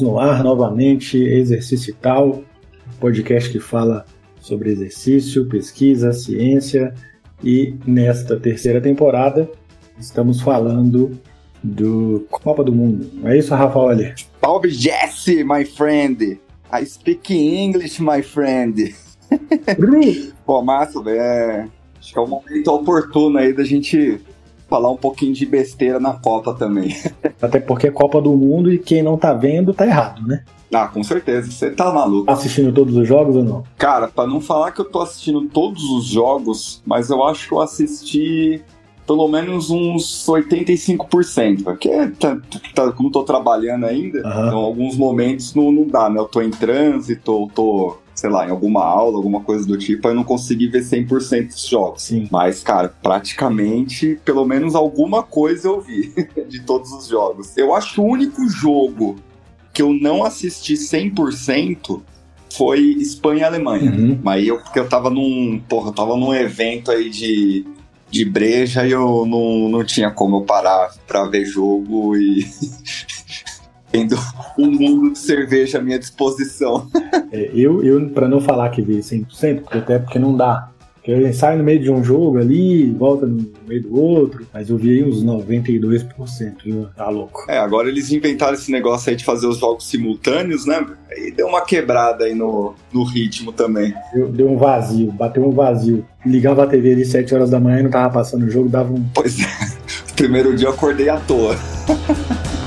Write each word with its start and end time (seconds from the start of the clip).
Estamos 0.00 0.14
no 0.14 0.18
ar 0.18 0.42
novamente, 0.42 1.18
Exercício 1.18 1.94
Tal, 2.00 2.42
podcast 2.98 3.50
que 3.50 3.60
fala 3.60 4.06
sobre 4.40 4.70
exercício, 4.70 5.46
pesquisa, 5.46 6.14
ciência 6.14 6.94
e 7.44 7.74
nesta 7.86 8.40
terceira 8.40 8.80
temporada 8.80 9.50
estamos 9.98 10.40
falando 10.40 11.20
do 11.62 12.26
Copa 12.30 12.64
do 12.64 12.72
Mundo. 12.72 13.10
Não 13.12 13.28
é 13.28 13.36
isso, 13.36 13.54
Rafa 13.54 13.78
Olha? 13.78 14.14
Salve 14.40 14.70
Jesse, 14.70 15.44
my 15.44 15.66
friend! 15.66 16.40
I 16.72 16.86
speak 16.86 17.34
English, 17.34 18.00
my 18.00 18.22
friend! 18.22 18.94
Pô, 20.46 20.62
massa, 20.62 21.02
velho. 21.02 21.20
É... 21.20 21.68
Acho 21.98 22.12
que 22.14 22.18
é 22.18 22.22
o 22.22 22.26
momento 22.26 22.68
oportuno 22.68 23.36
aí 23.36 23.52
da 23.52 23.64
gente 23.64 24.18
falar 24.70 24.90
um 24.90 24.96
pouquinho 24.96 25.34
de 25.34 25.44
besteira 25.44 25.98
na 25.98 26.12
Copa 26.14 26.54
também. 26.54 26.96
Até 27.42 27.58
porque 27.58 27.88
é 27.88 27.90
Copa 27.90 28.22
do 28.22 28.30
Mundo 28.36 28.72
e 28.72 28.78
quem 28.78 29.02
não 29.02 29.18
tá 29.18 29.34
vendo 29.34 29.74
tá 29.74 29.84
errado, 29.84 30.26
né? 30.26 30.44
Ah, 30.72 30.86
com 30.86 31.02
certeza. 31.02 31.50
Você 31.50 31.70
tá 31.72 31.92
maluco. 31.92 32.26
Tá 32.26 32.32
assistindo 32.32 32.72
todos 32.72 32.96
os 32.96 33.06
jogos 33.06 33.34
ou 33.34 33.42
não? 33.42 33.64
Cara, 33.76 34.06
pra 34.06 34.24
não 34.26 34.40
falar 34.40 34.70
que 34.70 34.80
eu 34.80 34.84
tô 34.84 35.00
assistindo 35.00 35.42
todos 35.48 35.82
os 35.82 36.04
jogos, 36.04 36.80
mas 36.86 37.10
eu 37.10 37.24
acho 37.24 37.48
que 37.48 37.54
eu 37.54 37.60
assisti 37.60 38.62
pelo 39.04 39.26
menos 39.26 39.70
uns 39.70 40.24
85%. 40.28 41.64
Porque 41.64 41.90
tá, 42.20 42.38
tá, 42.72 42.92
como 42.92 43.10
tô 43.10 43.24
trabalhando 43.24 43.86
ainda, 43.86 44.18
uhum. 44.18 44.46
então 44.46 44.58
alguns 44.58 44.96
momentos 44.96 45.52
não, 45.52 45.72
não 45.72 45.84
dá, 45.88 46.08
né? 46.08 46.20
Eu 46.20 46.26
tô 46.26 46.40
em 46.40 46.50
trânsito, 46.50 47.50
tô 47.52 47.96
sei 48.20 48.28
lá, 48.28 48.46
em 48.46 48.50
alguma 48.50 48.84
aula, 48.84 49.16
alguma 49.16 49.40
coisa 49.40 49.66
do 49.66 49.78
tipo, 49.78 50.06
eu 50.06 50.14
não 50.14 50.24
consegui 50.24 50.68
ver 50.68 50.82
100% 50.82 51.46
dos 51.46 51.66
jogos. 51.66 52.02
Sim. 52.02 52.28
Mas, 52.30 52.62
cara, 52.62 52.94
praticamente, 53.02 54.20
pelo 54.22 54.44
menos 54.44 54.74
alguma 54.74 55.22
coisa 55.22 55.68
eu 55.68 55.80
vi 55.80 56.12
de 56.46 56.60
todos 56.60 56.92
os 56.92 57.06
jogos. 57.06 57.56
Eu 57.56 57.74
acho 57.74 57.94
que 57.94 58.00
o 58.00 58.04
único 58.04 58.46
jogo 58.46 59.16
que 59.72 59.80
eu 59.80 59.94
não 59.94 60.22
assisti 60.22 60.74
100% 60.74 62.02
foi 62.52 62.80
Espanha 63.00 63.40
e 63.40 63.44
Alemanha. 63.44 63.90
Uhum. 63.90 64.18
Mas 64.22 64.46
eu, 64.46 64.58
porque 64.58 64.80
eu 64.80 64.86
tava 64.86 65.08
num, 65.08 65.58
porra, 65.66 65.88
eu 65.88 65.94
tava 65.94 66.14
num 66.14 66.34
evento 66.34 66.90
aí 66.90 67.08
de, 67.08 67.64
de 68.10 68.24
breja 68.26 68.86
e 68.86 68.90
eu 68.90 69.24
não, 69.24 69.70
não 69.70 69.82
tinha 69.82 70.10
como 70.10 70.36
eu 70.36 70.42
parar 70.42 70.94
pra 71.06 71.24
ver 71.24 71.46
jogo 71.46 72.14
e 72.18 72.46
tendo 73.90 74.16
um 74.58 74.70
mundo 74.70 75.12
de 75.12 75.18
cerveja 75.18 75.78
à 75.78 75.82
minha 75.82 75.98
disposição. 75.98 76.88
É, 77.32 77.50
eu, 77.54 77.82
eu 77.84 78.08
para 78.10 78.28
não 78.28 78.40
falar 78.40 78.70
que 78.70 78.82
vi 78.82 78.98
100%, 78.98 79.62
porque 79.62 79.78
até 79.78 79.98
porque 79.98 80.18
não 80.18 80.36
dá. 80.36 80.70
Porque 81.00 81.12
ele 81.12 81.32
sai 81.32 81.56
no 81.56 81.64
meio 81.64 81.80
de 81.80 81.90
um 81.90 82.04
jogo 82.04 82.38
ali, 82.38 82.90
volta 82.92 83.24
no 83.24 83.50
meio 83.66 83.82
do 83.82 83.98
outro, 83.98 84.46
mas 84.52 84.68
eu 84.68 84.76
vi 84.76 84.90
aí 84.90 85.04
uns 85.04 85.24
92%, 85.24 86.56
viu? 86.62 86.88
Tá 86.94 87.08
louco. 87.08 87.46
É, 87.48 87.56
agora 87.56 87.88
eles 87.88 88.12
inventaram 88.12 88.52
esse 88.52 88.70
negócio 88.70 89.08
aí 89.08 89.16
de 89.16 89.24
fazer 89.24 89.46
os 89.46 89.58
jogos 89.58 89.88
simultâneos, 89.88 90.66
né? 90.66 90.86
Aí 91.10 91.32
deu 91.32 91.46
uma 91.46 91.62
quebrada 91.62 92.24
aí 92.24 92.34
no, 92.34 92.74
no 92.92 93.02
ritmo 93.02 93.50
também. 93.50 93.94
Deu, 94.12 94.28
deu 94.28 94.50
um 94.50 94.58
vazio, 94.58 95.10
bateu 95.10 95.46
um 95.48 95.52
vazio. 95.52 96.04
Ligava 96.24 96.64
a 96.64 96.66
TV 96.66 96.92
ali 96.92 97.04
7 97.06 97.34
horas 97.34 97.48
da 97.48 97.58
manhã 97.58 97.80
e 97.80 97.82
não 97.84 97.90
tava 97.90 98.12
passando 98.12 98.44
o 98.44 98.50
jogo, 98.50 98.68
dava 98.68 98.92
um. 98.92 99.02
Pois 99.14 99.40
é, 99.40 99.46
primeiro 100.14 100.54
dia 100.54 100.68
eu 100.68 100.72
acordei 100.72 101.08
à 101.08 101.18
toa. 101.18 101.56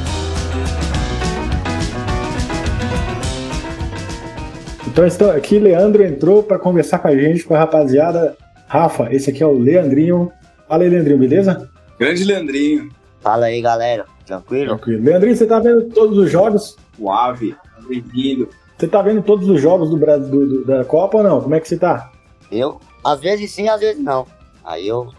Então 4.94 5.08
estou 5.08 5.32
aqui, 5.32 5.58
Leandro 5.58 6.04
entrou 6.04 6.44
para 6.44 6.60
conversar 6.60 7.00
com 7.00 7.08
a 7.08 7.16
gente, 7.16 7.44
com 7.44 7.56
a 7.56 7.58
rapaziada. 7.58 8.38
Rafa, 8.68 9.12
esse 9.12 9.32
aqui 9.32 9.42
é 9.42 9.48
o 9.48 9.58
Leandrinho. 9.58 10.32
Fala 10.68 10.84
aí, 10.84 10.90
Leandrinho, 10.90 11.18
beleza? 11.18 11.68
Grande 11.98 12.24
Leandrinho. 12.24 12.92
Fala 13.20 13.48
aí, 13.48 13.60
galera. 13.60 14.06
Tranquilo? 14.24 14.68
Tranquilo. 14.68 15.04
Leandrinho, 15.04 15.36
você 15.36 15.48
tá 15.48 15.60
vendo 15.60 15.90
todos 15.90 16.16
os 16.16 16.30
jogos? 16.30 16.78
Suave, 16.96 17.56
bem-vindo. 17.90 18.48
Você 18.78 18.88
tá 18.88 19.02
vendo 19.02 19.24
todos 19.24 19.50
os 19.50 19.60
jogos 19.60 19.90
do 19.90 19.98
Brasil 19.98 20.30
do, 20.30 20.46
do, 20.46 20.66
da 20.66 20.86
Copa 20.86 21.18
ou 21.18 21.24
não? 21.24 21.42
Como 21.42 21.56
é 21.56 21.60
que 21.60 21.68
você 21.68 21.78
tá? 21.78 22.12
Eu, 22.52 22.80
às 23.04 23.20
vezes 23.20 23.50
sim, 23.50 23.68
às 23.68 23.80
vezes 23.80 24.00
não. 24.00 24.28
Aí 24.64 24.88
eu, 24.88 25.12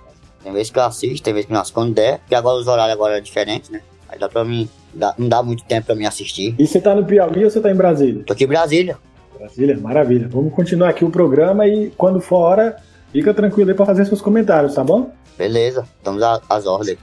tem 0.45 0.53
vezes 0.53 0.71
que 0.71 0.79
eu 0.79 0.85
assisto, 0.85 1.25
tem 1.25 1.35
vezes 1.35 1.49
que 1.49 1.53
não 1.53 1.65
quando 1.73 1.93
der, 1.93 2.21
porque 2.21 2.37
agora 2.37 2.59
os 2.59 2.69
horários 2.69 2.95
agora 2.95 3.19
é 3.19 3.21
diferentes, 3.21 3.71
né? 3.71 3.83
Aí 4.09 4.21
dá 4.21 4.29
pra 4.29 4.45
mim, 4.45 4.69
dá, 4.95 5.17
não 5.19 5.29
dá 5.29 5.43
muito 5.43 5.65
tempo 5.65 5.87
pra 5.87 5.97
mim 5.97 6.07
assistir. 6.07 6.55
E 6.61 6.65
você 6.65 6.81
tá 6.81 6.95
no 6.95 7.05
Piauí 7.05 7.43
ou 7.43 7.51
você 7.51 7.61
tá 7.61 7.73
em 7.73 7.75
Brasília? 7.75 8.23
Tô 8.25 8.35
aqui 8.35 8.45
em 8.45 8.47
Brasília. 8.47 8.97
Brasília, 9.45 9.79
maravilha. 9.79 10.27
Vamos 10.27 10.55
continuar 10.55 10.89
aqui 10.89 11.05
o 11.05 11.11
programa 11.11 11.67
e 11.67 11.91
quando 11.99 12.19
for 12.19 12.37
hora, 12.37 12.77
fica 13.13 13.35
tranquilo 13.35 13.69
aí 13.69 13.77
para 13.77 13.85
fazer 13.85 14.07
seus 14.07 14.23
comentários, 14.23 14.75
tá 14.75 14.83
bom? 14.83 15.11
Beleza, 15.37 15.87
estamos 15.99 16.23
às 16.49 16.65
ordens. 16.65 16.97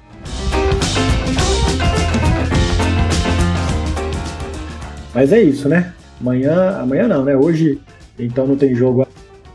Mas 5.13 5.31
é 5.31 5.40
isso, 5.40 5.69
né? 5.69 5.94
Amanhã, 6.19 6.79
amanhã 6.79 7.07
não, 7.07 7.24
né? 7.24 7.35
Hoje, 7.35 7.79
então 8.18 8.47
não 8.47 8.58
tem 8.58 8.73
jogo 8.73 9.08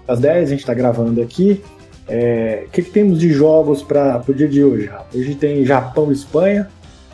às 0.07 0.21
10, 0.21 0.49
a 0.49 0.53
gente 0.53 0.65
tá 0.65 0.73
gravando 0.73 1.21
aqui. 1.21 1.61
O 1.65 2.05
é, 2.07 2.67
que, 2.71 2.83
que, 2.83 2.91
temos 2.93 3.19
de 3.19 3.33
jogos 3.33 3.83
para 3.83 4.23
o 4.29 4.33
dia 4.33 4.47
de 4.47 4.63
hoje? 4.63 4.89
Hoje 5.13 5.35
tem 5.35 5.65
Japão 5.65 6.11
e 6.11 6.15
Espanha. 6.15 6.71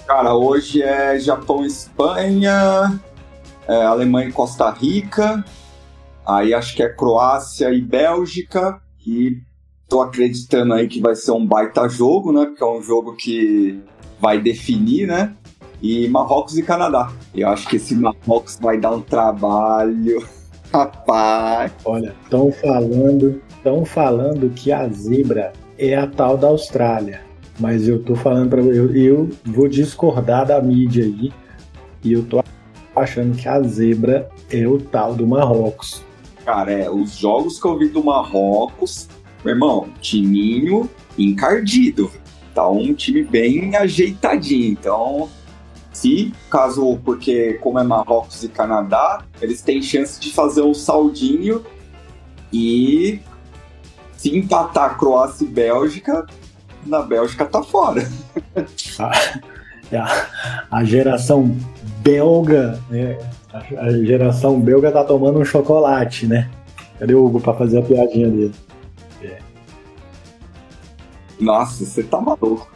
Cara, 0.07 0.35
hoje 0.35 0.83
é 0.83 1.19
Japão 1.19 1.65
e 1.65 1.67
Espanha, 1.67 3.01
é, 3.67 3.85
Alemanha 3.85 4.29
e 4.29 4.33
Costa 4.33 4.69
Rica, 4.69 5.43
aí 6.27 6.55
acho 6.55 6.75
que 6.75 6.83
é 6.83 6.89
Croácia 6.89 7.73
e 7.73 7.81
Bélgica, 7.81 8.81
e 9.07 9.39
tô 9.89 10.01
acreditando 10.01 10.75
aí 10.75 10.89
que 10.89 11.01
vai 11.01 11.15
ser 11.15 11.33
um 11.33 11.45
baita 11.45 11.89
jogo, 11.89 12.33
né? 12.33 12.47
Porque 12.47 12.63
é 12.63 12.67
um 12.67 12.83
jogo 12.83 13.15
que 13.15 13.81
vai 14.21 14.41
definir, 14.41 15.07
né? 15.07 15.35
E 15.83 16.09
Marrocos 16.09 16.57
e 16.57 16.63
Canadá. 16.63 17.13
Eu 17.35 17.49
acho 17.49 17.69
que 17.69 17.77
esse 17.77 17.95
Marrocos 17.95 18.59
vai 18.61 18.79
dar 18.79 18.93
um 18.93 19.01
trabalho. 19.01 20.27
Rapaz. 20.73 21.73
Olha, 21.85 22.15
estão 22.23 22.51
falando, 22.53 23.43
estão 23.51 23.85
falando 23.85 24.49
que 24.51 24.73
a 24.73 24.89
zebra 24.89 25.53
é 25.77 25.95
a 25.95 26.07
tal 26.07 26.39
da 26.39 26.49
Austrália. 26.49 27.21
Mas 27.61 27.87
eu 27.87 28.03
tô 28.03 28.15
falando 28.15 28.49
para 28.49 28.63
eu, 28.63 28.95
eu 28.97 29.29
vou 29.45 29.69
discordar 29.69 30.47
da 30.47 30.63
mídia 30.63 31.05
aí. 31.05 31.33
E 32.03 32.13
eu 32.15 32.25
tô 32.25 32.43
achando 32.97 33.37
que 33.37 33.47
a 33.47 33.61
zebra 33.63 34.31
é 34.51 34.67
o 34.67 34.79
tal 34.79 35.15
do 35.15 35.27
Marrocos. 35.27 36.03
Cara, 36.45 36.73
é, 36.73 36.91
os 36.91 37.17
jogos 37.17 37.61
que 37.61 37.67
eu 37.67 37.79
vi 37.79 37.89
do 37.89 38.03
Marrocos, 38.03 39.09
meu 39.45 39.55
irmão, 39.55 39.89
timinho 40.01 40.91
encardido. 41.17 42.11
Tá 42.55 42.69
um 42.69 42.93
time 42.95 43.23
bem 43.23 43.77
ajeitadinho. 43.77 44.73
Então, 44.73 45.31
se 45.93 46.33
caso, 46.51 46.99
porque 47.05 47.55
como 47.55 47.79
é 47.79 47.85
Marrocos 47.85 48.43
e 48.43 48.49
Canadá, 48.49 49.25
eles 49.41 49.63
têm 49.63 49.81
chance 49.83 50.19
de 50.19 50.33
fazer 50.33 50.63
um 50.63 50.75
saldinho 50.75 51.65
e 52.53 53.21
se 54.17 54.37
empatar 54.37 54.99
Croácia 54.99 55.45
e 55.45 55.49
Bélgica, 55.49 56.27
na 56.85 57.03
Bélgica 57.03 57.45
tá 57.45 57.63
fora. 57.63 58.09
a, 59.93 60.27
a 60.71 60.85
geração 60.85 61.57
belga, 62.03 62.81
né? 62.91 63.19
A 63.53 63.91
geração 63.91 64.59
belga 64.59 64.91
tá 64.91 65.05
tomando 65.05 65.39
um 65.39 65.45
chocolate, 65.45 66.27
né? 66.27 66.51
Cadê 66.99 67.15
o 67.15 67.25
Hugo 67.25 67.41
pra 67.41 67.53
fazer 67.53 67.79
a 67.79 67.83
piadinha 67.83 68.31
dele? 68.31 68.55
É. 69.23 69.39
Nossa, 71.39 71.85
você 71.85 72.03
tá 72.03 72.21
maluco. 72.21 72.71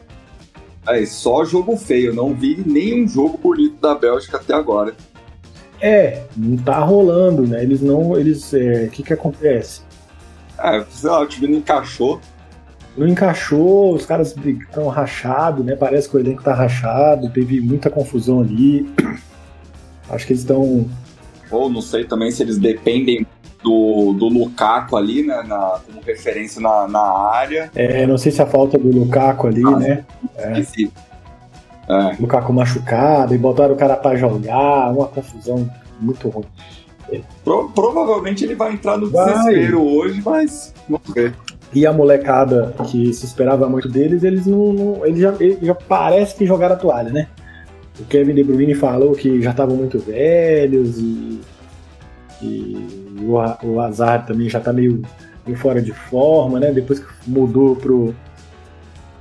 É, 0.86 1.04
só 1.06 1.44
jogo 1.44 1.76
feio, 1.76 2.14
não 2.14 2.34
vi 2.34 2.62
nenhum 2.64 3.08
jogo 3.08 3.38
bonito 3.38 3.80
da 3.80 3.94
Bélgica 3.94 4.36
até 4.36 4.54
agora. 4.54 4.94
É, 5.80 6.22
não 6.36 6.56
tá 6.56 6.78
rolando, 6.80 7.46
né? 7.46 7.62
Eles 7.62 7.80
não. 7.80 8.16
Eles. 8.16 8.52
O 8.52 8.56
é, 8.56 8.86
que 8.88 9.02
que 9.02 9.12
acontece? 9.12 9.82
É, 10.58 10.84
sei 10.90 11.10
lá, 11.10 11.20
o 11.20 11.26
time 11.26 11.48
não 11.48 11.58
encaixou. 11.58 12.20
Não 12.96 13.06
encaixou, 13.06 13.94
os 13.94 14.06
caras 14.06 14.34
estão 14.34 14.88
rachados, 14.88 15.64
né? 15.64 15.76
Parece 15.76 16.08
que 16.08 16.16
o 16.16 16.20
elenco 16.20 16.42
tá 16.42 16.54
rachado, 16.54 17.28
teve 17.28 17.60
muita 17.60 17.90
confusão 17.90 18.40
ali. 18.40 18.88
Acho 20.08 20.26
que 20.26 20.32
eles 20.32 20.42
estão. 20.42 20.88
Ou 21.50 21.70
não 21.70 21.80
sei 21.80 22.04
também 22.04 22.30
se 22.30 22.42
eles 22.42 22.58
dependem 22.58 23.26
do, 23.62 24.12
do 24.12 24.28
Lukaku 24.28 24.96
ali, 24.96 25.24
né? 25.24 25.42
Na, 25.42 25.80
como 25.84 26.00
referência 26.00 26.60
na, 26.60 26.86
na 26.86 27.00
área. 27.30 27.70
É, 27.74 28.06
não 28.06 28.18
sei 28.18 28.32
se 28.32 28.40
a 28.40 28.46
falta 28.46 28.78
do 28.78 28.90
Lukaku 28.90 29.48
ali, 29.48 29.62
ah, 29.64 29.76
né? 29.76 30.04
É. 30.36 30.60
É. 31.88 32.16
Lukaku 32.18 32.52
machucado 32.52 33.34
e 33.34 33.38
botaram 33.38 33.74
o 33.74 33.76
cara 33.76 33.96
pra 33.96 34.16
jogar, 34.16 34.90
uma 34.92 35.06
confusão 35.06 35.68
muito 36.00 36.28
ruim. 36.28 36.46
Pro, 37.44 37.70
provavelmente 37.70 38.44
ele 38.44 38.54
vai 38.54 38.72
entrar 38.72 38.98
no 38.98 39.08
vai. 39.08 39.32
desespero 39.32 39.82
hoje, 39.82 40.20
mas 40.24 40.74
vamos 40.88 41.08
ver. 41.14 41.34
E 41.72 41.86
a 41.86 41.92
molecada 41.92 42.74
que 42.90 43.12
se 43.12 43.24
esperava 43.24 43.68
muito 43.68 43.88
deles, 43.88 44.22
eles 44.22 44.46
não. 44.46 44.72
não 44.72 45.06
eles, 45.06 45.20
já, 45.20 45.34
eles 45.38 45.60
já 45.60 45.74
parece 45.74 46.34
que 46.34 46.46
jogaram 46.46 46.74
a 46.74 46.78
toalha, 46.78 47.10
né? 47.10 47.28
O 47.98 48.04
Kevin 48.04 48.34
De 48.34 48.44
Bruyne 48.44 48.74
falou 48.74 49.12
que 49.12 49.40
já 49.40 49.50
estavam 49.50 49.76
muito 49.76 49.98
velhos 49.98 50.98
e, 50.98 51.40
e 52.42 53.16
o, 53.20 53.66
o 53.66 53.80
Azar 53.80 54.26
também 54.26 54.48
já 54.48 54.58
está 54.58 54.72
meio, 54.72 55.02
meio, 55.46 55.58
fora 55.58 55.80
de 55.80 55.92
forma, 55.92 56.60
né? 56.60 56.72
Depois 56.72 57.00
que 57.00 57.06
mudou 57.26 57.76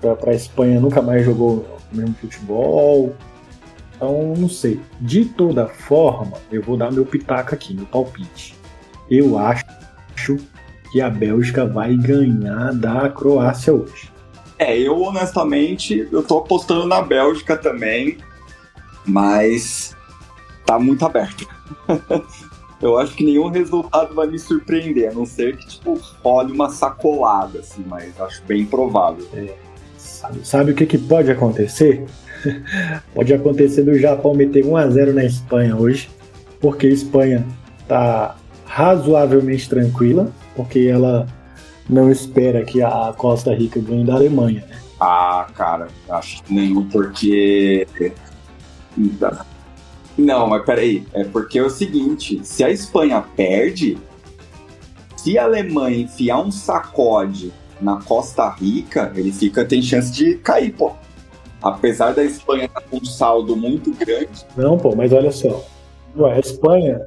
pra, 0.01 0.15
pra 0.15 0.33
Espanha, 0.33 0.79
nunca 0.79 1.01
mais 1.01 1.25
jogou 1.25 1.65
o 1.91 1.95
mesmo 1.95 2.15
futebol. 2.15 3.15
Então, 3.95 4.33
não 4.37 4.49
sei. 4.49 4.79
De 4.99 5.25
toda 5.25 5.67
forma, 5.67 6.37
eu 6.51 6.61
vou 6.61 6.75
dar 6.75 6.91
meu 6.91 7.05
pitaco 7.05 7.55
aqui, 7.55 7.73
meu 7.73 7.85
palpite. 7.85 8.55
Eu 9.09 9.37
acho 9.37 9.65
que 10.91 11.01
a 11.01 11.09
Bélgica 11.09 11.65
vai 11.65 11.95
ganhar 11.95 12.73
da 12.73 13.09
Croácia 13.09 13.73
hoje. 13.73 14.11
É, 14.57 14.77
eu 14.77 15.01
honestamente, 15.01 16.07
eu 16.11 16.23
tô 16.23 16.39
apostando 16.39 16.87
na 16.87 17.01
Bélgica 17.01 17.57
também, 17.57 18.17
mas 19.05 19.95
tá 20.65 20.79
muito 20.79 21.05
aberto. 21.05 21.47
eu 22.81 22.97
acho 22.97 23.15
que 23.15 23.23
nenhum 23.23 23.49
resultado 23.49 24.13
vai 24.13 24.27
me 24.27 24.39
surpreender, 24.39 25.09
a 25.09 25.13
não 25.13 25.25
ser 25.25 25.57
que, 25.57 25.67
tipo, 25.67 25.99
role 26.23 26.51
uma 26.51 26.69
sacolada, 26.69 27.59
assim, 27.59 27.83
mas 27.87 28.19
acho 28.19 28.43
bem 28.43 28.65
provável. 28.65 29.25
É, 29.33 29.53
sabe, 29.97 30.39
sabe, 30.43 30.71
o 30.71 30.75
que, 30.75 30.85
que 30.85 30.97
pode 30.97 31.31
acontecer? 31.31 32.05
pode 33.13 33.33
acontecer 33.33 33.83
do 33.83 33.97
Japão 33.97 34.33
meter 34.33 34.65
1x0 34.65 35.13
na 35.13 35.23
Espanha 35.23 35.75
hoje, 35.75 36.09
porque 36.59 36.87
a 36.87 36.91
Espanha 36.91 37.45
tá 37.87 38.35
razoavelmente 38.65 39.69
tranquila, 39.69 40.31
porque 40.55 40.79
ela 40.79 41.27
não 41.89 42.11
espera 42.11 42.63
que 42.63 42.81
a 42.81 43.13
Costa 43.15 43.53
Rica 43.53 43.79
ganhe 43.79 44.03
da 44.03 44.15
Alemanha, 44.15 44.65
né? 44.67 44.75
Ah, 44.99 45.47
cara, 45.53 45.87
acho 46.09 46.41
que 46.43 46.53
nenhum, 46.53 46.87
porque. 46.89 47.85
Não, 50.17 50.47
mas 50.47 50.65
peraí. 50.65 51.05
É 51.13 51.23
porque 51.23 51.59
é 51.59 51.63
o 51.63 51.69
seguinte: 51.69 52.39
se 52.43 52.63
a 52.63 52.69
Espanha 52.69 53.23
perde, 53.35 53.97
se 55.15 55.37
a 55.37 55.43
Alemanha 55.43 55.97
enfiar 55.97 56.39
um 56.39 56.51
sacode 56.51 57.51
na 57.81 58.01
Costa 58.01 58.49
Rica, 58.49 59.11
ele 59.15 59.31
fica, 59.31 59.65
tem 59.65 59.81
chance 59.81 60.11
de 60.11 60.35
cair, 60.37 60.73
pô. 60.73 60.93
Apesar 61.61 62.13
da 62.13 62.23
Espanha 62.23 62.65
estar 62.65 62.81
com 62.81 62.97
um 62.97 63.05
saldo 63.05 63.55
muito 63.55 63.91
grande. 63.91 64.45
Não, 64.55 64.77
pô, 64.77 64.95
mas 64.95 65.11
olha 65.11 65.31
só. 65.31 65.65
Ué, 66.15 66.33
a 66.33 66.39
Espanha. 66.39 67.01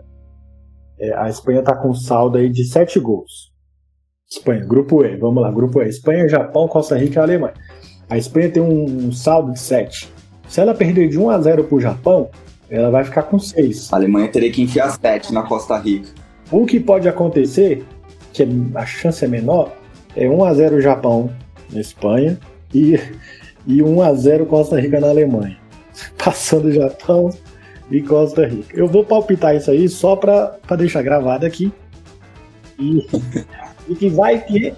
É, 0.99 1.15
a 1.15 1.29
Espanha 1.29 1.63
tá 1.63 1.77
com 1.77 1.95
saldo 1.95 2.39
aí 2.39 2.49
de 2.49 2.65
7 2.65 2.99
gols. 2.99 3.53
Espanha, 4.29 4.65
grupo 4.65 5.05
E, 5.05 5.17
vamos 5.17 5.43
lá, 5.43 5.51
grupo 5.51 5.81
E. 5.81 5.89
Espanha, 5.89 6.29
Japão, 6.29 6.67
Costa 6.67 6.97
Rica 6.97 7.21
e 7.21 7.23
Alemanha. 7.23 7.55
A 8.11 8.19
Espanha 8.19 8.51
tem 8.51 8.63
um, 8.63 9.07
um 9.07 9.13
saldo 9.13 9.53
de 9.53 9.61
7. 9.61 10.13
Se 10.49 10.61
ela 10.61 10.75
perder 10.75 11.09
de 11.09 11.19
1 11.19 11.31
a 11.31 11.41
0 11.41 11.65
pro 11.65 11.81
Japão, 11.81 12.31
ela 12.71 12.91
vai 12.91 13.05
ficar 13.05 13.23
com 13.23 13.39
6. 13.39 13.93
A 13.93 13.97
Alemanha 13.97 14.29
teria 14.29 14.51
que 14.51 14.63
enfiar 14.63 14.91
7 14.91 15.33
na 15.33 15.43
Costa 15.43 15.77
Rica. 15.79 16.09
O 16.51 16.65
que 16.65 16.81
pode 16.81 17.09
acontecer, 17.09 17.85
que 18.33 18.47
a 18.75 18.87
chance 18.87 19.25
é 19.25 19.29
menor, 19.29 19.73
é 20.17 20.29
1 20.29 20.45
a 20.45 20.55
0 20.55 20.81
Japão 20.81 21.31
na 21.71 21.81
Espanha 21.81 22.39
e, 22.75 22.99
e 23.67 23.83
1 23.83 24.03
a 24.03 24.15
0 24.15 24.47
Costa 24.47 24.81
Rica 24.81 24.99
na 24.99 25.09
Alemanha. 25.09 25.57
Passando 26.23 26.73
Japão 26.73 27.31
e 27.91 28.03
Costa 28.03 28.47
Rica. 28.47 28.77
Eu 28.77 28.87
vou 28.87 29.05
palpitar 29.05 29.55
isso 29.55 29.71
aí 29.71 29.89
só 29.89 30.17
para 30.17 30.59
deixar 30.77 31.03
gravado 31.03 31.45
aqui. 31.45 31.73
E 32.79 33.07
e 33.89 33.95
que 33.95 34.09
vai 34.09 34.39
que 34.41 34.75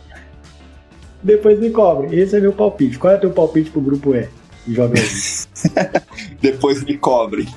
depois 1.22 1.58
me 1.58 1.70
cobre. 1.70 2.19
Esse 2.19 2.37
é 2.37 2.40
meu 2.40 2.52
palpite. 2.52 2.99
Qual 2.99 3.12
é 3.12 3.17
o 3.17 3.20
teu 3.20 3.31
palpite 3.31 3.70
pro 3.70 3.81
grupo 3.81 4.14
E? 4.14 4.28
Joga 4.68 4.98
aí. 4.98 5.06
depois 6.40 6.82
me 6.84 6.96
cobre. 6.96 7.48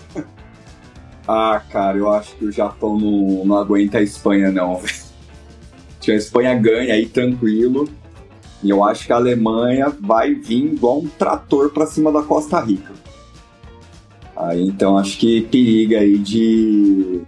Ah, 1.27 1.61
cara, 1.69 1.97
eu 1.97 2.11
acho 2.11 2.35
que 2.35 2.45
o 2.45 2.51
Japão 2.51 3.00
não, 3.00 3.45
não 3.45 3.57
aguenta 3.57 4.00
a 4.00 4.01
Espanha, 4.01 4.51
não. 4.51 4.81
Se 6.01 6.11
a 6.11 6.15
Espanha 6.15 6.53
ganha 6.55 6.94
aí 6.94 7.05
tranquilo. 7.05 7.88
E 8.61 8.69
eu 8.69 8.83
acho 8.83 9.05
que 9.05 9.11
a 9.11 9.17
Alemanha 9.17 9.94
vai 10.00 10.33
vir 10.33 10.73
igual 10.73 11.00
um 11.00 11.07
trator 11.07 11.69
para 11.71 11.85
cima 11.85 12.11
da 12.11 12.23
Costa 12.23 12.59
Rica. 12.61 12.94
Aí 14.35 14.61
então 14.61 14.97
acho 14.97 15.17
que 15.17 15.41
periga 15.41 16.00
aí 16.00 16.17
de 16.17 17.21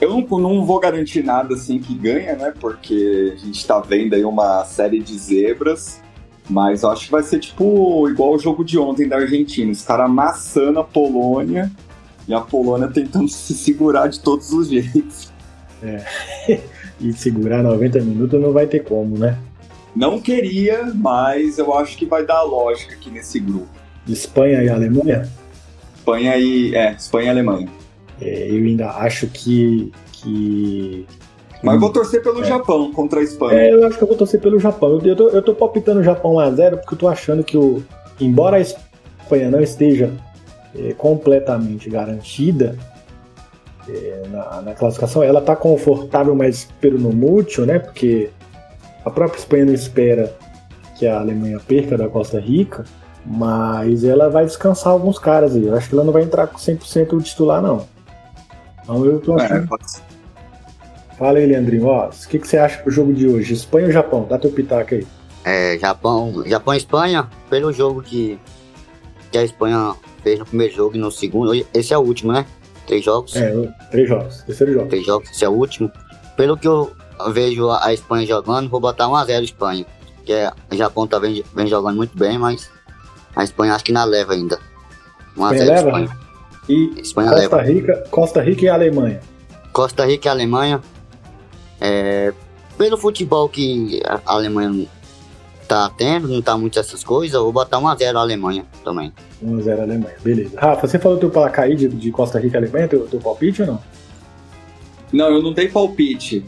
eu 0.00 0.10
não, 0.10 0.38
não 0.38 0.64
vou 0.64 0.78
garantir 0.78 1.22
nada 1.22 1.54
assim 1.54 1.78
que 1.78 1.94
ganha, 1.94 2.34
né? 2.36 2.52
Porque 2.60 3.32
a 3.34 3.36
gente 3.38 3.66
tá 3.66 3.80
vendo 3.80 4.14
aí 4.14 4.24
uma 4.24 4.64
série 4.64 5.00
de 5.00 5.18
zebras. 5.18 6.02
Mas 6.48 6.82
eu 6.82 6.90
acho 6.90 7.06
que 7.06 7.10
vai 7.10 7.22
ser 7.22 7.40
tipo 7.40 8.08
igual 8.08 8.34
o 8.34 8.38
jogo 8.38 8.64
de 8.64 8.78
ontem 8.78 9.08
da 9.08 9.16
Argentina. 9.16 9.70
Os 9.70 9.82
caras 9.82 10.06
amassando 10.06 10.78
a 10.78 10.84
Polônia 10.84 11.70
e 12.28 12.34
a 12.34 12.40
Polônia 12.40 12.88
tentando 12.88 13.28
se 13.30 13.54
segurar 13.54 14.08
de 14.08 14.20
todos 14.20 14.52
os 14.52 14.68
jeitos. 14.68 15.32
É. 15.82 16.04
e 17.00 17.12
segurar 17.12 17.62
90 17.62 18.00
minutos 18.00 18.40
não 18.40 18.52
vai 18.52 18.66
ter 18.66 18.84
como, 18.84 19.18
né? 19.18 19.38
Não 19.94 20.20
queria, 20.20 20.92
mas 20.94 21.58
eu 21.58 21.74
acho 21.74 21.96
que 21.96 22.04
vai 22.04 22.24
dar 22.24 22.42
lógica 22.42 22.94
aqui 22.94 23.10
nesse 23.10 23.40
grupo. 23.40 23.68
Espanha 24.06 24.62
e 24.62 24.68
Alemanha? 24.68 25.28
Espanha 25.96 26.36
e. 26.36 26.74
É, 26.74 26.92
Espanha 26.92 27.26
e 27.26 27.30
Alemanha. 27.30 27.68
É, 28.20 28.50
eu 28.50 28.64
ainda 28.64 28.90
acho 28.90 29.26
que. 29.26 29.90
que... 30.12 31.06
Mas 31.66 31.80
vou 31.80 31.90
torcer 31.90 32.22
pelo 32.22 32.42
é. 32.42 32.44
Japão 32.44 32.92
contra 32.92 33.20
a 33.20 33.22
Espanha. 33.22 33.58
É, 33.58 33.72
eu 33.72 33.86
acho 33.86 33.98
que 33.98 34.04
eu 34.04 34.08
vou 34.08 34.16
torcer 34.16 34.40
pelo 34.40 34.58
Japão. 34.58 35.00
Eu 35.04 35.16
tô, 35.16 35.28
eu 35.28 35.42
tô 35.42 35.54
palpitando 35.54 36.00
o 36.00 36.02
Japão 36.02 36.34
1x0 36.34 36.78
porque 36.78 36.94
eu 36.94 36.98
tô 36.98 37.08
achando 37.08 37.42
que, 37.42 37.56
o, 37.56 37.82
embora 38.20 38.56
a 38.56 38.60
Espanha 38.60 39.50
não 39.50 39.60
esteja 39.60 40.10
é, 40.78 40.92
completamente 40.92 41.90
garantida 41.90 42.78
é, 43.88 44.22
na, 44.30 44.62
na, 44.62 44.74
classificação, 44.74 45.22
ela 45.22 45.40
tá 45.40 45.54
confortável, 45.54 46.34
mas 46.34 46.68
pelo 46.80 46.98
no 46.98 47.12
mútil, 47.12 47.66
né? 47.66 47.78
Porque 47.78 48.30
a 49.04 49.10
própria 49.10 49.38
Espanha 49.38 49.64
não 49.66 49.74
espera 49.74 50.34
que 50.96 51.06
a 51.06 51.20
Alemanha 51.20 51.60
perca 51.60 51.96
da 51.96 52.08
Costa 52.08 52.40
Rica, 52.40 52.84
mas 53.24 54.04
ela 54.04 54.28
vai 54.28 54.44
descansar 54.44 54.92
alguns 54.92 55.18
caras 55.18 55.54
aí. 55.54 55.66
Eu 55.66 55.76
acho 55.76 55.88
que 55.88 55.94
ela 55.94 56.04
não 56.04 56.12
vai 56.12 56.22
entrar 56.22 56.46
com 56.46 56.58
100% 56.58 57.22
titular, 57.22 57.60
não. 57.60 57.86
Então 58.82 59.04
eu 59.04 59.20
tô 59.20 59.34
achando. 59.34 59.64
É, 59.64 60.15
Fala 61.18 61.38
aí, 61.38 61.46
Leandrinho. 61.46 61.86
Ó, 61.86 62.08
o 62.08 62.28
que, 62.28 62.38
que 62.38 62.46
você 62.46 62.58
acha 62.58 62.78
pro 62.82 62.90
jogo 62.90 63.12
de 63.12 63.26
hoje? 63.26 63.54
Espanha 63.54 63.86
ou 63.86 63.92
Japão? 63.92 64.26
Dá 64.28 64.38
teu 64.38 64.50
pitaco 64.50 64.94
aí. 64.94 65.06
É, 65.44 65.78
Japão, 65.78 66.42
Japão 66.46 66.74
e 66.74 66.76
Espanha, 66.76 67.28
pelo 67.48 67.72
jogo 67.72 68.02
que, 68.02 68.38
que 69.30 69.38
a 69.38 69.44
Espanha 69.44 69.94
fez 70.22 70.38
no 70.38 70.44
primeiro 70.44 70.74
jogo 70.74 70.96
e 70.96 70.98
no 70.98 71.10
segundo. 71.10 71.54
Esse 71.72 71.94
é 71.94 71.98
o 71.98 72.00
último, 72.00 72.32
né? 72.32 72.44
Três 72.86 73.04
jogos? 73.04 73.34
É, 73.36 73.52
três 73.90 74.08
jogos. 74.08 74.42
Terceiro 74.42 74.72
jogo. 74.72 74.88
Três 74.88 75.06
jogos, 75.06 75.30
esse 75.30 75.44
é 75.44 75.48
o 75.48 75.52
último. 75.52 75.90
Pelo 76.36 76.56
que 76.56 76.68
eu 76.68 76.92
vejo 77.32 77.70
a 77.70 77.92
Espanha 77.92 78.26
jogando, 78.26 78.68
vou 78.68 78.80
botar 78.80 79.06
1x0 79.06 79.42
Espanha. 79.42 79.86
Que 80.24 80.32
é, 80.32 80.50
o 80.72 80.76
Japão 80.76 81.06
tá 81.06 81.18
vem, 81.18 81.42
vem 81.54 81.66
jogando 81.66 81.96
muito 81.96 82.16
bem, 82.18 82.38
mas 82.38 82.68
a 83.34 83.44
Espanha 83.44 83.74
acho 83.74 83.84
que 83.84 83.92
não 83.92 84.04
leva 84.04 84.34
ainda. 84.34 84.58
1x0 85.36 85.76
Espanha. 85.76 86.18
E 86.68 87.00
Espanha 87.00 87.30
Costa 87.30 87.42
leva. 87.42 87.62
Rica, 87.62 88.04
Costa 88.10 88.42
Rica 88.42 88.64
e 88.64 88.68
Alemanha. 88.68 89.20
Costa 89.72 90.04
Rica 90.04 90.28
e 90.28 90.30
Alemanha. 90.30 90.80
É, 91.80 92.32
pelo 92.76 92.96
futebol 92.96 93.48
que 93.48 94.00
a 94.04 94.20
Alemanha 94.26 94.86
tá 95.66 95.90
tendo, 95.96 96.28
não 96.28 96.40
tá 96.40 96.56
muito 96.56 96.78
essas 96.78 97.02
coisas, 97.02 97.34
eu 97.34 97.42
vou 97.42 97.52
botar 97.52 97.78
1x0 97.78 98.16
Alemanha 98.16 98.64
também. 98.84 99.12
1x0 99.44 99.80
Alemanha, 99.80 100.14
beleza. 100.22 100.58
Rafa, 100.58 100.86
você 100.86 100.98
falou 100.98 101.18
teu 101.18 101.30
placar 101.30 101.64
aí 101.66 101.74
de, 101.74 101.88
de 101.88 102.10
Costa 102.10 102.38
Rica 102.38 102.56
e 102.56 102.58
Alemanha, 102.58 102.88
teu, 102.88 103.06
teu 103.06 103.20
palpite 103.20 103.62
ou 103.62 103.68
não? 103.68 103.82
Não, 105.12 105.28
eu 105.30 105.42
não 105.42 105.52
dei 105.52 105.68
palpite. 105.68 106.44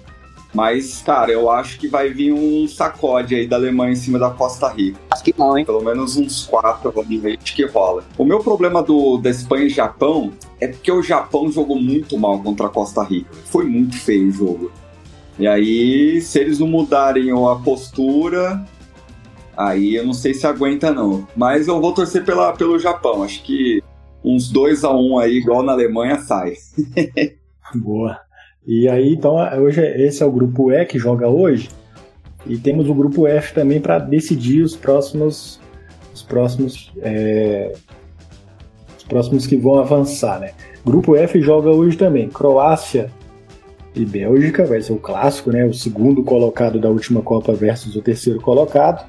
Mas, 0.55 1.03
cara, 1.03 1.31
eu 1.31 1.51
acho 1.51 1.79
que 1.79 1.89
vai 1.89 2.09
vir 2.09 2.33
um 2.33 2.67
sacode 2.67 3.35
aí 3.35 3.47
da 3.47 3.57
Alemanha 3.57 3.93
em 3.93 3.97
cima 3.97 4.19
da 4.19 4.31
Costa 4.31 4.69
Rica. 4.69 4.99
Acho 5.11 5.23
que 5.23 5.35
não, 5.37 5.59
hein? 5.59 5.65
Pelo 5.65 5.83
menos 5.83 6.17
uns 6.17 6.47
quatro, 6.47 6.91
vamos 6.91 7.21
ver 7.21 7.37
que 7.37 7.67
rola. 7.67 8.03
O 8.17 8.25
meu 8.25 8.41
problema 8.41 8.83
do, 8.83 9.19
da 9.19 9.29
Espanha 9.29 9.65
e 9.67 9.69
Japão 9.69 10.33
é 10.59 10.69
porque 10.69 10.91
o 10.91 11.03
Japão 11.03 11.53
jogou 11.53 11.79
muito 11.79 12.17
mal 12.17 12.43
contra 12.43 12.67
a 12.67 12.71
Costa 12.71 13.03
Rica. 13.03 13.31
Foi 13.45 13.67
muito 13.67 13.99
feio 13.99 14.29
o 14.29 14.33
jogo. 14.33 14.73
E 15.39 15.47
aí, 15.47 16.21
se 16.21 16.41
eles 16.41 16.59
não 16.59 16.67
mudarem 16.67 17.31
a 17.31 17.55
postura, 17.57 18.65
aí 19.57 19.95
eu 19.95 20.05
não 20.05 20.13
sei 20.13 20.35
se 20.35 20.47
aguenta 20.47 20.93
não. 20.93 21.27
Mas 21.37 21.69
eu 21.69 21.81
vou 21.81 21.93
torcer 21.93 22.25
pela, 22.25 22.53
pelo 22.53 22.79
Japão. 22.79 23.23
Acho 23.23 23.43
que 23.45 23.81
uns 24.25 24.51
2 24.51 24.83
a 24.85 24.91
1 24.91 25.11
um 25.11 25.19
aí, 25.19 25.37
igual 25.37 25.63
na 25.63 25.73
Alemanha, 25.73 26.19
sai. 26.19 26.55
Boa. 27.75 28.19
E 28.67 28.89
aí, 28.89 29.15
então, 29.15 29.37
hoje 29.61 29.81
esse 29.81 30.23
é 30.23 30.27
o 30.27 30.33
grupo 30.33 30.73
E 30.73 30.85
que 30.85 30.99
joga 30.99 31.29
hoje. 31.29 31.69
E 32.45 32.59
temos 32.59 32.89
o 32.89 32.95
grupo 32.95 33.27
F 33.27 33.55
também 33.55 33.81
para 33.81 33.99
decidir 33.99 34.63
os 34.63 34.75
próximos, 34.75 35.61
os 36.13 36.23
próximos, 36.23 36.93
é, 37.01 37.75
os 38.97 39.05
próximos 39.05 39.47
que 39.47 39.57
vão 39.57 39.79
avançar, 39.79 40.41
né? 40.41 40.53
Grupo 40.85 41.15
F 41.15 41.41
joga 41.41 41.71
hoje 41.71 41.97
também. 41.97 42.29
Croácia 42.29 43.11
e 44.01 44.07
Bélgica, 44.07 44.65
vai 44.65 44.81
ser 44.81 44.93
o 44.93 44.99
clássico, 44.99 45.51
né? 45.51 45.65
O 45.65 45.75
segundo 45.75 46.23
colocado 46.23 46.81
da 46.81 46.89
última 46.89 47.23
Copa 47.23 47.53
versus 47.53 47.95
o 47.97 48.03
terceiro 48.03 48.41
colocado. 48.41 49.07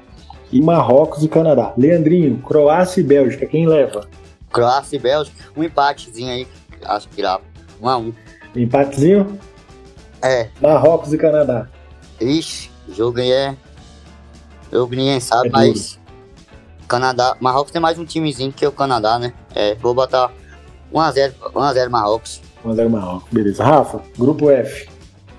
E 0.52 0.60
Marrocos 0.60 1.22
e 1.22 1.28
Canadá. 1.28 1.72
Leandrinho, 1.76 2.38
Croácia 2.38 3.00
e 3.00 3.04
Bélgica, 3.04 3.46
quem 3.46 3.66
leva? 3.66 4.08
Croácia 4.52 4.96
e 4.96 4.98
Bélgica, 4.98 5.44
um 5.56 5.62
empatezinho 5.62 6.32
aí, 6.32 6.46
acho 6.84 7.08
que 7.08 7.22
dá. 7.22 7.40
Um 7.80 7.88
a 7.88 7.96
um. 7.96 8.12
Empatezinho? 8.54 9.38
É. 10.20 10.48
Marrocos 10.60 11.12
e 11.12 11.18
Canadá. 11.18 11.68
Ixi, 12.20 12.70
o 12.88 12.94
jogo 12.94 13.20
aí 13.20 13.30
é. 13.30 13.56
Jogo 14.72 14.94
ninguém 14.94 15.20
sabe, 15.20 15.48
é 15.48 15.52
mas. 15.52 15.98
Canadá. 16.86 17.36
Marrocos 17.40 17.70
tem 17.70 17.80
mais 17.80 17.98
um 17.98 18.04
timezinho 18.04 18.52
que 18.52 18.66
o 18.66 18.72
Canadá, 18.72 19.18
né? 19.18 19.32
É, 19.54 19.76
vou 19.76 19.94
botar 19.94 20.32
1x0, 20.92 21.32
1x0 21.54 21.88
Marrocos. 21.88 22.40
1x0 22.64 22.88
Marrocos, 22.88 23.28
beleza. 23.30 23.64
Rafa, 23.64 24.00
grupo 24.18 24.50
F. 24.50 24.88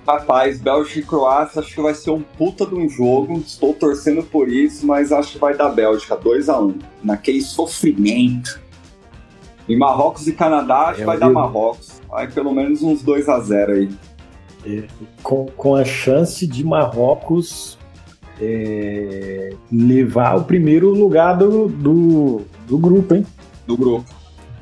Rapaz, 0.08 0.60
Bélgica 0.60 1.00
e 1.00 1.04
Croácia 1.04 1.62
acho 1.62 1.76
que 1.76 1.82
vai 1.82 1.94
ser 1.94 2.10
um 2.10 2.22
puta 2.22 2.66
de 2.66 2.74
um 2.74 2.90
jogo. 2.90 3.38
Estou 3.38 3.74
torcendo 3.74 4.24
por 4.24 4.50
isso, 4.50 4.86
mas 4.86 5.12
acho 5.12 5.34
que 5.34 5.38
vai 5.38 5.56
dar 5.56 5.70
Bélgica 5.70 6.18
2x1. 6.18 6.76
Naquele 7.04 7.42
sofrimento. 7.42 8.60
E 9.68 9.76
Marrocos 9.76 10.28
e 10.28 10.34
Canadá 10.34 10.88
acho 10.88 10.96
que 10.98 11.04
É, 11.04 11.06
vai 11.06 11.20
dar. 11.20 11.30
Marrocos. 11.30 12.02
Vai 12.10 12.30
pelo 12.30 12.52
menos 12.52 12.82
uns 12.82 13.04
2x0 13.04 13.70
aí. 13.70 13.90
É, 14.66 14.84
com, 15.24 15.46
com 15.46 15.76
a 15.76 15.86
chance 15.86 16.46
de 16.46 16.64
Marrocos 16.64 17.78
é, 18.40 19.54
levar 19.72 20.36
o 20.36 20.44
primeiro 20.44 20.90
lugar 20.90 21.38
do, 21.38 21.68
do, 21.68 22.42
do 22.68 22.78
grupo, 22.78 23.16
hein? 23.16 23.26
Do 23.68 23.78
grupo. 23.78 24.06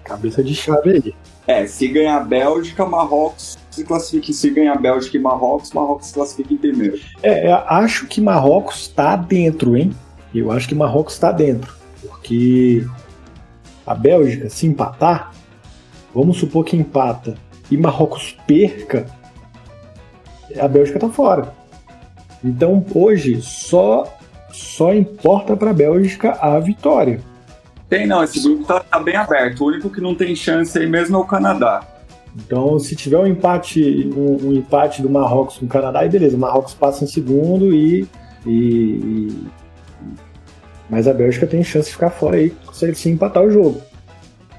Cabeça 0.04 0.44
de 0.44 0.54
chave 0.54 0.92
aí. 0.92 1.16
É, 1.50 1.66
se 1.66 1.88
ganhar 1.88 2.20
Bélgica, 2.20 2.86
Marrocos 2.86 3.58
se 3.72 3.84
classifica. 3.84 4.32
Se 4.32 4.52
ganhar 4.52 4.76
Bélgica 4.76 5.18
e 5.18 5.20
Marrocos, 5.20 5.72
Marrocos 5.74 6.06
se 6.06 6.14
classifica 6.14 6.54
em 6.54 6.58
primeiro. 6.58 7.00
É, 7.24 7.52
acho 7.52 8.06
que 8.06 8.22
Marrocos 8.22 8.82
está 8.82 9.16
dentro, 9.16 9.76
hein? 9.76 9.92
Eu 10.32 10.52
acho 10.52 10.70
que 10.70 10.76
Marrocos 10.76 11.14
está 11.14 11.32
dentro. 11.32 11.74
Porque 12.04 12.86
a 13.84 13.96
Bélgica, 13.96 14.48
se 14.48 14.68
empatar, 14.68 15.32
vamos 16.14 16.38
supor 16.38 16.64
que 16.64 16.78
empata 16.78 17.36
e 17.72 17.78
Marrocos 17.78 18.38
perca, 18.46 19.08
a 20.56 20.68
Bélgica 20.68 21.00
tá 21.00 21.10
fora. 21.10 21.52
Então 22.44 22.86
hoje 22.94 23.42
só 23.42 24.04
só 24.52 24.94
importa 24.94 25.58
para 25.58 25.72
a 25.72 25.74
Bélgica 25.74 26.34
a 26.34 26.60
vitória. 26.60 27.22
Tem 27.90 28.06
não, 28.06 28.24
esse 28.24 28.40
grupo 28.42 28.64
tá, 28.66 28.80
tá 28.82 29.00
bem 29.00 29.16
aberto. 29.16 29.62
O 29.62 29.68
único 29.68 29.90
que 29.90 30.00
não 30.00 30.14
tem 30.14 30.36
chance 30.36 30.78
aí 30.78 30.88
mesmo 30.88 31.16
é 31.18 31.20
o 31.20 31.26
Canadá. 31.26 31.82
Então, 32.36 32.78
se 32.78 32.96
tiver 32.96 33.18
um 33.18 33.26
empate, 33.26 34.08
um, 34.16 34.48
um 34.50 34.54
empate 34.54 35.02
do 35.02 35.10
Marrocos 35.10 35.58
com 35.58 35.66
o 35.66 35.70
Canadá, 35.70 36.02
aí 36.02 36.10
beleza, 36.10 36.38
o 36.38 36.40
Marrocos 36.40 36.76
passa 36.76 37.04
em 37.04 37.08
segundo 37.08 37.74
e, 37.74 38.08
e- 38.46 38.50
e- 38.52 39.44
Mas 40.90 41.08
a 41.08 41.14
Bélgica 41.14 41.48
tem 41.48 41.64
chance 41.64 41.88
de 41.88 41.94
ficar 41.94 42.12
fora 42.12 42.38
aí 42.38 42.56
se, 42.72 42.94
se 42.94 43.10
empatar 43.10 43.44
o 43.44 43.50
jogo. 43.52 43.82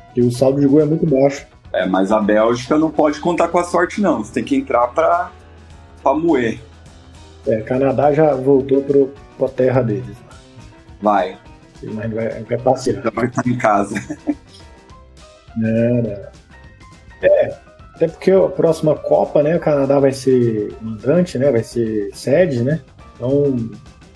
Porque 0.06 0.20
o 0.22 0.32
saldo 0.32 0.60
de 0.60 0.66
gol 0.66 0.80
é 0.80 0.84
muito 0.84 1.06
baixo. 1.06 1.46
É, 1.72 1.87
mas 1.87 2.10
a 2.10 2.18
Bélgica 2.20 2.76
não 2.76 2.90
pode 2.90 3.20
contar 3.20 3.46
com 3.46 3.58
a 3.58 3.64
sorte, 3.64 4.00
não. 4.00 4.25
Você 4.25 4.32
tem 4.32 4.42
que 4.44 4.56
entrar 4.56 4.88
pra, 4.88 5.30
pra 6.02 6.14
moer. 6.14 6.58
É, 7.46 7.60
Canadá 7.60 8.12
já 8.12 8.34
voltou 8.34 8.82
pro, 8.82 9.12
pra 9.38 9.49
terra 9.49 9.80
deles. 9.82 10.16
Vai. 11.00 11.38
Mas 11.82 12.12
vai, 12.12 12.28
vai 12.44 12.58
passear. 12.58 13.02
Já 13.02 13.10
vai 13.10 13.26
estar 13.26 13.46
em 13.46 13.56
casa. 13.56 13.94
É, 17.22 17.58
até 17.94 18.08
porque 18.08 18.30
a 18.30 18.49
próxima 18.49 18.94
Copa, 18.94 19.42
né, 19.42 19.56
o 19.56 19.60
Canadá 19.60 19.99
vai 19.99 20.12
ser 20.12 20.72
mandante, 20.80 21.38
né, 21.38 21.50
vai 21.50 21.62
ser 21.62 22.10
sede, 22.14 22.62
né, 22.62 22.80
então 23.16 23.56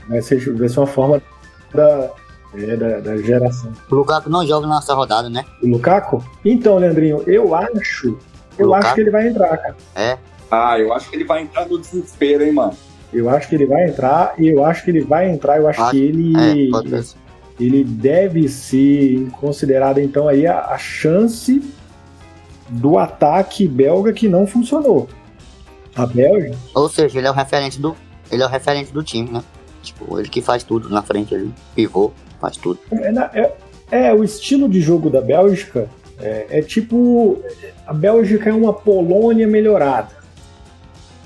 vai 0.09 0.23
ser, 0.23 0.39
vai 0.55 0.69
ser 0.69 0.81
uma 0.81 0.87
forma 0.87 1.21
da, 1.75 2.11
é, 2.55 2.77
da, 2.77 3.01
da 3.01 3.17
geração. 3.19 3.73
O 3.91 3.95
Lukaku 3.97 4.31
não 4.31 4.47
joga 4.47 4.67
nessa 4.67 4.95
rodada, 4.95 5.29
né? 5.29 5.45
O 5.63 5.67
Lukaku? 5.67 6.23
Então, 6.45 6.79
Leandrinho, 6.79 7.23
eu 7.27 7.55
acho, 7.55 8.17
eu 8.59 8.67
Lukaku? 8.67 8.87
acho 8.87 8.95
que 8.95 9.01
ele 9.01 9.11
vai 9.11 9.29
entrar, 9.29 9.57
cara. 9.59 9.77
É. 9.97 10.19
Ah, 10.51 10.79
eu 10.79 10.93
acho 10.93 11.11
que 11.11 11.17
ele 11.17 11.25
vai 11.25 11.43
entrar 11.43 11.67
no 11.69 11.79
desespero, 11.79 12.45
hein, 12.45 12.53
mano. 12.53 12.75
Eu 13.13 13.29
acho 13.29 13.49
que 13.49 13.55
ele 13.55 13.67
vai 13.67 13.85
entrar 13.89 14.35
e 14.39 14.49
eu 14.49 14.65
acho 14.65 14.85
que 14.85 14.91
ele 14.91 15.01
vai 15.03 15.29
entrar, 15.31 15.59
eu 15.59 15.69
acho 15.69 15.81
Acho- 15.83 15.91
que 15.91 15.99
ele, 16.05 16.69
É, 16.69 16.71
pode 16.71 16.89
ser. 17.05 17.17
Ele 17.59 17.85
deve 17.85 18.49
ser 18.49 19.29
considerado 19.33 19.99
então 19.99 20.29
aí 20.29 20.47
a, 20.47 20.61
a 20.67 20.79
chance 20.79 21.63
do 22.69 22.99
ataque 22.99 23.69
belga 23.69 24.13
que 24.13 24.29
não 24.29 24.47
funcionou. 24.47 25.09
A 25.95 26.07
Bélgica 26.07 26.57
Ou 26.75 26.89
seja, 26.89 27.19
ele 27.19 27.27
é 27.27 27.31
o 27.31 27.35
referente 27.35 27.81
do. 27.81 27.95
Ele 28.31 28.43
é 28.43 28.47
o 28.47 28.49
referente 28.49 28.93
do 28.93 29.03
time, 29.03 29.31
né? 29.31 29.43
Tipo, 29.83 30.19
ele 30.19 30.29
que 30.29 30.41
faz 30.41 30.65
tudo 30.65 30.89
na 30.89 31.03
frente 31.03 31.35
ali. 31.35 31.53
Pivô, 31.75 32.11
faz 32.41 32.57
tudo. 32.57 32.81
é, 32.91 33.41
é- 33.41 33.53
é, 33.91 34.13
o 34.13 34.25
estilo 34.25 34.69
de 34.69 34.81
jogo 34.81 35.09
da 35.11 35.21
Bélgica 35.21 35.89
é, 36.19 36.47
é 36.51 36.63
tipo 36.63 37.41
a 37.87 37.93
Bélgica 37.93 38.51
é 38.51 38.53
uma 38.53 38.73
Polônia 38.73 39.47
melhorada. 39.47 40.09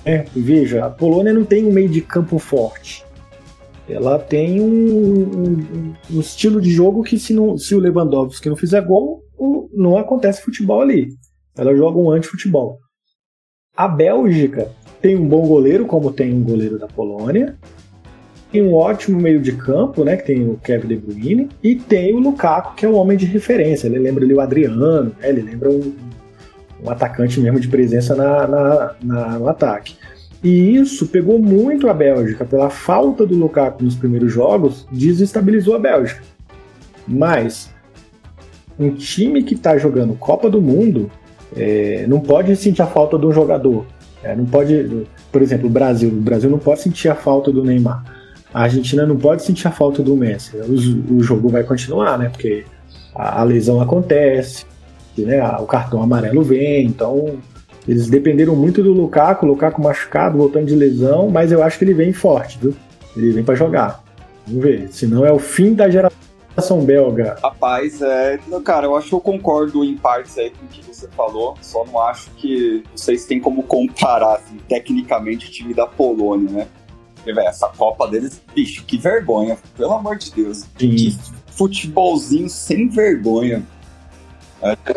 É, 0.05 0.25
veja, 0.35 0.85
a 0.85 0.91
Polônia 0.91 1.33
não 1.33 1.45
tem 1.45 1.65
um 1.65 1.73
meio 1.73 1.89
de 1.89 2.01
campo 2.01 2.39
forte. 2.39 3.05
Ela 3.89 4.19
tem 4.19 4.61
um, 4.61 4.67
um- 5.23 5.95
um 6.13 6.21
estilo 6.21 6.61
de 6.61 6.71
jogo 6.71 7.03
que 7.03 7.19
se, 7.19 7.33
não, 7.33 7.57
se 7.57 7.75
o 7.75 7.79
Lewandowski 7.81 8.49
não 8.49 8.57
fizer 8.57 8.83
gol, 8.83 9.23
o- 9.39 9.69
não 9.73 9.97
acontece 9.97 10.43
futebol 10.43 10.81
ali. 10.83 11.09
Ela 11.57 11.75
joga 11.75 11.99
um 11.99 12.11
anti-futebol. 12.11 12.79
A 13.77 13.89
Bélgica 13.89 14.71
tem 15.01 15.17
um 15.17 15.27
bom 15.27 15.47
goleiro, 15.47 15.87
como 15.87 16.13
tem 16.13 16.35
um 16.35 16.43
goleiro 16.43 16.79
da 16.79 16.87
Polônia. 16.87 17.57
Tem 18.51 18.63
um 18.63 18.75
ótimo 18.75 19.21
meio 19.21 19.41
de 19.41 19.53
campo, 19.53 20.05
né? 20.05 20.17
Que 20.17 20.25
tem 20.25 20.49
o 20.49 20.57
Kevin 20.57 20.89
De 20.89 20.97
Bruyne. 20.97 21.49
E 21.63 21.75
tem 21.77 22.15
o 22.15 22.19
Lukaku, 22.19 22.75
que 22.77 22.87
é 22.87 22.89
um 22.89 22.95
homem 22.97 23.17
de 23.17 23.27
referência. 23.27 23.87
Ele 23.87 23.99
lembra 23.99 24.25
ali 24.25 24.33
o 24.35 24.41
Adriano, 24.41 25.05
né, 25.05 25.13
ele 25.23 25.43
lembra 25.43 25.71
um, 25.71 25.95
um 26.83 26.91
atacante 26.91 27.39
mesmo 27.41 27.61
de 27.61 27.69
presença 27.69 28.15
na, 28.17 28.47
na- 28.49 28.95
na- 29.03 29.39
no 29.39 29.49
ataque. 29.49 29.97
E 30.43 30.77
isso 30.77 31.07
pegou 31.09 31.39
muito 31.39 31.89
a 31.89 31.95
Bélgica. 31.95 32.45
Pela 32.45 32.71
falta 32.71 33.27
do 33.27 33.35
Lukaku 33.35 33.85
nos 33.85 33.97
primeiros 33.97 34.33
jogos, 34.33 34.87
desestabilizou 34.93 35.75
a 35.75 35.79
Bélgica. 35.79 36.23
Mas 37.07 37.71
um 38.79 38.91
time 38.91 39.43
que 39.43 39.55
está 39.55 39.77
jogando 39.77 40.15
Copa 40.15 40.49
do 40.49 40.61
Mundo 40.61 41.11
é, 41.57 42.07
não 42.07 42.21
pode 42.21 42.55
sentir 42.57 42.83
a 42.83 42.87
falta 42.87 43.19
de 43.19 43.27
um 43.27 43.33
jogador. 43.33 43.85
É, 44.23 44.35
não 44.35 44.45
pode, 44.45 45.07
por 45.33 45.43
exemplo, 45.43 45.67
o 45.67 45.71
Brasil. 45.71 46.09
O 46.09 46.21
Brasil 46.21 46.51
não 46.51 46.59
pode 46.59 46.81
sentir 46.81 47.09
a 47.09 47.15
falta 47.15 47.51
do 47.51 47.65
Neymar. 47.65 48.05
A 48.53 48.63
Argentina 48.63 49.05
não 49.07 49.17
pode 49.17 49.43
sentir 49.43 49.67
a 49.67 49.71
falta 49.71 50.03
do 50.03 50.17
Messi. 50.17 50.57
O, 50.57 51.17
o 51.17 51.23
jogo 51.23 51.49
vai 51.49 51.65
continuar, 51.65 52.19
né? 52.19 52.29
Porque 52.29 52.65
a, 53.15 53.41
a 53.41 53.45
lesão 53.45 53.81
acontece, 53.81 54.65
né? 55.17 55.43
o 55.59 55.67
cartão 55.67 56.03
amarelo 56.03 56.43
vem. 56.43 56.87
Então, 56.87 57.39
eles 57.89 58.11
dependeram 58.11 58.55
muito 58.55 58.83
do 58.83 58.93
Lukaku. 58.93 59.47
Lukaku 59.47 59.83
machucado, 59.83 60.37
voltando 60.37 60.67
de 60.67 60.75
lesão. 60.75 61.31
Mas 61.31 61.51
eu 61.51 61.63
acho 61.63 61.79
que 61.79 61.85
ele 61.85 61.95
vem 61.95 62.13
forte, 62.13 62.59
viu? 62.61 62.75
Ele 63.17 63.33
vem 63.33 63.43
para 63.43 63.55
jogar. 63.55 64.05
Vamos 64.47 64.63
ver. 64.63 64.89
Senão 64.93 65.25
é 65.25 65.33
o 65.33 65.39
fim 65.39 65.73
da 65.73 65.89
geração 65.89 66.85
belga. 66.85 67.39
Rapaz, 67.43 68.03
é. 68.03 68.39
Cara, 68.63 68.87
eu 68.87 68.95
acho 68.95 69.09
que 69.09 69.15
eu 69.15 69.21
concordo 69.21 69.83
em 69.83 69.97
partes 69.97 70.37
aí 70.37 70.51
com 70.51 70.67
o 70.67 70.69
que 70.69 70.83
você 70.83 71.09
falou. 71.09 71.57
Só 71.63 71.87
não 71.87 71.99
acho 72.03 72.31
que 72.33 72.85
vocês 72.95 73.25
têm 73.25 73.41
como 73.41 73.63
comparar, 73.63 74.35
assim, 74.35 74.59
tecnicamente, 74.69 75.49
o 75.49 75.51
time 75.51 75.73
da 75.73 75.87
Polônia, 75.87 76.51
né? 76.51 76.67
Porque, 77.15 77.33
velho, 77.33 77.49
essa 77.49 77.69
Copa 77.69 78.07
deles, 78.07 78.43
bicho, 78.55 78.85
que 78.85 78.99
vergonha. 78.99 79.57
Pelo 79.79 79.95
amor 79.95 80.19
de 80.19 80.31
Deus. 80.31 80.65
Que 80.77 81.11
Sim, 81.11 81.19
futebolzinho 81.53 82.51
sem 82.51 82.87
vergonha. 82.87 83.63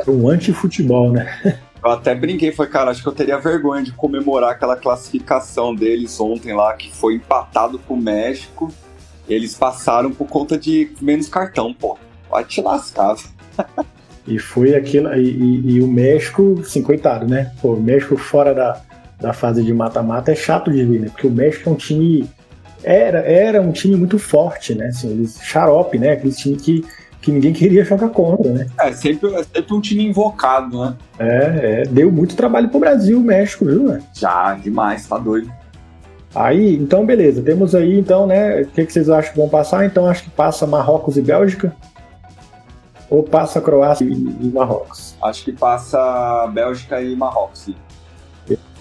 um 0.09 0.27
anti-futebol, 0.27 1.13
né? 1.13 1.57
Eu 1.83 1.91
até 1.91 2.13
brinquei, 2.13 2.51
foi, 2.51 2.67
cara, 2.67 2.91
acho 2.91 3.01
que 3.01 3.07
eu 3.07 3.13
teria 3.13 3.39
vergonha 3.39 3.81
de 3.83 3.91
comemorar 3.91 4.51
aquela 4.51 4.75
classificação 4.75 5.73
deles 5.73 6.19
ontem 6.19 6.53
lá, 6.53 6.73
que 6.73 6.91
foi 6.95 7.15
empatado 7.15 7.79
com 7.79 7.95
o 7.95 8.01
México. 8.01 8.71
Eles 9.27 9.55
passaram 9.55 10.11
por 10.11 10.27
conta 10.27 10.57
de 10.57 10.91
menos 11.01 11.27
cartão, 11.27 11.73
pô. 11.73 11.97
Vai 12.29 12.43
te 12.45 12.61
lascar. 12.61 13.15
E 14.27 14.37
foi 14.37 14.75
aquilo. 14.75 15.11
E, 15.15 15.31
e- 15.31 15.71
e 15.71 15.81
o 15.81 15.87
México, 15.87 16.55
assim, 16.61 16.83
coitado, 16.83 17.27
né? 17.27 17.51
Pô, 17.59 17.73
o 17.73 17.81
México 17.81 18.15
fora 18.15 18.53
da, 18.53 18.79
da 19.19 19.33
fase 19.33 19.63
de 19.63 19.73
mata-mata 19.73 20.31
é 20.31 20.35
chato 20.35 20.71
de 20.71 20.85
ver, 20.85 20.99
né? 20.99 21.09
Porque 21.09 21.25
o 21.25 21.31
México 21.31 21.67
é 21.69 21.73
um 21.73 21.75
time. 21.75 22.29
Era, 22.83 23.19
era 23.19 23.59
um 23.59 23.71
time 23.71 23.95
muito 23.95 24.19
forte, 24.19 24.75
né? 24.75 24.89
Assim, 24.89 25.09
eles, 25.09 25.39
xarope, 25.41 25.97
né? 25.97 26.11
Aquele 26.11 26.33
time 26.33 26.55
que, 26.55 26.85
que 27.21 27.31
ninguém 27.31 27.53
queria 27.53 27.85
jogar 27.85 28.09
contra, 28.09 28.51
né? 28.51 28.67
É 28.79 28.91
sempre, 28.91 29.33
é 29.35 29.43
sempre 29.43 29.73
um 29.73 29.79
time 29.79 30.05
invocado, 30.07 30.79
né? 30.79 30.95
É, 31.19 31.81
é, 31.81 31.83
deu 31.83 32.11
muito 32.11 32.35
trabalho 32.35 32.69
pro 32.69 32.79
Brasil, 32.79 33.19
o 33.19 33.23
México, 33.23 33.65
viu, 33.65 33.83
né? 33.83 34.01
Já, 34.13 34.55
demais, 34.55 35.05
tá 35.07 35.17
doido. 35.17 35.51
Aí, 36.33 36.75
então, 36.75 37.05
beleza. 37.05 37.41
Temos 37.41 37.75
aí, 37.75 37.99
então, 37.99 38.25
né? 38.25 38.61
O 38.61 38.67
que, 38.67 38.85
que 38.85 38.93
vocês 38.93 39.09
acham 39.09 39.33
que 39.33 39.37
vão 39.37 39.49
passar? 39.49 39.85
Então, 39.85 40.07
acho 40.07 40.23
que 40.23 40.29
passa 40.29 40.65
Marrocos 40.65 41.17
e 41.17 41.21
Bélgica. 41.21 41.75
Ou 43.09 43.21
passa 43.21 43.59
Croácia 43.59 44.05
e, 44.05 44.11
e 44.13 44.51
Marrocos? 44.51 45.15
Acho 45.21 45.43
que 45.43 45.51
passa 45.51 46.47
Bélgica 46.53 47.01
e 47.01 47.15
Marrocos. 47.15 47.59
sim. 47.59 47.75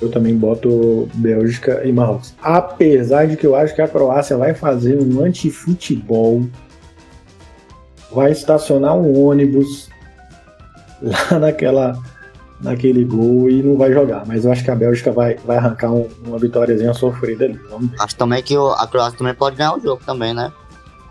Eu 0.00 0.10
também 0.10 0.34
boto 0.34 1.08
Bélgica 1.14 1.82
e 1.84 1.92
Marrocos. 1.92 2.34
Apesar 2.40 3.26
de 3.26 3.36
que 3.36 3.46
eu 3.46 3.54
acho 3.54 3.74
que 3.74 3.82
a 3.82 3.88
Croácia 3.88 4.36
vai 4.36 4.54
fazer 4.54 4.98
um 4.98 5.22
antifutebol. 5.22 6.46
Vai 8.12 8.32
estacionar 8.32 8.94
um 8.96 9.26
ônibus 9.26 9.88
lá 11.02 11.38
naquela, 11.38 11.96
naquele 12.60 13.04
gol 13.04 13.48
e 13.48 13.62
não 13.62 13.76
vai 13.76 13.92
jogar. 13.92 14.24
Mas 14.26 14.44
eu 14.44 14.52
acho 14.52 14.64
que 14.64 14.70
a 14.70 14.74
Bélgica 14.74 15.12
vai, 15.12 15.36
vai 15.36 15.56
arrancar 15.56 15.92
um- 15.92 16.08
uma 16.26 16.38
vitóriazinha 16.38 16.92
sofrida 16.94 17.44
ali. 17.44 17.60
Acho 17.98 18.16
também 18.16 18.42
que 18.42 18.54
a 18.56 18.86
Croácia 18.86 19.16
também 19.18 19.34
pode 19.34 19.56
ganhar 19.56 19.76
o 19.76 19.80
jogo 19.80 20.02
também, 20.04 20.34
né? 20.34 20.52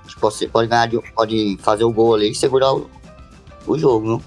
Tipo, 0.07 0.21
você 0.31 0.47
pode 0.47 0.67
ganhar, 0.67 0.87
de- 0.87 0.99
pode 1.13 1.57
fazer 1.61 1.83
o 1.83 1.91
gol 1.93 2.15
ali 2.15 2.31
e 2.31 2.35
segurar 2.35 2.73
o, 2.73 2.89
o 3.67 3.77
jogo, 3.77 4.07
não? 4.07 4.21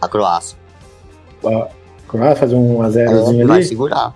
A 0.00 0.08
Croácia. 0.08 0.58
A 1.44 1.68
Croácia 2.08 2.36
fazer 2.36 2.54
um 2.56 2.82
a 2.82 2.86
É, 2.86 3.06
ali. 3.28 3.44
vai 3.44 3.62
segurar. 3.62 4.14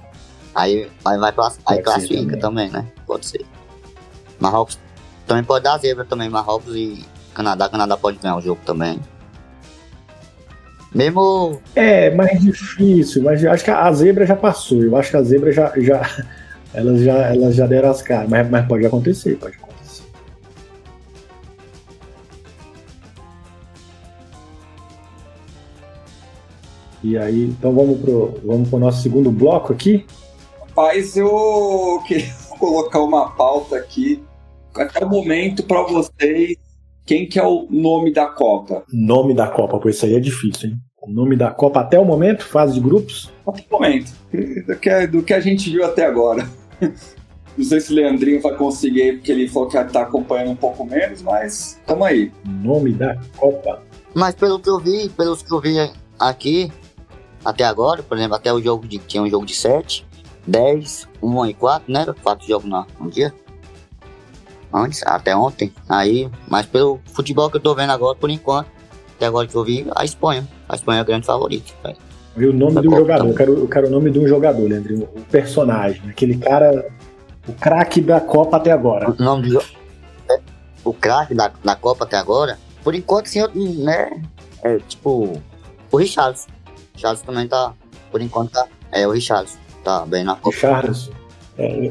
Aí, 0.54 0.88
aí 1.04 1.18
vai 1.18 1.30
aí 1.30 1.35
Pode 1.64 1.82
classifica 1.82 2.37
também. 2.38 2.68
né? 2.70 2.87
Pode 3.06 3.25
ser. 3.26 3.47
Marrocos 4.38 4.78
também 5.26 5.44
pode 5.44 5.62
dar 5.64 5.78
zebra 5.78 6.04
também, 6.04 6.28
Marrocos 6.28 6.75
e 6.75 7.04
Canadá. 7.35 7.69
Canadá 7.69 7.97
pode 7.97 8.19
ganhar 8.19 8.37
o 8.37 8.41
jogo 8.41 8.61
também. 8.65 9.01
Mesmo. 10.95 11.61
É, 11.75 12.11
mais 12.11 12.41
difícil, 12.41 13.23
mas 13.23 13.43
eu 13.43 13.53
acho 13.53 13.65
que 13.65 13.71
a 13.71 13.93
zebra 13.93 14.27
já 14.27 14.37
passou. 14.37 14.83
Eu 14.83 14.97
acho 14.97 15.11
que 15.11 15.17
a 15.17 15.23
zebra 15.23 15.53
já. 15.53 15.73
já 15.77 16.03
elas, 16.75 17.01
já 17.01 17.35
elas 17.35 17.55
já 17.55 17.67
deram 17.67 17.91
as 17.91 18.03
caras. 18.03 18.29
Mas, 18.29 18.49
mas 18.51 18.67
pode 18.67 18.85
acontecer, 18.87 19.37
pode 19.37 19.57
acontecer. 19.57 19.71
E 27.03 27.17
aí, 27.17 27.45
então 27.45 27.73
vamos 27.75 27.99
pro, 28.01 28.39
vamos 28.45 28.69
pro 28.69 28.79
nosso 28.79 29.03
segundo 29.03 29.31
bloco 29.31 29.73
aqui. 29.73 30.05
Rapaz, 30.61 31.17
eu 31.17 32.03
queria 32.07 32.31
colocar 32.59 33.01
uma 33.01 33.31
pauta 33.31 33.77
aqui. 33.77 34.23
Até 34.75 35.05
o 35.05 35.09
momento 35.09 35.63
para 35.65 35.83
vocês, 35.83 36.57
quem 37.11 37.26
que 37.26 37.40
é 37.40 37.45
o 37.45 37.67
nome 37.69 38.12
da 38.12 38.26
Copa? 38.26 38.85
Nome 38.93 39.35
da 39.35 39.49
Copa, 39.49 39.81
pois 39.81 39.97
isso 39.97 40.07
aí 40.07 40.14
é 40.14 40.21
difícil, 40.21 40.71
hein? 40.71 40.76
O 41.02 41.11
nome 41.11 41.35
da 41.35 41.50
Copa 41.50 41.81
até 41.81 41.99
o 41.99 42.05
momento, 42.05 42.45
fase 42.45 42.75
de 42.75 42.81
grupos. 42.81 43.33
Até 43.45 43.64
o 43.69 43.73
momento. 43.73 44.12
Do 44.64 44.76
que, 44.76 45.07
do 45.09 45.21
que 45.21 45.35
a 45.35 45.40
gente 45.40 45.71
viu 45.71 45.85
até 45.85 46.07
agora. 46.07 46.49
Não 47.59 47.64
sei 47.64 47.81
se 47.81 47.93
o 47.93 47.97
Leandrinho 47.97 48.40
vai 48.40 48.55
conseguir 48.55 49.14
porque 49.14 49.33
ele 49.33 49.49
falou 49.49 49.69
que 49.69 49.76
tá 49.87 50.02
acompanhando 50.02 50.52
um 50.52 50.57
pouco 50.57 50.85
menos, 50.85 51.21
mas 51.21 51.81
tamo 51.85 52.05
aí. 52.05 52.31
Nome 52.47 52.93
da 52.93 53.17
Copa. 53.37 53.83
Mas 54.14 54.37
pelo 54.37 54.61
que 54.61 54.71
eu 54.71 54.79
vi, 54.79 55.09
pelos 55.09 55.43
que 55.43 55.52
eu 55.52 55.61
vi 55.61 55.79
aqui, 56.17 56.71
até 57.45 57.64
agora, 57.64 58.05
por 58.05 58.17
exemplo, 58.17 58.37
até 58.37 58.52
o 58.52 58.62
jogo 58.62 58.87
de. 58.87 58.99
Tinha 58.99 59.21
um 59.25 59.29
jogo 59.29 59.45
de 59.45 59.57
7, 59.57 60.07
10, 60.47 61.09
1 61.21 61.47
e 61.47 61.55
4, 61.55 61.93
né? 61.93 62.07
4 62.23 62.47
jogos 62.47 62.71
no 62.71 63.11
dia. 63.11 63.35
Antes, 64.73 65.03
até 65.05 65.35
ontem. 65.35 65.73
Aí, 65.89 66.31
mas 66.49 66.67
pelo 66.67 67.00
futebol 67.12 67.50
que 67.50 67.57
eu 67.57 67.61
tô 67.61 67.75
vendo 67.75 67.91
agora, 67.91 68.17
por 68.17 68.31
enquanto, 68.31 68.69
até 69.17 69.27
agora 69.27 69.47
que 69.47 69.55
eu 69.55 69.65
vi, 69.65 69.87
a 69.95 70.05
Espanha. 70.05 70.47
A 70.69 70.75
Espanha 70.77 71.00
é 71.00 71.03
o 71.03 71.07
grande 71.07 71.27
favorito. 71.27 71.75
velho. 71.83 71.97
E 72.37 72.47
o 72.47 72.53
nome 72.53 72.75
Da 72.75 72.81
de 72.81 72.87
um 72.87 72.91
Copa 72.91 73.00
jogador. 73.03 73.19
também. 73.19 73.33
Eu 73.33 73.37
quero, 73.37 73.59
eu 73.59 73.69
quero 73.69 73.87
o 73.89 73.91
nome 73.91 74.11
de 74.11 74.19
um 74.21 74.29
jogador, 74.29 74.69
Leandrinho. 74.69 75.09
O 75.15 75.21
personagem. 75.23 76.00
Aquele 76.09 76.37
cara. 76.39 76.89
O 77.49 77.53
craque 77.55 78.00
da 78.00 78.21
Copa 78.21 78.57
até 78.59 78.71
agora. 78.71 79.11
O 79.11 79.23
nome 79.23 79.49
do 79.49 79.53
jogo. 79.55 79.65
é, 80.31 80.39
O 80.85 80.93
craque 80.95 81.35
da, 81.35 81.50
da 81.65 81.75
Copa 81.75 82.05
até 82.05 82.17
agora, 82.17 82.57
por 82.85 82.95
enquanto, 82.95 83.27
sim, 83.27 83.43
né? 83.83 84.23
É 84.62 84.79
tipo. 84.79 85.33
O 85.91 85.97
Richarlison. 85.97 86.47
O 86.69 86.95
Richarlison 86.95 87.25
também 87.25 87.49
tá. 87.49 87.73
Por 88.12 88.21
enquanto 88.23 88.53
tá. 88.53 88.67
É, 88.93 89.07
o 89.09 89.11
Richarlison. 89.11 89.59
Tá 89.83 90.07
bem 90.07 90.23
na 90.23 90.37
Copa. 90.37 90.57
Charles. 90.57 91.11
É, 91.59 91.91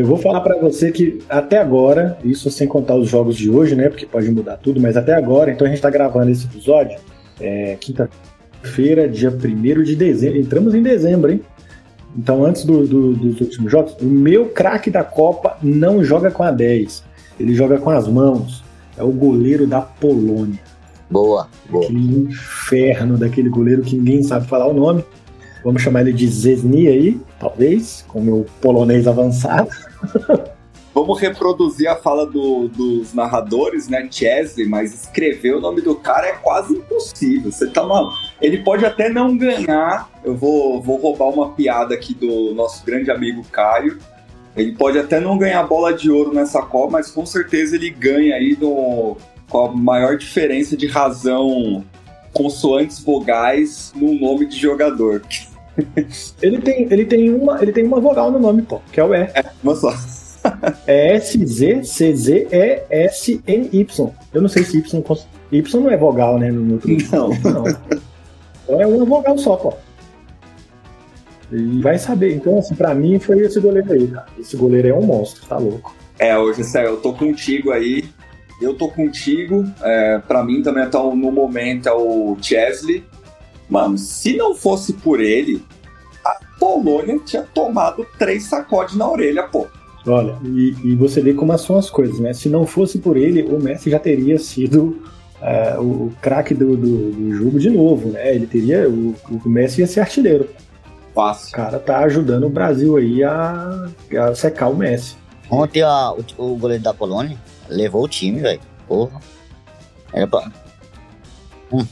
eu 0.00 0.06
vou 0.06 0.16
falar 0.16 0.40
pra 0.40 0.56
você 0.58 0.90
que 0.92 1.18
até 1.28 1.58
agora, 1.58 2.18
isso 2.24 2.50
sem 2.50 2.66
contar 2.68 2.94
os 2.96 3.08
jogos 3.08 3.36
de 3.36 3.50
hoje, 3.50 3.74
né? 3.74 3.88
Porque 3.88 4.06
pode 4.06 4.30
mudar 4.30 4.56
tudo, 4.56 4.80
mas 4.80 4.96
até 4.96 5.14
agora, 5.14 5.50
então 5.50 5.66
a 5.66 5.70
gente 5.70 5.80
tá 5.82 5.90
gravando 5.90 6.30
esse 6.30 6.44
episódio. 6.46 6.98
É, 7.40 7.76
quinta-feira, 7.80 9.08
dia 9.08 9.30
1 9.30 9.82
de 9.82 9.94
dezembro. 9.96 10.38
Entramos 10.38 10.74
em 10.74 10.82
dezembro, 10.82 11.30
hein? 11.32 11.40
Então, 12.16 12.44
antes 12.44 12.64
do- 12.64 12.86
do- 12.86 13.12
dos 13.14 13.40
últimos 13.40 13.70
jogos, 13.70 13.94
o 14.00 14.04
meu 14.04 14.46
craque 14.46 14.90
da 14.90 15.04
Copa 15.04 15.56
não 15.62 16.02
joga 16.02 16.30
com 16.30 16.42
a 16.42 16.50
10. 16.50 17.02
Ele 17.38 17.54
joga 17.54 17.78
com 17.78 17.90
as 17.90 18.08
mãos. 18.08 18.64
É 18.96 19.02
o 19.02 19.10
goleiro 19.12 19.66
da 19.66 19.80
Polônia. 19.80 20.58
Boa, 21.10 21.46
boa. 21.70 21.84
Aquele 21.84 22.22
inferno 22.22 23.16
daquele 23.16 23.48
goleiro 23.48 23.82
que 23.82 23.96
ninguém 23.96 24.22
sabe 24.22 24.46
falar 24.48 24.66
o 24.66 24.74
nome. 24.74 25.04
Vamos 25.64 25.82
chamar 25.82 26.00
ele 26.02 26.12
de 26.12 26.26
Zesni 26.26 26.88
aí, 26.88 27.20
talvez, 27.38 28.04
com 28.08 28.18
o 28.20 28.22
meu 28.24 28.46
polonês 28.60 29.06
avançado. 29.06 29.68
Vamos 30.94 31.20
reproduzir 31.20 31.88
a 31.88 31.94
fala 31.94 32.26
do- 32.26 32.68
dos 32.68 33.14
narradores, 33.14 33.88
né? 33.88 34.08
Chesley, 34.10 34.66
mas 34.66 34.92
escrever 34.92 35.54
o 35.54 35.60
nome 35.60 35.80
do 35.80 35.94
cara 35.94 36.26
é 36.26 36.32
quase 36.32 36.74
impossível. 36.74 37.52
Você 37.52 37.68
tá 37.68 37.84
mal. 37.84 38.10
Ele 38.40 38.58
pode 38.64 38.84
até 38.84 39.08
não 39.08 39.36
ganhar. 39.36 40.10
Eu 40.24 40.34
vou, 40.34 40.82
vou 40.82 40.96
roubar 40.96 41.28
uma 41.28 41.50
piada 41.50 41.94
aqui 41.94 42.14
do 42.14 42.52
nosso 42.54 42.84
grande 42.84 43.10
amigo 43.10 43.44
Caio. 43.52 43.98
Ele 44.56 44.72
pode 44.72 44.98
até 44.98 45.20
não 45.20 45.38
ganhar 45.38 45.62
bola 45.64 45.92
de 45.94 46.10
ouro 46.10 46.32
nessa 46.34 46.60
Copa, 46.62 46.92
mas 46.92 47.10
com 47.12 47.24
certeza 47.24 47.76
ele 47.76 47.90
ganha 47.90 48.34
aí 48.34 48.56
no, 48.60 49.16
com 49.48 49.66
a 49.66 49.72
maior 49.72 50.16
diferença 50.16 50.76
de 50.76 50.88
razão 50.88 51.84
consoantes 52.32 52.98
vogais 52.98 53.92
no 53.94 54.14
nome 54.14 54.46
de 54.46 54.56
jogador. 54.58 55.22
Ele 56.42 56.60
tem, 56.60 56.88
ele 56.90 57.04
tem, 57.04 57.32
uma, 57.32 57.62
ele 57.62 57.72
tem 57.72 57.84
uma 57.84 58.00
vogal 58.00 58.32
no 58.32 58.38
nome, 58.38 58.62
pô, 58.62 58.80
que 58.92 58.98
é 59.00 59.04
o 59.04 59.14
E. 59.14 59.28
Mas 59.62 59.78
só. 59.78 59.92
É 60.86 61.16
S-Z-C-Z-E-S-N-Y. 61.16 61.80
Eu 64.32 64.40
não 64.40 64.48
sei 64.48 64.62
se 64.64 64.78
Y, 64.78 65.02
y 65.52 65.80
não 65.80 65.90
é 65.90 65.96
vogal, 65.96 66.38
né? 66.38 66.50
No, 66.50 66.62
no 66.62 66.80
Não. 67.12 67.28
não. 67.52 67.64
Então 68.64 68.80
é 68.80 68.86
uma 68.86 69.04
vogal 69.04 69.36
só, 69.36 69.56
pô. 69.56 69.74
E 71.50 71.80
vai 71.80 71.98
saber. 71.98 72.34
Então, 72.34 72.58
assim, 72.58 72.74
pra 72.74 72.94
mim 72.94 73.18
foi 73.18 73.40
esse 73.40 73.60
goleiro 73.60 73.92
aí, 73.92 74.06
cara. 74.06 74.26
Esse 74.38 74.56
goleiro 74.56 74.88
é 74.88 74.94
um 74.94 75.02
monstro, 75.02 75.46
tá 75.46 75.58
louco. 75.58 75.94
É, 76.18 76.38
hoje, 76.38 76.64
sério, 76.64 76.90
eu 76.90 76.96
tô 76.98 77.12
contigo 77.12 77.70
aí. 77.72 78.04
Eu 78.60 78.74
tô 78.74 78.88
contigo. 78.88 79.64
É, 79.82 80.18
pra 80.18 80.44
mim 80.44 80.62
também 80.62 80.88
tá, 80.88 80.98
no 80.98 81.32
momento 81.32 81.88
é 81.88 81.92
o 81.92 82.36
Chesley. 82.40 83.04
Mano, 83.68 83.98
se 83.98 84.36
não 84.36 84.54
fosse 84.54 84.92
por 84.94 85.20
ele, 85.20 85.62
a 86.24 86.38
Polônia 86.58 87.18
tinha 87.24 87.42
tomado 87.42 88.06
três 88.18 88.44
sacodes 88.44 88.96
na 88.96 89.08
orelha, 89.10 89.42
pô. 89.44 89.66
Olha, 90.06 90.38
e, 90.44 90.74
e 90.84 90.94
você 90.94 91.20
vê 91.20 91.34
como 91.34 91.56
são 91.58 91.76
as 91.76 91.90
coisas, 91.90 92.18
né? 92.18 92.32
Se 92.32 92.48
não 92.48 92.66
fosse 92.66 92.98
por 92.98 93.16
ele, 93.16 93.42
o 93.42 93.60
Messi 93.62 93.90
já 93.90 93.98
teria 93.98 94.38
sido 94.38 95.02
é, 95.42 95.76
o, 95.78 95.82
o 95.82 96.12
craque 96.22 96.54
do, 96.54 96.76
do, 96.76 97.10
do 97.12 97.34
jogo 97.34 97.58
de 97.58 97.68
novo, 97.68 98.08
né? 98.10 98.34
Ele 98.34 98.46
teria. 98.46 98.88
O, 98.88 99.14
o 99.30 99.48
Messi 99.48 99.80
ia 99.82 99.86
ser 99.86 100.00
artilheiro. 100.00 100.48
O 101.10 101.14
Fácil. 101.14 101.52
cara 101.52 101.78
tá 101.78 101.98
ajudando 102.04 102.46
o 102.46 102.50
Brasil 102.50 102.96
aí 102.96 103.22
a, 103.22 103.88
a 104.28 104.34
secar 104.34 104.68
o 104.68 104.76
Messi. 104.76 105.16
Ontem 105.50 105.82
a- 105.82 106.12
o, 106.38 106.52
o 106.52 106.56
goleiro 106.56 106.82
da 106.82 106.94
Polônia 106.94 107.36
levou 107.68 108.04
o 108.04 108.08
time, 108.08 108.40
velho. 108.40 108.60
Porra. 108.86 109.20
Era 110.12 110.26
pra. 110.26 110.50
Hum. 111.72 111.84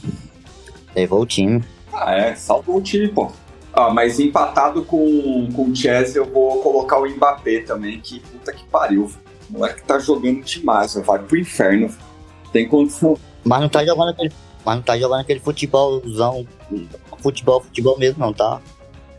Levou 0.97 1.21
o 1.21 1.25
time. 1.27 1.63
Ah, 1.93 2.15
é, 2.15 2.35
salvou 2.35 2.77
o 2.77 2.81
time, 2.81 3.07
pô. 3.07 3.31
Ah, 3.71 3.93
mas 3.93 4.19
empatado 4.19 4.83
com, 4.83 5.47
com 5.55 5.65
o 5.65 5.75
Chesley, 5.75 6.17
eu 6.17 6.25
vou 6.25 6.59
colocar 6.63 6.97
o 6.99 7.07
Mbappé 7.07 7.59
também, 7.59 8.01
que 8.01 8.19
puta 8.19 8.51
que 8.51 8.65
pariu. 8.65 9.11
O 9.47 9.53
moleque 9.53 9.83
tá 9.83 9.99
jogando 9.99 10.41
demais, 10.43 10.95
vai 10.95 11.19
pro 11.19 11.37
inferno. 11.37 11.95
Tem 12.51 12.67
condição. 12.67 13.15
Mas 13.45 13.61
não 13.61 13.69
tá 13.69 13.85
jogando 13.85 14.09
aquele. 14.09 14.33
Mas 14.65 14.75
não 14.75 14.81
tá 14.81 14.97
jogando 14.97 15.21
aquele 15.21 15.39
futebolzão. 15.39 16.47
Futebol, 17.19 17.61
futebol 17.61 17.99
mesmo, 17.99 18.19
não, 18.19 18.33
tá? 18.33 18.59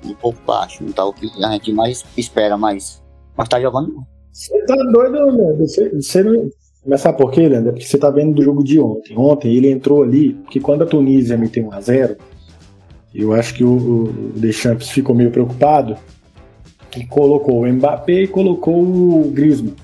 Um 0.05 0.15
pouco 0.15 0.41
baixo. 0.45 0.83
Não 0.83 0.91
tá 0.91 1.05
o 1.05 1.13
que 1.13 1.31
a 1.45 1.53
gente 1.53 1.73
mais 1.73 2.05
espera, 2.17 2.59
mas. 2.59 3.01
Mas 3.37 3.49
tá 3.49 3.61
jogando. 3.61 4.05
Você 4.33 4.61
tá 4.67 4.75
doido, 4.75 5.13
Leandro? 5.13 5.59
Você, 5.59 5.89
você 5.91 6.25
não. 6.25 6.51
Sabe 6.97 7.19
por 7.19 7.31
quê, 7.31 7.49
Leandro? 7.49 7.71
É 7.71 7.73
porque 7.73 7.87
você 7.87 7.99
tá 7.99 8.11
vendo 8.11 8.35
do 8.35 8.43
jogo 8.43 8.63
de 8.63 8.81
ontem. 8.81 9.17
Ontem 9.17 9.55
ele 9.55 9.71
entrou 9.71 10.03
ali, 10.03 10.35
porque 10.35 10.61
quando 10.61 10.83
a 10.83 10.87
Tunísia 10.87 11.37
meteu 11.37 11.65
1x0, 11.65 12.17
eu 13.15 13.33
acho 13.33 13.55
que 13.55 13.65
o, 13.65 14.05
o 14.05 14.33
Deschamps 14.37 14.89
ficou 14.91 15.15
meio 15.15 15.31
preocupado 15.31 15.97
e 16.97 17.05
colocou 17.07 17.63
o 17.63 17.67
Mbappé 17.67 18.23
e 18.23 18.29
colocou 18.29 18.81
o 18.81 19.31
Griezmann. 19.33 19.75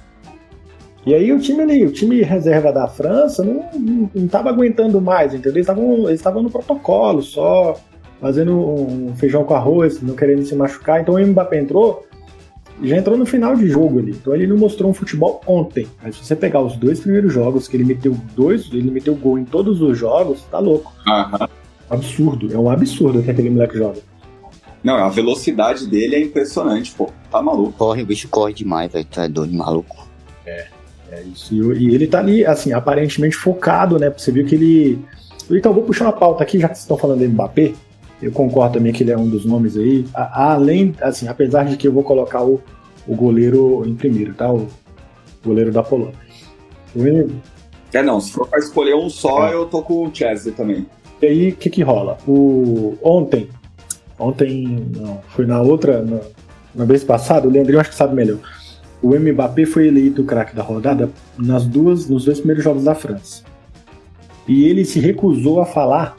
E 1.07 1.14
aí 1.14 1.33
o 1.33 1.38
time 1.38 1.62
ali, 1.62 1.85
o 1.85 1.92
time 1.92 2.22
reserva 2.22 2.72
da 2.72 2.87
França 2.88 3.44
não, 3.44 3.64
não, 3.74 4.11
não 4.14 4.28
tava 4.28 4.48
aguentando 4.48 5.00
mais, 5.00 5.35
entendeu? 5.35 5.62
Eles 5.62 6.18
estavam 6.18 6.42
no 6.42 6.50
protocolo, 6.50 7.20
só 7.20 7.76
fazendo 8.20 8.57
um 8.57 9.14
feijão 9.14 9.44
com 9.44 9.52
arroz, 9.54 10.00
não 10.00 10.14
querendo 10.14 10.44
se 10.44 10.54
machucar. 10.54 11.02
Então 11.02 11.14
o 11.14 11.26
Mbappé 11.26 11.59
entrou 11.59 12.07
já 12.82 12.96
entrou 12.96 13.16
no 13.16 13.26
final 13.26 13.54
de 13.56 13.68
jogo 13.68 13.98
ali. 13.98 14.12
Então 14.12 14.34
ele 14.34 14.46
não 14.46 14.56
mostrou 14.56 14.90
um 14.90 14.94
futebol 14.94 15.40
ontem. 15.46 15.87
Mas 16.02 16.16
se 16.16 16.24
você 16.24 16.37
pegar 16.37 16.60
os 16.60 16.76
dois 16.76 17.00
primeiros 17.00 17.32
jogos, 17.32 17.68
que 17.68 17.76
ele 17.76 17.84
meteu 17.84 18.16
dois, 18.34 18.68
ele 18.72 18.90
meteu 18.90 19.14
gol 19.14 19.38
em 19.38 19.44
todos 19.44 19.80
os 19.80 19.96
jogos, 19.96 20.42
tá 20.50 20.58
louco. 20.58 20.92
Aham. 21.06 21.48
Absurdo. 21.88 22.52
É 22.52 22.58
um 22.58 22.70
absurdo 22.70 23.22
que 23.22 23.30
aquele 23.30 23.50
moleque 23.50 23.76
joga. 23.76 24.00
Não, 24.82 24.96
a 24.96 25.08
velocidade 25.08 25.87
dele 25.87 26.16
é 26.16 26.20
impressionante, 26.20 26.92
pô. 26.92 27.10
Tá 27.30 27.40
maluco. 27.40 27.72
Corre, 27.72 28.02
o 28.02 28.06
bicho 28.06 28.28
corre 28.28 28.52
demais, 28.52 28.92
velho. 28.92 29.06
Tu 29.10 29.20
é 29.20 29.28
doido, 29.28 29.54
maluco. 29.54 30.04
É 31.14 31.22
isso. 31.22 31.54
E, 31.72 31.88
e 31.88 31.94
ele 31.94 32.06
tá 32.06 32.18
ali, 32.18 32.44
assim, 32.44 32.72
aparentemente 32.72 33.37
focado, 33.37 33.98
né? 33.98 34.10
Você 34.10 34.32
viu 34.32 34.44
que 34.44 34.54
ele. 34.54 34.98
Então, 35.50 35.70
eu 35.70 35.74
vou 35.74 35.84
puxar 35.84 36.06
uma 36.06 36.12
pauta 36.12 36.42
aqui, 36.42 36.58
já 36.58 36.68
que 36.68 36.74
vocês 36.74 36.84
estão 36.84 36.96
falando 36.96 37.20
do 37.20 37.28
Mbappé. 37.28 37.72
Eu 38.24 38.32
concordo 38.32 38.74
também 38.78 38.92
que 38.92 39.02
ele 39.02 39.10
é 39.12 39.18
um 39.18 39.28
dos 39.28 39.44
nomes 39.44 39.76
aí. 39.76 40.06
A- 40.14 40.52
além, 40.54 40.94
assim, 41.00 41.28
apesar 41.28 41.64
de 41.64 41.76
que 41.76 41.87
eu 41.87 41.92
vou 41.92 42.02
colocar 42.02 42.42
o, 42.42 42.60
o 43.06 43.14
goleiro 43.14 43.82
em 43.87 43.94
primeiro, 43.94 44.32
tá? 44.32 44.50
O 44.50 44.66
goleiro 45.44 45.70
da 45.70 45.82
Polônia. 45.82 46.14
É 47.92 48.02
não, 48.02 48.20
se 48.20 48.32
for 48.32 48.48
pra 48.48 48.58
escolher 48.58 48.94
um 48.94 49.08
só, 49.10 49.48
É. 49.48 49.54
eu 49.54 49.66
tô 49.66 49.82
com 49.82 50.06
o 50.06 50.10
Chesley 50.14 50.54
também. 50.54 50.87
E 51.20 51.26
aí, 51.26 51.48
o 51.50 51.56
que 51.56 51.68
que 51.70 51.82
rola? 51.82 52.18
O, 52.26 52.96
ontem, 53.02 53.48
ontem, 54.18 54.87
não, 54.96 55.20
foi 55.28 55.46
na 55.46 55.60
outra, 55.60 56.02
na, 56.02 56.20
na 56.74 56.84
vez 56.84 57.04
passada, 57.04 57.46
o 57.46 57.50
Leandrinho 57.50 57.80
acho 57.80 57.90
que 57.90 57.96
sabe 57.96 58.14
melhor. 58.14 58.38
O 59.02 59.14
Mbappé 59.14 59.66
foi 59.66 59.87
eleito 59.88 60.22
o 60.22 60.24
craque 60.24 60.56
da 60.56 60.62
rodada 60.62 61.10
nas 61.38 61.66
duas, 61.66 62.08
nos 62.08 62.24
dois 62.24 62.38
primeiros 62.38 62.64
jogos 62.64 62.84
da 62.84 62.94
França. 62.94 63.42
E 64.48 64.64
ele 64.64 64.84
se 64.84 64.98
recusou 64.98 65.60
a 65.60 65.66
falar 65.66 66.16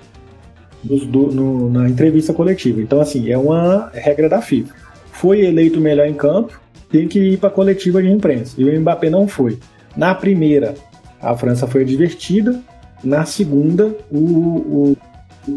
do, 0.86 1.32
no, 1.32 1.70
na 1.70 1.90
entrevista 1.90 2.34
coletiva. 2.34 2.82
Então, 2.82 3.02
assim, 3.02 3.30
é 3.30 3.38
uma 3.38 3.90
regra 3.94 4.30
da 4.30 4.42
FIFA. 4.42 4.74
Foi 5.12 5.42
eleito 5.42 5.80
melhor 5.80 6.08
em 6.08 6.14
campo, 6.14 6.60
tem 6.90 7.08
que 7.08 7.20
ir 7.20 7.38
para 7.38 7.50
a 7.50 7.52
coletiva 7.52 8.02
de 8.02 8.10
imprensa. 8.10 8.56
E 8.58 8.64
o 8.64 8.82
Mbappé 8.82 9.10
não 9.10 9.28
foi. 9.28 9.58
Na 9.98 10.14
primeira, 10.14 10.76
a 11.22 11.36
França 11.36 11.68
foi 11.68 11.82
advertida. 11.82 12.60
Na 13.04 13.26
segunda, 13.26 13.96
o, 14.12 14.18
o, 14.18 14.98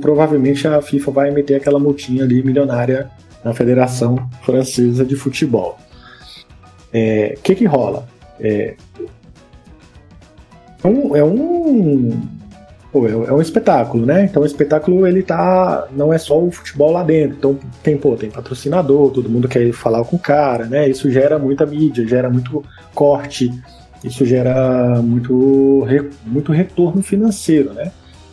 provavelmente 0.01 0.67
a 0.67 0.81
FIFA 0.81 1.11
vai 1.11 1.31
meter 1.31 1.57
aquela 1.57 1.79
multinha 1.79 2.25
ali 2.25 2.43
milionária 2.43 3.11
na 3.45 3.53
Federação 3.53 4.29
Francesa 4.43 5.05
de 5.05 5.17
Futebol. 5.17 5.79
O 5.79 6.91
é, 6.93 7.37
que 7.43 7.55
que 7.55 7.65
rola? 7.67 8.09
É, 8.41 8.75
é 10.83 10.87
um, 10.87 11.17
é 11.17 11.25
um 11.25 12.38
pô, 12.99 13.07
é, 13.07 13.13
é 13.13 13.33
um 13.33 13.41
espetáculo, 13.41 14.05
né? 14.05 14.25
Então 14.25 14.43
o 14.43 14.47
espetáculo 14.47 15.07
ele 15.07 15.23
tá 15.23 15.87
não 15.93 16.13
é 16.13 16.19
só 16.19 16.43
o 16.43 16.51
futebol 16.51 16.91
lá 16.91 17.03
dentro. 17.05 17.37
Então 17.37 17.59
tem 17.83 17.97
pô, 17.97 18.17
tem 18.17 18.31
patrocinador, 18.31 19.11
todo 19.11 19.29
mundo 19.29 19.49
quer 19.49 19.73
falar 19.73 20.05
com 20.05 20.17
o 20.17 20.19
cara, 20.19 20.67
né? 20.67 20.89
Isso 20.89 21.11
gera 21.11 21.39
muita 21.39 21.65
mídia, 21.65 22.07
gera 22.07 22.29
muito 22.29 22.65
corte, 22.95 23.51
isso 24.03 24.25
gera 24.25 25.01
muito 25.03 25.87
muito 26.27 26.53
retorno 26.53 27.03
financeiro, 27.03 27.73
né? 27.73 27.93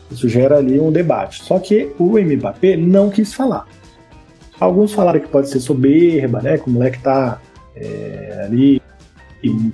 Isso 0.10 0.28
gera 0.28 0.58
ali 0.58 0.80
um 0.80 0.92
debate. 0.92 1.44
Só 1.44 1.60
que 1.60 1.92
o 2.00 2.20
Mbappé 2.20 2.78
não 2.78 3.10
quis 3.10 3.34
falar. 3.34 3.68
Alguns 4.60 4.94
falaram 4.94 5.20
que 5.20 5.28
pode 5.28 5.50
ser 5.50 5.60
soberba, 5.60 6.42
né? 6.42 6.58
Que 6.58 6.70
o 6.70 6.72
moleque 6.72 7.00
tá 7.00 7.42
é, 7.76 8.44
ali 8.46 8.82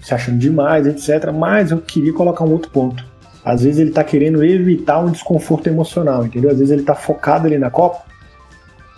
se 0.01 0.13
achando 0.13 0.37
demais, 0.37 0.87
etc. 0.87 1.31
Mas 1.31 1.71
eu 1.71 1.79
queria 1.79 2.13
colocar 2.13 2.43
um 2.43 2.51
outro 2.51 2.71
ponto. 2.71 3.10
Às 3.43 3.63
vezes 3.63 3.79
ele 3.79 3.89
está 3.89 4.03
querendo 4.03 4.43
evitar 4.43 4.99
um 4.99 5.11
desconforto 5.11 5.67
emocional, 5.67 6.25
entendeu? 6.25 6.51
Às 6.51 6.57
vezes 6.57 6.71
ele 6.71 6.81
está 6.81 6.93
focado 6.93 7.47
ali 7.47 7.57
na 7.57 7.69
Copa. 7.69 8.03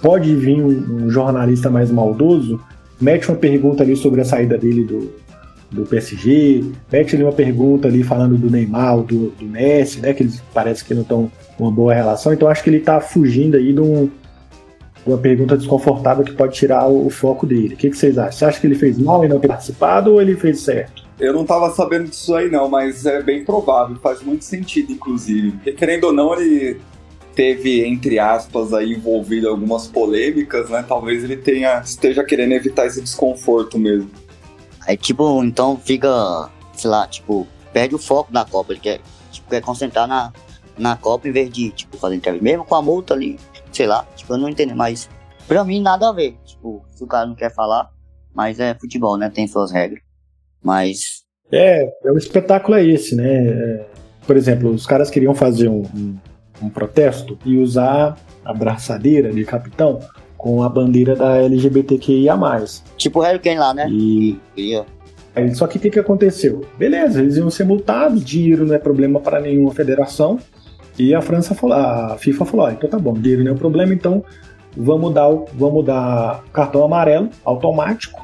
Pode 0.01 0.35
vir 0.35 0.61
um, 0.61 1.05
um, 1.05 1.09
jornalista 1.09 1.69
mais 1.69 1.89
maldoso, 1.89 2.59
mete 2.99 3.29
uma 3.29 3.37
pergunta 3.37 3.83
ali 3.83 3.95
sobre 3.95 4.19
a 4.19 4.25
saída 4.25 4.57
dele 4.57 4.83
do, 4.83 5.13
do 5.71 5.83
PSG, 5.83 6.63
mete 6.91 7.15
ali 7.15 7.23
uma 7.23 7.31
pergunta 7.31 7.87
ali 7.87 8.03
falando 8.03 8.37
do 8.37 8.51
Neymar, 8.51 8.97
do, 8.97 9.29
do 9.29 9.45
Messi, 9.45 10.01
né? 10.01 10.13
Que 10.13 10.23
eles 10.23 10.43
parece 10.53 10.83
que 10.83 10.93
não 10.93 11.03
estão 11.03 11.31
uma 11.57 11.71
boa 11.71 11.93
relação. 11.93 12.33
Então 12.33 12.49
acho 12.49 12.61
que 12.61 12.69
ele 12.69 12.77
está 12.77 12.99
fugindo 12.99 13.55
aí 13.55 13.71
de 13.71 13.79
um, 13.79 14.09
uma 15.05 15.17
pergunta 15.17 15.57
desconfortável 15.57 16.25
que 16.25 16.33
pode 16.33 16.53
tirar 16.53 16.87
o, 16.87 17.07
o 17.07 17.09
foco 17.09 17.45
dele. 17.45 17.75
O 17.75 17.77
que, 17.77 17.89
que, 17.89 17.97
vocês 17.97 18.17
acham? 18.17 18.31
Você 18.31 18.45
acha 18.45 18.59
que 18.59 18.67
ele 18.67 18.75
fez 18.75 18.97
mal 18.97 19.23
em 19.23 19.29
não 19.29 19.39
ter 19.39 19.47
participado 19.47 20.11
ou 20.11 20.21
ele 20.21 20.35
fez 20.35 20.59
certo? 20.59 21.02
Eu 21.19 21.33
não 21.33 21.43
estava 21.43 21.69
sabendo 21.71 22.09
disso 22.09 22.35
aí 22.35 22.49
não, 22.49 22.67
mas 22.67 23.05
é 23.05 23.21
bem 23.21 23.45
provável, 23.45 23.95
faz 23.97 24.21
muito 24.21 24.43
sentido, 24.43 24.91
inclusive. 24.91 25.51
Porque 25.51 25.73
querendo 25.73 26.05
ou 26.05 26.13
não, 26.13 26.33
ele 26.33 26.81
teve, 27.35 27.85
entre 27.85 28.19
aspas, 28.19 28.73
aí 28.73 28.93
envolvido 28.93 29.49
algumas 29.49 29.87
polêmicas, 29.87 30.69
né? 30.69 30.83
Talvez 30.87 31.23
ele 31.23 31.37
tenha, 31.37 31.79
esteja 31.79 32.23
querendo 32.23 32.53
evitar 32.53 32.85
esse 32.85 33.01
desconforto 33.01 33.77
mesmo. 33.77 34.09
Aí, 34.87 34.97
tipo, 34.97 35.43
então 35.43 35.77
fica, 35.77 36.49
sei 36.73 36.89
lá, 36.89 37.07
tipo, 37.07 37.47
perde 37.71 37.95
o 37.95 37.99
foco 37.99 38.31
da 38.31 38.45
Copa. 38.45 38.73
Ele 38.73 38.79
quer, 38.79 39.01
tipo, 39.31 39.49
quer 39.49 39.61
concentrar 39.61 40.07
na, 40.07 40.33
na 40.77 40.95
Copa 40.95 41.27
em 41.27 41.31
vez 41.31 41.49
de, 41.49 41.71
tipo, 41.71 41.97
fazer 41.97 42.15
entrevista. 42.15 42.43
Mesmo 42.43 42.65
com 42.65 42.75
a 42.75 42.81
multa 42.81 43.13
ali, 43.13 43.39
sei 43.71 43.87
lá, 43.87 44.05
tipo, 44.15 44.33
eu 44.33 44.37
não 44.37 44.49
entendo. 44.49 44.75
Mas, 44.75 45.09
pra 45.47 45.63
mim, 45.63 45.81
nada 45.81 46.09
a 46.09 46.11
ver. 46.11 46.37
Tipo, 46.43 46.83
se 46.91 47.03
o 47.03 47.07
cara 47.07 47.25
não 47.25 47.35
quer 47.35 47.53
falar, 47.53 47.89
mas 48.33 48.59
é 48.59 48.75
futebol, 48.75 49.17
né? 49.17 49.29
Tem 49.29 49.47
suas 49.47 49.71
regras. 49.71 50.01
Mas. 50.63 51.23
É, 51.51 51.83
é 52.03 52.11
o 52.11 52.17
espetáculo 52.17 52.77
é 52.77 52.85
esse, 52.85 53.15
né? 53.15 53.47
É, 53.47 53.85
por 54.25 54.37
exemplo, 54.37 54.69
os 54.71 54.85
caras 54.85 55.09
queriam 55.09 55.35
fazer 55.35 55.67
um, 55.67 55.83
um, 55.95 56.15
um 56.63 56.69
protesto 56.69 57.37
e 57.45 57.57
usar 57.57 58.17
a 58.43 58.53
braçadeira 58.53 59.31
de 59.31 59.43
capitão 59.43 59.99
com 60.37 60.63
a 60.63 60.69
bandeira 60.69 61.15
da 61.15 61.37
LGBTQIA. 61.37 62.35
Tipo 62.97 63.19
o 63.19 63.21
Harry 63.21 63.39
Kane 63.39 63.59
lá, 63.59 63.73
né? 63.73 63.87
E. 63.89 64.39
Aí, 65.35 65.53
só 65.55 65.65
que 65.67 65.77
o 65.77 65.81
que, 65.81 65.89
que 65.89 65.99
aconteceu? 65.99 66.63
Beleza, 66.77 67.21
eles 67.21 67.37
iam 67.37 67.49
ser 67.49 67.63
multados, 67.63 68.23
dinheiro 68.23 68.65
não 68.65 68.75
é 68.75 68.77
problema 68.77 69.19
para 69.19 69.39
nenhuma 69.39 69.71
federação. 69.73 70.39
E 70.97 71.15
a 71.15 71.21
França 71.21 71.55
falou, 71.55 71.75
a 71.75 72.17
FIFA 72.17 72.45
falou: 72.45 72.65
ah, 72.67 72.73
então 72.73 72.89
tá 72.89 72.99
bom, 72.99 73.13
dinheiro 73.13 73.43
não 73.43 73.51
é 73.51 73.53
um 73.55 73.57
problema, 73.57 73.93
então 73.93 74.23
vamos 74.77 75.13
dar, 75.13 75.29
vamos 75.53 75.85
dar 75.85 76.43
cartão 76.53 76.83
amarelo 76.83 77.29
automático 77.43 78.23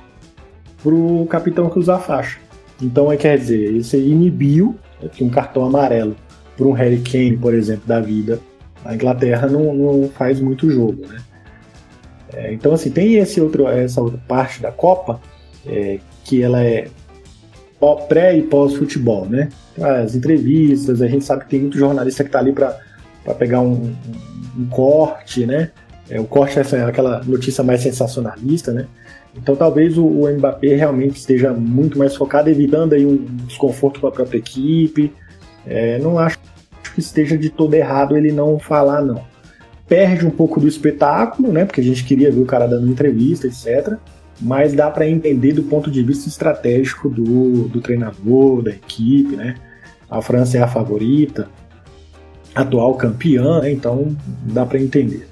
pro 0.84 1.26
capitão 1.30 1.70
que 1.70 1.80
usa 1.80 1.96
a 1.96 2.00
faixa. 2.00 2.40
Então, 2.82 3.12
é, 3.12 3.18
quer 3.18 3.38
dizer, 3.38 3.72
isso 3.72 3.96
inibiu 3.98 4.76
que 5.12 5.24
um 5.24 5.30
cartão 5.30 5.66
amarelo 5.66 6.16
para 6.56 6.68
um 6.68 6.72
Harry 6.72 7.00
Kane, 7.00 7.38
por 7.38 7.54
exemplo, 7.54 7.84
da 7.86 8.00
vida, 8.00 8.40
a 8.84 8.94
Inglaterra 8.94 9.48
não, 9.48 9.74
não 9.74 10.10
faz 10.10 10.40
muito 10.40 10.70
jogo, 10.70 11.06
né? 11.08 11.20
É, 12.34 12.54
então, 12.54 12.74
assim, 12.74 12.92
tem 12.92 13.16
esse 13.16 13.42
outro, 13.42 13.68
essa 13.68 14.02
outra 14.02 14.20
parte 14.28 14.62
da 14.62 14.72
Copa 14.72 15.20
é, 15.66 16.00
que 16.24 16.42
ela 16.42 16.64
é 16.64 16.88
pré 18.08 18.38
e 18.38 18.44
pós-futebol, 18.44 19.26
né? 19.26 19.50
As 19.82 20.16
entrevistas, 20.16 21.02
a 21.02 21.08
gente 21.08 21.24
sabe 21.24 21.46
que 21.46 21.50
tem 21.50 21.62
muito 21.62 21.78
jornalista 21.78 22.24
que 22.24 22.30
está 22.30 22.40
ali 22.40 22.52
para 22.52 22.78
pegar 23.38 23.62
um, 23.62 23.74
um, 23.74 23.96
um, 24.58 24.66
corte, 24.70 25.46
né? 25.46 25.72
É, 26.10 26.20
o 26.20 26.26
corte 26.26 26.60
é 26.60 26.84
aquela 26.84 27.24
notícia 27.24 27.64
mais 27.64 27.82
sensacionalista, 27.82 28.74
né? 28.74 28.88
Então 29.36 29.56
talvez 29.56 29.98
o, 29.98 30.06
o 30.06 30.30
Mbappé 30.30 30.76
realmente 30.76 31.18
esteja 31.18 31.54
muito 31.54 31.98
mais 31.98 32.16
focado, 32.16 32.50
evitando 32.50 32.94
aí 32.94 33.06
um 33.06 33.18
desconforto 33.46 34.00
para 34.00 34.10
a 34.10 34.12
própria 34.12 34.38
equipe. 34.38 35.12
É, 35.66 36.00
não 36.00 36.18
acho 36.18 36.40
que 36.94 37.00
esteja 37.00 37.38
de 37.38 37.50
todo 37.50 37.74
errado 37.74 38.18
ele 38.18 38.32
não 38.32 38.60
falar, 38.60 39.02
não. 39.02 39.24
Perde 39.88 40.26
um 40.26 40.32
pouco 40.32 40.60
do 40.60 40.68
espetáculo, 40.68 41.52
né? 41.52 41.66
Porque 41.66 41.82
a 41.82 41.84
gente 41.84 42.04
queria 42.04 42.32
ver 42.32 42.42
o 42.42 42.46
cara 42.46 42.68
dando 42.68 42.90
entrevista, 42.90 43.48
etc. 43.48 43.98
Mas 44.42 44.74
dá 44.74 44.90
para 44.90 45.08
entender 45.08 45.54
do 45.54 45.64
ponto 45.64 45.90
de 45.90 46.02
vista 46.04 46.30
estratégico 46.30 47.10
do, 47.10 47.68
do 47.68 47.82
treinador, 47.82 48.62
da 48.62 48.72
equipe, 48.72 49.36
né? 49.36 49.56
A 50.10 50.22
França 50.22 50.58
é 50.58 50.62
a 50.62 50.68
favorita, 50.68 51.48
atual 52.56 52.96
campeã, 52.96 53.62
né? 53.62 53.72
então 53.72 54.16
dá 54.44 54.66
para 54.66 54.80
entender. 54.80 55.28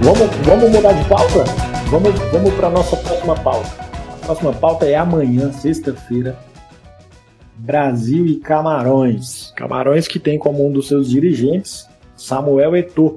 Vamos, 0.00 0.28
vamos 0.46 0.70
mudar 0.70 0.92
de 0.92 1.08
pauta? 1.08 1.44
Vamos, 1.90 2.14
vamos 2.30 2.54
para 2.54 2.68
a 2.68 2.70
nossa 2.70 2.96
próxima 2.96 3.34
pauta. 3.34 3.68
A 4.22 4.26
próxima 4.26 4.52
pauta 4.52 4.86
é 4.86 4.94
amanhã, 4.94 5.50
sexta-feira. 5.52 6.38
Brasil 7.56 8.24
e 8.24 8.36
Camarões. 8.36 9.52
Camarões 9.56 10.06
que 10.06 10.20
tem 10.20 10.38
como 10.38 10.64
um 10.64 10.70
dos 10.70 10.86
seus 10.86 11.10
dirigentes 11.10 11.88
Samuel 12.16 12.76
Eto'o. 12.76 13.16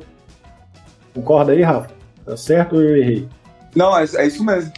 Concorda 1.14 1.52
aí, 1.52 1.62
Rafa? 1.62 1.92
Tá 2.26 2.36
certo 2.36 2.76
ou 2.76 2.82
eu 2.82 2.98
errei? 2.98 3.28
Não, 3.76 3.96
é, 3.96 4.04
é 4.16 4.26
isso 4.26 4.44
mesmo. 4.44 4.74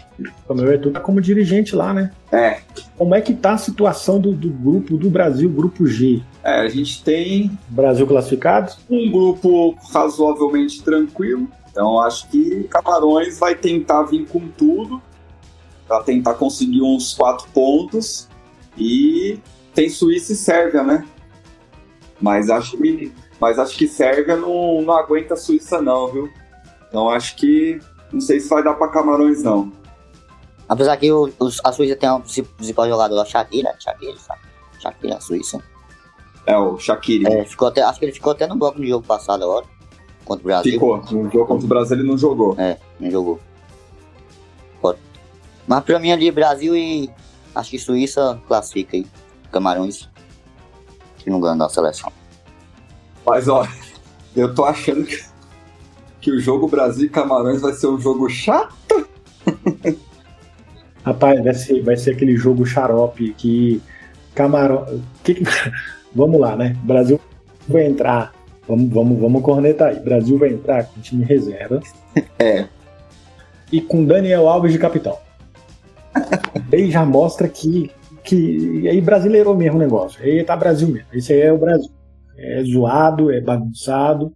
Samuel 0.46 0.74
Eto'o 0.74 0.92
tá 0.92 1.00
como 1.00 1.22
dirigente 1.22 1.74
lá, 1.74 1.94
né? 1.94 2.12
É. 2.34 2.60
Como 2.98 3.16
é 3.16 3.22
que 3.22 3.34
tá 3.34 3.54
a 3.54 3.58
situação 3.58 4.20
do, 4.20 4.34
do 4.34 4.50
grupo 4.50 4.98
do 4.98 5.10
Brasil, 5.10 5.50
grupo 5.50 5.88
G? 5.88 6.22
É, 6.44 6.60
a 6.60 6.68
gente 6.68 7.02
tem... 7.02 7.58
Brasil 7.70 8.06
classificado? 8.06 8.74
Um 8.90 9.10
grupo 9.10 9.78
razoavelmente 9.94 10.84
tranquilo 10.84 11.48
então 11.74 12.00
acho 12.00 12.30
que 12.30 12.66
Camarões 12.66 13.40
vai 13.40 13.56
tentar 13.56 14.04
vir 14.04 14.28
com 14.28 14.48
tudo 14.48 15.02
para 15.88 16.04
tentar 16.04 16.36
conseguir 16.36 16.84
uns 16.84 17.16
quatro 17.16 17.48
pontos 17.52 18.30
e 18.78 19.40
tem 19.74 19.90
Suíça 19.90 20.34
e 20.34 20.36
Sérvia, 20.36 20.84
né? 20.84 21.04
Mas 22.22 22.52
acho 22.52 22.78
que, 22.78 23.12
mas 23.40 23.58
acho 23.58 23.76
que 23.76 23.88
Sérvia 23.88 24.38
não, 24.38 24.84
não 24.84 24.94
aguenta 24.94 25.34
a 25.34 25.38
Suíça 25.38 25.82
não, 25.82 26.12
viu? 26.12 26.30
Então 26.88 27.10
acho 27.10 27.36
que 27.36 27.80
não 28.12 28.22
sei 28.22 28.40
se 28.40 28.48
vai 28.48 28.64
dar 28.64 28.76
para 28.76 28.90
Camarões 28.90 29.42
não. 29.42 29.72
Apesar 30.70 30.96
que 30.98 31.12
o, 31.12 31.28
a 31.64 31.72
Suíça 31.72 31.96
tem 31.96 32.10
um 32.12 32.22
principal 32.22 32.88
jogador, 32.88 33.20
a 33.20 33.26
Shakira, 33.26 33.76
Shakira, 33.80 34.18
sabe? 34.20 34.42
Shakira, 34.80 35.18
a 35.18 35.22
Suíça. 35.22 35.60
É, 36.46 36.56
o 36.56 36.78
Shakira. 36.78 37.34
É, 37.34 37.46
ficou 37.46 37.68
até, 37.68 37.82
acho 37.82 37.98
que 37.98 38.06
ele 38.06 38.12
ficou 38.12 38.32
até 38.32 38.46
no 38.46 38.56
bloco 38.56 38.80
no 38.80 38.86
jogo 38.86 39.06
passado 39.08 39.44
agora 39.44 39.73
contra 40.26 40.42
o 40.42 40.48
Brasil. 40.48 40.72
Ficou. 40.74 40.98
No 41.12 41.32
jogo 41.32 41.46
contra 41.46 41.66
o 41.66 41.70
Brasil 41.70 41.98
ele 41.98 42.08
não 42.08 42.18
jogou. 42.18 42.56
É, 42.58 42.78
não 43.00 43.12
jogou. 43.12 43.40
Mas 45.68 45.84
pra 45.84 46.00
mim 46.00 46.12
ali, 46.12 46.30
Brasil 46.32 46.76
e 46.76 47.10
acho 47.56 47.72
que 47.72 47.80
Suíça 47.80 48.40
classifica 48.48 48.98
aí. 48.98 49.06
Camarões. 49.52 50.10
Que 51.18 51.30
não 51.30 51.40
ganha 51.40 51.56
da 51.56 51.70
seleção. 51.70 52.12
Mas 53.26 53.48
ó, 53.48 53.66
eu 54.36 54.54
tô 54.54 54.66
achando 54.66 55.06
que, 55.06 55.24
que 56.20 56.32
o 56.32 56.40
jogo 56.40 56.68
Brasil 56.68 57.06
e 57.06 57.10
Camarões 57.10 57.62
vai 57.62 57.74
ser 57.74 57.88
um 57.88 58.00
jogo 58.00 58.30
chato. 58.30 59.08
Rapaz, 61.06 61.44
vai 61.44 61.54
ser, 61.54 61.82
vai 61.84 61.98
ser 61.98 62.12
aquele 62.12 62.36
jogo 62.36 62.66
xarope 62.66 63.34
que 63.34 63.82
Camarão. 64.36 65.02
Que 65.24 65.36
que... 65.36 65.44
vamos 66.14 66.40
lá, 66.40 66.56
né? 66.56 66.76
Brasil 66.84 67.20
vai 67.68 67.86
entrar. 67.86 68.34
Vamos, 68.68 68.90
vamos, 68.94 69.20
vamos 69.20 69.42
cornetar 69.42 69.90
aí. 69.90 70.00
Brasil 70.00 70.38
vai 70.38 70.50
entrar 70.50 70.86
com 70.86 71.02
time 71.02 71.26
reserva. 71.26 71.82
É. 72.40 72.68
E 73.72 73.82
com 73.82 74.06
Daniel 74.06 74.48
Alves 74.48 74.72
de 74.72 74.80
capitão. 74.80 75.18
aí 76.72 76.92
já 76.92 77.06
mostra 77.06 77.48
que. 77.48 77.92
que 78.24 78.88
aí 78.88 79.02
brasileirou 79.02 79.56
mesmo 79.56 79.78
o 79.78 79.82
negócio. 79.82 80.24
Aí 80.24 80.44
tá 80.44 80.56
Brasil 80.56 80.88
mesmo. 80.88 81.08
Esse 81.14 81.34
aí 81.34 81.42
é 81.42 81.52
o 81.52 81.58
Brasil. 81.58 81.92
É 82.38 82.64
zoado, 82.64 83.32
é 83.32 83.42
bagunçado. 83.42 84.34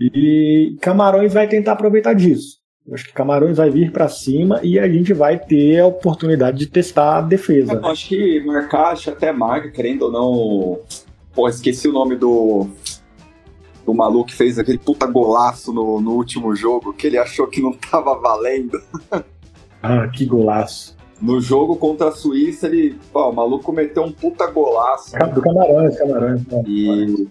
E 0.00 0.76
Camarões 0.80 1.32
vai 1.32 1.48
tentar 1.48 1.72
aproveitar 1.72 2.14
disso. 2.14 2.58
Eu 2.86 2.94
acho 2.94 3.04
que 3.04 3.12
Camarões 3.12 3.58
vai 3.58 3.68
vir 3.68 3.92
para 3.92 4.08
cima 4.08 4.60
e 4.62 4.78
a 4.78 4.88
gente 4.88 5.12
vai 5.12 5.38
ter 5.38 5.80
a 5.80 5.86
oportunidade 5.86 6.58
de 6.58 6.66
testar 6.66 7.18
a 7.18 7.20
defesa. 7.20 7.74
Eu 7.74 7.86
acho 7.86 8.08
que 8.08 8.40
marcar, 8.40 8.92
acho 8.92 9.10
até 9.10 9.30
marca, 9.30 9.70
querendo 9.70 10.02
ou 10.02 10.12
não. 10.12 10.80
Pô, 11.34 11.48
esqueci 11.48 11.86
o 11.86 11.92
nome 11.92 12.16
do. 12.16 12.66
Do 13.88 13.94
maluco 13.94 14.26
que 14.26 14.34
fez 14.34 14.58
aquele 14.58 14.76
puta 14.76 15.06
golaço 15.06 15.72
no, 15.72 15.98
no 15.98 16.10
último 16.10 16.54
jogo, 16.54 16.92
que 16.92 17.06
ele 17.06 17.16
achou 17.16 17.46
que 17.46 17.62
não 17.62 17.72
tava 17.72 18.14
valendo. 18.20 18.78
Ah, 19.80 20.08
que 20.08 20.26
golaço. 20.26 20.96
No 21.22 21.40
jogo 21.40 21.76
contra 21.76 22.08
a 22.08 22.12
Suíça, 22.12 22.66
ele. 22.66 22.98
Pô, 23.12 23.30
o 23.30 23.32
maluco 23.32 23.72
meteu 23.72 24.02
um 24.02 24.10
puta 24.10 24.44
golaço. 24.48 25.16
Do 25.32 25.40
Camarões, 25.40 25.96
Camarões. 25.96 26.42
E. 26.66 27.28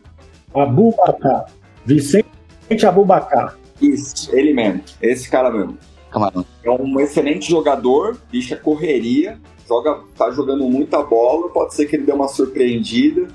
Abubacar. 0.55 1.47
Vicente 1.85 2.25
Abubacar. 2.87 3.57
Isso, 3.81 4.33
ele 4.33 4.53
mesmo. 4.53 4.81
Esse 5.01 5.29
cara 5.29 5.51
mesmo. 5.51 5.77
Camarão. 6.09 6.45
É 6.63 6.71
um 6.71 6.97
excelente 7.01 7.49
jogador, 7.49 8.17
bicha 8.31 8.55
correria, 8.55 9.37
joga, 9.67 9.99
tá 10.17 10.31
jogando 10.31 10.63
muita 10.69 11.03
bola, 11.03 11.49
pode 11.49 11.75
ser 11.75 11.85
que 11.85 11.97
ele 11.97 12.05
dê 12.05 12.13
uma 12.13 12.29
surpreendida. 12.29 13.27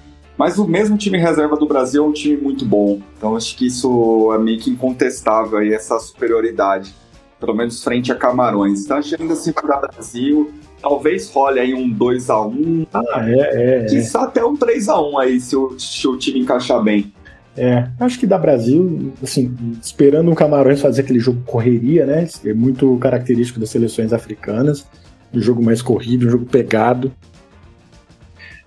Mas 0.42 0.58
o 0.58 0.66
mesmo 0.66 0.96
time 0.96 1.18
reserva 1.18 1.56
do 1.56 1.68
Brasil 1.68 2.04
é 2.04 2.08
um 2.08 2.12
time 2.12 2.36
muito 2.36 2.64
bom. 2.66 2.98
Então 3.16 3.36
acho 3.36 3.56
que 3.56 3.68
isso 3.68 4.28
é 4.34 4.38
meio 4.38 4.58
que 4.58 4.70
incontestável 4.70 5.58
aí, 5.58 5.72
essa 5.72 5.96
superioridade. 6.00 6.92
Pelo 7.38 7.54
menos 7.54 7.84
frente 7.84 8.10
a 8.10 8.16
Camarões. 8.16 8.84
Então 8.84 8.96
acho 8.96 9.14
que 9.14 9.22
ainda 9.22 9.34
assim 9.34 9.52
para 9.52 9.78
o 9.78 9.80
Brasil. 9.80 10.52
Talvez 10.80 11.30
role 11.30 11.60
aí 11.60 11.72
um 11.72 11.88
2x1. 11.96 12.88
Ah, 12.92 13.04
é, 13.18 13.34
é. 13.34 13.82
é. 13.82 13.84
Quizá 13.84 14.24
até 14.24 14.44
um 14.44 14.56
3x1 14.56 15.20
aí, 15.20 15.40
se 15.40 15.54
o, 15.54 15.78
se 15.78 16.08
o 16.08 16.18
time 16.18 16.40
encaixar 16.40 16.82
bem. 16.82 17.12
É, 17.56 17.86
acho 18.00 18.18
que 18.18 18.26
da 18.26 18.36
Brasil, 18.36 19.12
assim, 19.22 19.56
esperando 19.80 20.32
o 20.32 20.34
Camarões 20.34 20.80
fazer 20.80 21.02
aquele 21.02 21.20
jogo 21.20 21.40
correria, 21.46 22.04
né? 22.04 22.26
É 22.44 22.52
muito 22.52 22.96
característico 22.96 23.60
das 23.60 23.70
seleções 23.70 24.12
africanas. 24.12 24.84
Um 25.32 25.38
jogo 25.38 25.62
mais 25.62 25.80
corrido, 25.80 26.26
um 26.26 26.30
jogo 26.30 26.46
pegado. 26.46 27.12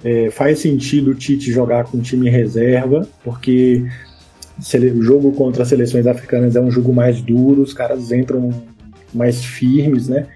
É, 0.05 0.29
faz 0.29 0.59
sentido 0.59 1.09
o 1.09 1.15
Tite 1.15 1.51
jogar 1.51 1.85
com 1.85 1.99
time 1.99 2.29
reserva, 2.29 3.07
porque 3.23 3.83
o 4.95 5.01
jogo 5.01 5.31
contra 5.31 5.63
as 5.63 5.69
seleções 5.69 6.05
africanas 6.05 6.55
é 6.55 6.61
um 6.61 6.69
jogo 6.69 6.93
mais 6.93 7.19
duro, 7.21 7.63
os 7.63 7.73
caras 7.73 8.11
entram 8.11 8.51
mais 9.11 9.43
firmes, 9.43 10.07
né? 10.07 10.27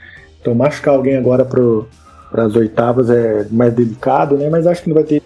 Então 0.42 0.56
machucar 0.56 0.96
alguém 0.96 1.18
agora 1.18 1.46
para 1.46 2.44
as 2.44 2.56
oitavas 2.56 3.12
é 3.12 3.46
mais 3.52 3.72
delicado, 3.72 4.36
né? 4.36 4.50
Mas 4.50 4.66
acho 4.66 4.82
que 4.82 4.90
não 4.90 4.96
vai 4.96 5.04
ter 5.04 5.22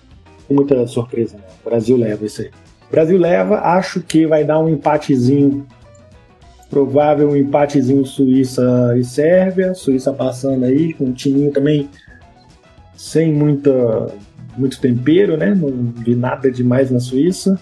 muita 0.49 0.86
surpresa. 0.88 1.38
Né? 1.38 1.43
O 1.65 1.69
Brasil 1.69 1.95
leva 1.95 2.25
isso 2.25 2.41
aí. 2.41 2.51
Brasil 2.93 3.17
leva, 3.17 3.60
acho 3.60 4.01
que 4.01 4.27
vai 4.27 4.43
dar 4.43 4.60
um 4.60 4.67
empatezinho. 4.67 5.65
Provável 6.69 7.29
um 7.29 7.36
empatezinho 7.36 8.06
Suíça 8.06 8.93
e 8.97 9.03
Sérvia. 9.03 9.73
Suíça 9.73 10.12
passando 10.12 10.65
aí, 10.65 10.93
com 10.93 11.06
um 11.06 11.13
timinho 11.13 11.51
também 11.51 11.89
sem 12.95 13.34
muita, 13.34 14.13
muito 14.57 14.79
tempero, 14.79 15.37
né? 15.37 15.53
Não 15.53 15.69
vi 15.97 16.15
nada 16.15 16.51
demais 16.51 16.89
na 16.91 16.99
Suíça. 16.99 17.59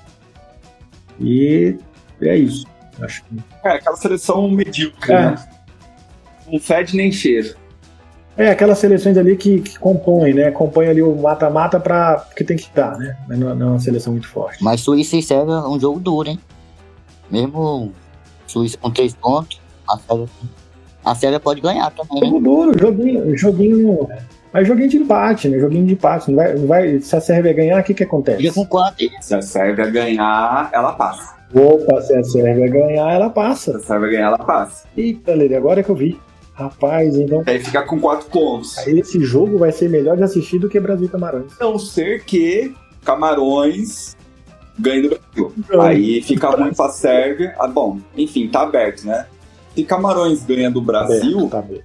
E 1.19 1.77
é 2.21 2.35
isso. 2.37 2.65
Acho 2.99 3.23
que... 3.25 3.37
É, 3.63 3.69
aquela 3.73 3.95
seleção 3.95 4.49
medíocre, 4.49 5.11
É. 5.11 5.31
né? 5.31 5.47
Não 6.51 6.59
fede 6.59 6.95
nem 6.97 7.11
cheira. 7.11 7.55
É, 8.37 8.49
aquelas 8.49 8.79
seleções 8.79 9.17
ali 9.17 9.35
que, 9.35 9.59
que 9.59 9.77
compõem, 9.77 10.33
né? 10.33 10.51
Compõem 10.51 10.87
ali 10.87 11.01
o 11.01 11.13
mata-mata 11.15 11.79
para 11.79 12.17
porque 12.19 12.43
tem 12.43 12.55
que 12.57 12.63
estar, 12.63 12.97
né? 12.97 13.17
Mas 13.27 13.37
não, 13.37 13.53
não 13.55 13.67
é 13.67 13.69
uma 13.71 13.79
seleção 13.79 14.13
muito 14.13 14.27
forte. 14.27 14.63
Mas 14.63 14.81
Suíça 14.81 15.17
e 15.17 15.21
Sérvia 15.21 15.53
é 15.55 15.67
um 15.67 15.79
jogo 15.79 15.99
duro, 15.99 16.29
hein? 16.29 16.39
Mesmo 17.29 17.91
Suíça 18.47 18.77
com 18.77 18.89
três 18.89 19.13
pontos, 19.13 19.59
a 19.87 19.97
Sérvia, 19.97 20.27
a 21.03 21.15
Sérvia 21.15 21.39
pode 21.39 21.61
ganhar 21.61 21.91
também, 21.91 22.21
né? 22.21 22.27
Jogo 22.27 22.39
duro, 22.41 22.79
joguinho, 22.79 23.37
joguinho. 23.37 24.07
Mas 24.53 24.67
joguinho 24.67 24.89
de 24.89 24.97
empate, 24.97 25.47
né? 25.47 25.59
Joguinho 25.59 25.85
de 25.87 25.93
empate. 25.93 26.29
Não 26.29 26.35
vai, 26.37 26.53
não 26.55 26.67
vai, 26.67 26.99
se 26.99 27.15
a 27.15 27.21
Sérvia 27.21 27.53
ganhar, 27.53 27.79
o 27.79 27.83
que, 27.83 27.93
que 27.93 28.03
acontece? 28.03 28.37
Fica 28.41 28.53
com 28.53 28.65
quanto? 28.65 28.97
Se 29.21 29.33
a 29.33 29.41
Sérvia 29.41 29.89
ganhar, 29.89 30.69
ela 30.73 30.91
passa. 30.93 31.35
Opa, 31.53 32.01
se 32.01 32.13
a 32.15 32.23
Sérvia 32.23 32.67
ganhar, 32.69 33.13
ela 33.13 33.27
Se 33.29 33.33
passa. 33.33 33.77
a 33.77 33.79
Sérvia 33.79 34.09
ganhar, 34.09 34.27
ela 34.27 34.37
passa. 34.37 34.87
Eita, 34.97 35.33
Lele, 35.33 35.55
agora 35.55 35.79
é 35.79 35.83
que 35.83 35.89
eu 35.89 35.95
vi. 35.95 36.19
Rapaz, 36.53 37.15
então 37.17 37.43
Aí 37.47 37.59
fica 37.59 37.81
com 37.83 37.99
quatro 37.99 38.29
pontos. 38.29 38.77
esse 38.85 39.19
jogo 39.21 39.57
vai 39.57 39.71
ser 39.71 39.89
melhor 39.89 40.15
de 40.17 40.23
assistir 40.23 40.59
do 40.59 40.67
que 40.69 40.79
Brasil 40.79 41.07
e 41.07 41.09
Camarões. 41.09 41.53
A 41.59 41.63
não 41.63 41.79
ser 41.79 42.23
que 42.25 42.73
Camarões 43.03 44.15
ganhe 44.77 45.01
do 45.01 45.09
Brasil. 45.09 45.53
Aí 45.81 46.21
fica 46.21 46.49
ruim 46.49 46.73
pra 46.73 46.89
Sérvia. 46.89 47.55
Ah, 47.59 47.67
bom, 47.67 47.99
enfim, 48.17 48.47
tá 48.47 48.61
aberto, 48.61 49.05
né? 49.05 49.25
Se 49.75 49.83
Camarões 49.83 50.43
ganha 50.43 50.69
do 50.69 50.81
Tá 50.81 50.85
Brasil, 50.87 51.37
aberto, 51.37 51.49
tá 51.49 51.59
aberto. 51.59 51.83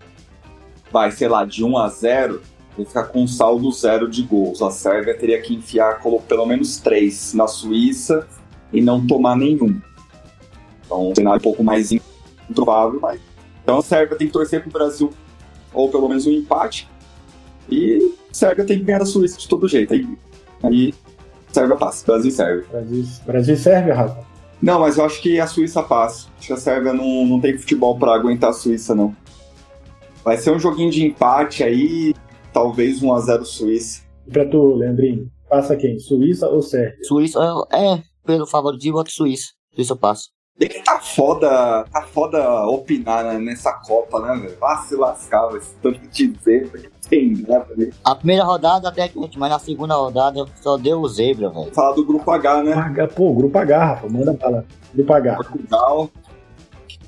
vai, 0.93 1.11
sei 1.13 1.29
lá, 1.29 1.45
de 1.45 1.65
1 1.65 1.79
a 1.79 1.89
0, 1.89 2.41
vai 2.77 2.87
ficar 2.87 3.05
com 3.05 3.23
um 3.23 3.27
saldo 3.27 3.71
zero 3.73 4.09
de 4.09 4.23
gols. 4.23 4.61
A 4.63 4.71
Sérvia 4.71 5.17
teria 5.17 5.41
que 5.41 5.55
enfiar 5.55 6.01
pelo 6.29 6.47
menos 6.47 6.79
três 6.79 7.33
na 7.33 7.47
Suíça 7.47 8.27
e 8.73 8.81
não 8.81 9.07
tomar 9.07 9.37
nenhum. 9.37 9.81
Então, 10.85 11.11
um 11.11 11.15
cenário 11.15 11.39
um 11.39 11.43
pouco 11.43 11.65
mais 11.65 11.91
improvável, 11.93 13.01
mas. 13.01 13.21
Então 13.63 13.79
a 13.79 13.83
Sérvia 13.83 14.17
tem 14.17 14.29
que 14.29 14.33
torcer 14.33 14.63
pro 14.63 14.71
Brasil, 14.71 15.13
ou 15.73 15.91
pelo 15.91 16.09
menos 16.09 16.27
um 16.27 16.31
empate. 16.31 16.89
E 17.69 18.15
a 18.31 18.35
Sérvia 18.35 18.65
tem 18.65 18.79
que 18.79 18.85
ganhar 18.85 19.01
da 19.01 19.07
Suíça 19.07 19.39
de 19.39 19.49
todo 19.49 19.67
jeito. 19.67 19.93
Aí, 19.93 20.07
aí 20.63 20.95
Sérvia 21.51 21.77
passa, 21.77 22.07
Brasil 22.07 22.29
e 22.29 22.33
Sérvia. 22.33 22.67
Brasil, 22.71 23.05
Brasil 23.27 23.55
e 23.55 23.59
Sérvia, 23.59 23.95
Rafa. 23.95 24.27
Não, 24.63 24.81
mas 24.81 24.97
eu 24.97 25.05
acho 25.05 25.21
que 25.21 25.41
a 25.41 25.47
Suíça 25.47 25.83
passa. 25.83 26.29
Acho 26.39 26.47
que 26.47 26.53
a 26.53 26.57
Sérvia 26.57 26.93
não, 26.93 27.27
não 27.27 27.41
tem 27.41 27.59
futebol 27.59 27.99
pra 27.99 28.15
aguentar 28.15 28.51
a 28.51 28.53
Suíça, 28.53 28.95
não. 28.95 29.15
Vai 30.25 30.37
ser 30.37 30.51
um 30.51 30.59
joguinho 30.59 30.91
de 30.91 31.05
empate 31.05 31.63
aí, 31.63 32.15
talvez 32.57 33.03
1x0 33.03 33.45
Suíça. 33.45 34.01
E 34.27 34.31
pra 34.31 34.49
tu, 34.49 34.77
Leandrinho, 34.77 35.31
passa 35.47 35.77
quem? 35.77 35.99
Suíça 35.99 36.49
ou 36.49 36.63
Sérvia? 36.63 36.97
Suíça 37.03 37.69
é, 37.71 37.93
é, 37.93 38.03
pelo 38.25 38.47
favoritismo, 38.47 38.97
voto 38.97 39.13
Suíça. 39.13 39.49
Suíça 39.75 39.93
eu 39.93 39.97
passo. 39.99 40.31
E 40.59 40.67
que 40.67 40.83
tá 40.83 40.99
foda, 40.99 41.85
tá 41.93 42.01
foda 42.15 42.67
opinar 42.67 43.23
né, 43.25 43.39
nessa 43.39 43.75
Copa, 43.75 44.21
né, 44.21 44.41
velho? 44.41 44.57
Vá 44.59 44.79
se 44.79 44.97
lascar, 44.97 45.49
velho. 45.49 45.63
Tanto 45.83 46.01
que 46.01 46.29
dizer, 46.29 46.71
porque 46.71 46.89
tem, 47.11 47.35
né, 47.47 47.63
velho? 47.77 47.93
A 48.03 48.15
primeira 48.15 48.43
rodada 48.43 48.89
até 48.89 49.07
que, 49.07 49.19
mas 49.19 49.51
na 49.51 49.59
segunda 49.59 49.95
rodada 49.95 50.47
só 50.63 50.79
deu 50.79 51.03
o 51.03 51.09
zebra, 51.11 51.51
velho. 51.51 51.75
Falar 51.75 51.93
do 51.93 52.07
grupo 52.07 52.31
H, 52.31 52.63
né? 52.63 52.73
H, 52.73 53.09
pô, 53.09 53.35
grupo 53.35 53.59
H, 53.59 53.85
Rafa, 53.85 54.09
manda 54.09 54.33
bala. 54.33 54.65
Grupo 54.95 55.13
H. 55.13 55.37
Portugal. 55.37 56.11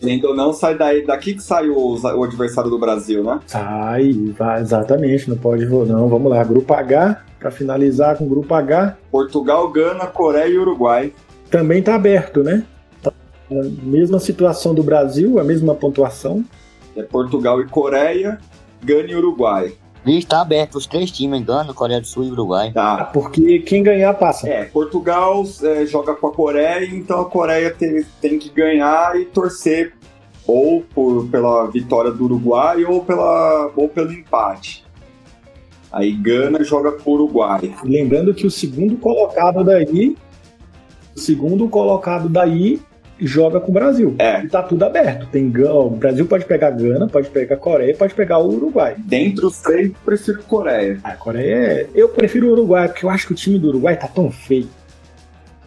Querendo 0.01 0.29
ou 0.29 0.35
não, 0.35 0.53
sai 0.53 0.77
daí, 0.77 1.05
daqui 1.05 1.35
que 1.35 1.43
sai 1.43 1.69
o, 1.69 1.97
o 1.97 2.25
adversário 2.25 2.71
do 2.71 2.79
Brasil, 2.79 3.25
né? 3.25 3.41
Sai, 3.47 4.13
vai, 4.37 4.61
exatamente, 4.61 5.29
não 5.29 5.37
pode 5.37 5.65
não. 5.67 6.09
Vamos 6.09 6.31
lá, 6.31 6.43
grupo 6.45 6.73
H, 6.73 7.21
pra 7.39 7.51
finalizar 7.51 8.17
com 8.17 8.25
o 8.25 8.29
grupo 8.29 8.55
H, 8.55 8.97
Portugal, 9.11 9.69
Gana, 9.71 10.07
Coreia 10.07 10.49
e 10.49 10.59
Uruguai. 10.59 11.13
também 11.51 11.83
tá 11.83 11.95
aberto, 11.95 12.43
né? 12.43 12.63
Tá 13.03 13.13
na 13.51 13.63
mesma 13.83 14.19
situação 14.21 14.75
do 14.75 14.83
Brasil, 14.83 15.39
a 15.39 15.45
mesma 15.45 15.75
pontuação. 15.75 16.45
É 16.97 17.03
Portugal 17.03 17.61
e 17.61 17.67
Coreia, 17.67 18.39
Gana 18.83 19.09
e 19.11 19.17
Uruguai. 19.17 19.73
E 20.09 20.19
está 20.19 20.41
aberto 20.41 20.77
os 20.77 20.87
três 20.87 21.11
times, 21.11 21.45
Gana, 21.45 21.75
Coreia 21.75 22.01
do 22.01 22.07
Sul 22.07 22.25
e 22.25 22.31
Uruguai. 22.31 22.73
Tá. 22.73 23.05
Porque 23.13 23.59
quem 23.61 23.83
ganhar 23.83 24.15
passa. 24.15 24.49
É, 24.49 24.65
Portugal 24.65 25.45
é, 25.63 25.85
joga 25.85 26.15
com 26.15 26.29
a 26.29 26.33
Coreia, 26.33 26.87
então 26.87 27.21
a 27.21 27.25
Coreia 27.27 27.71
tem, 27.71 28.05
tem 28.21 28.39
que 28.39 28.49
ganhar 28.49 29.19
e 29.21 29.27
torcer 29.27 29.93
ou 30.47 30.81
por, 30.81 31.29
pela 31.29 31.67
vitória 31.67 32.11
do 32.11 32.25
Uruguai 32.25 32.85
ou, 32.85 33.05
pela, 33.05 33.71
ou 33.77 33.87
pelo 33.87 34.11
empate. 34.11 34.83
Aí 35.93 36.13
Gana 36.13 36.65
joga 36.65 36.93
com 36.93 37.11
o 37.11 37.15
Uruguai. 37.15 37.75
Lembrando 37.85 38.33
que 38.33 38.47
o 38.47 38.51
segundo 38.51 38.97
colocado 38.97 39.63
daí, 39.63 40.17
o 41.15 41.21
segundo 41.21 41.69
colocado 41.69 42.31
daí 42.31 42.81
joga 43.21 43.61
com 43.61 43.71
o 43.71 43.75
Brasil. 43.75 44.15
É. 44.19 44.43
E 44.43 44.49
tá 44.49 44.63
tudo 44.63 44.85
aberto. 44.85 45.27
Tem 45.27 45.53
o 45.59 45.91
Brasil 45.91 46.27
pode 46.27 46.45
pegar 46.45 46.71
Gana, 46.71 47.07
pode 47.09 47.29
pegar 47.31 47.57
Coreia, 47.57 47.95
pode 47.97 48.15
pegar 48.15 48.39
o 48.39 48.49
Uruguai. 48.49 48.95
Dentre 48.99 49.47
os 49.47 49.59
três, 49.59 49.89
eu 49.89 49.97
prefiro 50.05 50.43
Coreia. 50.45 50.99
A 51.03 51.13
Coreia 51.13 51.55
é. 51.55 51.87
Eu 51.95 52.09
prefiro 52.09 52.49
o 52.49 52.53
Uruguai, 52.53 52.89
porque 52.89 53.05
eu 53.05 53.11
acho 53.11 53.27
que 53.27 53.33
o 53.33 53.37
time 53.37 53.59
do 53.59 53.69
Uruguai 53.69 53.97
tá 53.97 54.07
tão 54.07 54.31
feio. 54.31 54.69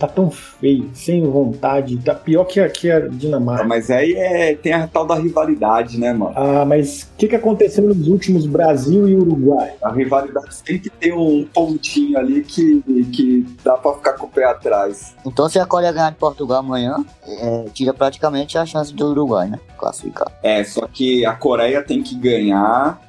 Tá 0.01 0.07
tão 0.07 0.31
feio, 0.31 0.89
sem 0.95 1.23
vontade, 1.29 1.97
tá 1.97 2.15
pior 2.15 2.45
que 2.45 2.59
a, 2.59 2.67
que 2.67 2.89
a 2.89 3.07
Dinamarca. 3.07 3.63
Mas 3.63 3.91
aí 3.91 4.13
é, 4.13 4.55
tem 4.55 4.73
a 4.73 4.87
tal 4.87 5.05
da 5.05 5.13
rivalidade, 5.13 5.99
né, 5.99 6.11
mano? 6.11 6.33
Ah, 6.35 6.65
mas 6.65 7.03
o 7.03 7.17
que, 7.17 7.27
que 7.27 7.35
aconteceu 7.35 7.83
nos 7.83 8.07
últimos 8.07 8.47
Brasil 8.47 9.07
e 9.07 9.15
Uruguai? 9.15 9.73
A 9.83 9.91
rivalidade 9.91 10.55
sempre 10.55 10.89
tem 10.89 11.13
um 11.13 11.45
pontinho 11.53 12.17
ali 12.17 12.43
que, 12.43 12.81
que 13.13 13.45
dá 13.63 13.77
pra 13.77 13.93
ficar 13.93 14.13
com 14.13 14.25
o 14.25 14.29
pé 14.29 14.45
atrás. 14.45 15.15
Então, 15.23 15.47
se 15.47 15.59
a 15.59 15.65
Coreia 15.67 15.91
ganhar 15.91 16.09
de 16.09 16.17
Portugal 16.17 16.59
amanhã, 16.59 17.05
é, 17.23 17.65
tira 17.71 17.93
praticamente 17.93 18.57
a 18.57 18.65
chance 18.65 18.91
do 18.91 19.11
Uruguai, 19.11 19.49
né? 19.49 19.59
Classificar. 19.77 20.31
É, 20.41 20.63
só 20.63 20.87
que 20.87 21.23
a 21.25 21.33
Coreia 21.33 21.83
tem 21.83 22.01
que 22.01 22.15
ganhar 22.15 22.99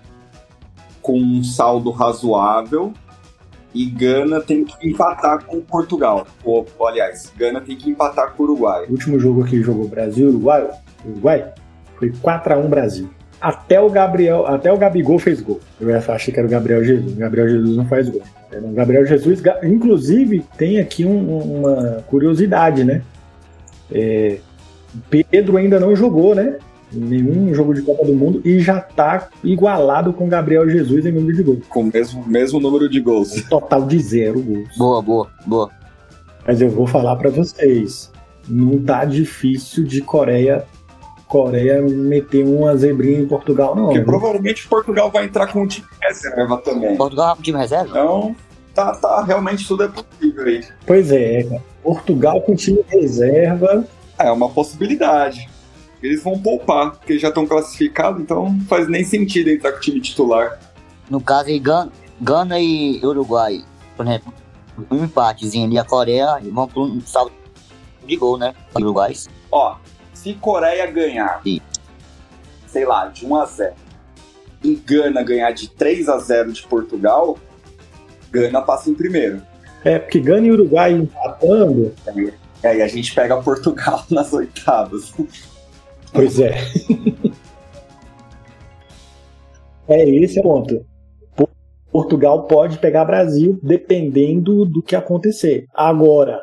com 1.00 1.18
um 1.18 1.42
saldo 1.42 1.90
razoável 1.90 2.92
e 3.74 3.86
Gana 3.86 4.40
tem 4.40 4.64
que 4.64 4.88
empatar 4.88 5.44
com 5.44 5.60
Portugal. 5.60 6.26
Ou, 6.44 6.66
aliás, 6.86 7.32
Gana 7.36 7.60
tem 7.60 7.76
que 7.76 7.90
empatar 7.90 8.32
com 8.32 8.42
o 8.42 8.46
Uruguai. 8.46 8.86
O 8.88 8.92
último 8.92 9.18
jogo 9.18 9.44
que 9.44 9.62
jogou 9.62 9.88
Brasil 9.88 10.28
Uruguai, 10.28 10.68
Uruguai 11.04 11.52
foi 11.96 12.12
4 12.20 12.54
a 12.54 12.58
1 12.58 12.68
Brasil. 12.68 13.10
Até 13.40 13.80
o 13.80 13.90
Gabriel, 13.90 14.46
até 14.46 14.72
o 14.72 14.78
Gabigol 14.78 15.18
fez 15.18 15.40
gol. 15.40 15.60
Eu 15.80 15.96
achei 15.96 16.32
que 16.32 16.38
era 16.38 16.46
o 16.46 16.50
Gabriel 16.50 16.84
Jesus. 16.84 17.12
O 17.12 17.16
Gabriel 17.16 17.48
Jesus 17.48 17.76
não 17.76 17.86
faz 17.86 18.08
gol. 18.08 18.22
O 18.52 18.72
Gabriel 18.72 19.04
Jesus, 19.04 19.42
inclusive, 19.64 20.44
tem 20.56 20.78
aqui 20.78 21.04
um, 21.04 21.38
uma 21.38 22.04
curiosidade, 22.06 22.84
né? 22.84 23.02
É, 23.90 24.38
Pedro 25.30 25.56
ainda 25.56 25.80
não 25.80 25.96
jogou, 25.96 26.34
né? 26.34 26.56
Nenhum 26.92 27.54
jogo 27.54 27.74
de 27.74 27.82
Copa 27.82 28.04
do 28.04 28.14
Mundo 28.14 28.40
e 28.44 28.58
já 28.60 28.80
tá 28.80 29.28
igualado 29.42 30.12
com 30.12 30.28
Gabriel 30.28 30.68
Jesus 30.68 31.06
em 31.06 31.12
número 31.12 31.36
de 31.36 31.42
gols. 31.42 31.66
Com 31.68 31.80
o 31.82 31.90
mesmo, 31.92 32.24
mesmo 32.26 32.60
número 32.60 32.88
de 32.88 33.00
gols. 33.00 33.36
Um 33.36 33.42
total 33.48 33.86
de 33.86 33.98
zero 33.98 34.40
gols. 34.40 34.76
Boa, 34.76 35.02
boa, 35.02 35.30
boa. 35.46 35.70
Mas 36.46 36.60
eu 36.60 36.70
vou 36.70 36.86
falar 36.86 37.16
para 37.16 37.30
vocês, 37.30 38.10
não 38.48 38.78
tá 38.82 39.04
difícil 39.04 39.84
de 39.84 40.00
Coreia 40.00 40.66
Coreia 41.32 41.80
meter 41.80 42.44
uma 42.44 42.76
zebrinha 42.76 43.20
em 43.20 43.26
Portugal, 43.26 43.74
não. 43.74 43.84
Porque 43.84 44.00
viu? 44.00 44.06
provavelmente 44.06 44.68
Portugal 44.68 45.10
vai 45.10 45.24
entrar 45.24 45.50
com 45.50 45.62
um 45.62 45.66
time 45.66 45.86
reserva 45.98 46.58
também. 46.58 46.94
Portugal 46.94 47.34
com 47.34 47.40
um 47.40 47.42
time 47.42 47.58
reserva? 47.58 47.88
Então, 47.88 48.36
tá, 48.74 48.94
tá, 48.96 49.24
realmente 49.24 49.66
tudo 49.66 49.84
é 49.84 49.88
possível 49.88 50.44
aí. 50.44 50.62
Pois 50.86 51.10
é, 51.10 51.44
cara. 51.44 51.62
Portugal 51.82 52.42
com 52.42 52.54
time 52.54 52.84
reserva. 52.86 53.82
É 54.18 54.30
uma 54.30 54.50
possibilidade 54.50 55.48
eles 56.02 56.22
vão 56.22 56.38
poupar, 56.38 56.92
porque 56.92 57.18
já 57.18 57.28
estão 57.28 57.46
classificados, 57.46 58.20
então 58.20 58.52
não 58.52 58.60
faz 58.66 58.88
nem 58.88 59.04
sentido 59.04 59.48
entrar 59.48 59.72
com 59.72 59.78
o 59.78 59.80
time 59.80 60.00
titular. 60.00 60.58
No 61.08 61.20
caso, 61.20 61.48
aí, 61.48 61.62
Gana 62.20 62.60
e 62.60 63.00
Uruguai, 63.04 63.64
por 63.96 64.06
exemplo, 64.06 64.32
um 64.90 65.04
empatezinho 65.04 65.66
ali, 65.66 65.78
a 65.78 65.84
Coreia 65.84 66.38
vão 66.50 66.66
para 66.66 66.80
um 66.80 67.00
salto 67.00 67.32
de 68.06 68.16
gol, 68.16 68.36
né? 68.36 68.54
Uruguai. 68.74 69.12
Ó, 69.50 69.76
se 70.12 70.34
Coreia 70.34 70.86
ganhar, 70.90 71.40
Sim. 71.42 71.60
sei 72.66 72.84
lá, 72.84 73.06
de 73.06 73.26
1 73.26 73.36
a 73.36 73.44
0 73.44 73.74
e 74.64 74.74
Gana 74.74 75.22
ganhar 75.22 75.50
de 75.50 75.68
3 75.68 76.08
a 76.08 76.18
0 76.18 76.52
de 76.52 76.62
Portugal, 76.62 77.36
Gana 78.30 78.62
passa 78.62 78.90
em 78.90 78.94
primeiro. 78.94 79.42
É, 79.84 79.98
porque 79.98 80.20
Gana 80.20 80.46
e 80.46 80.52
Uruguai 80.52 80.92
empatando. 80.92 81.92
É, 82.62 82.76
e 82.76 82.82
a 82.82 82.88
gente 82.88 83.12
pega 83.14 83.36
Portugal 83.42 84.04
nas 84.10 84.32
oitavas. 84.32 85.12
Pois 86.12 86.38
é. 86.38 86.54
é 89.88 90.08
esse 90.08 90.38
o 90.40 90.42
ponto. 90.42 90.84
Portugal 91.90 92.44
pode 92.44 92.78
pegar 92.78 93.04
Brasil 93.04 93.58
dependendo 93.62 94.64
do 94.64 94.82
que 94.82 94.96
acontecer. 94.96 95.66
Agora, 95.74 96.40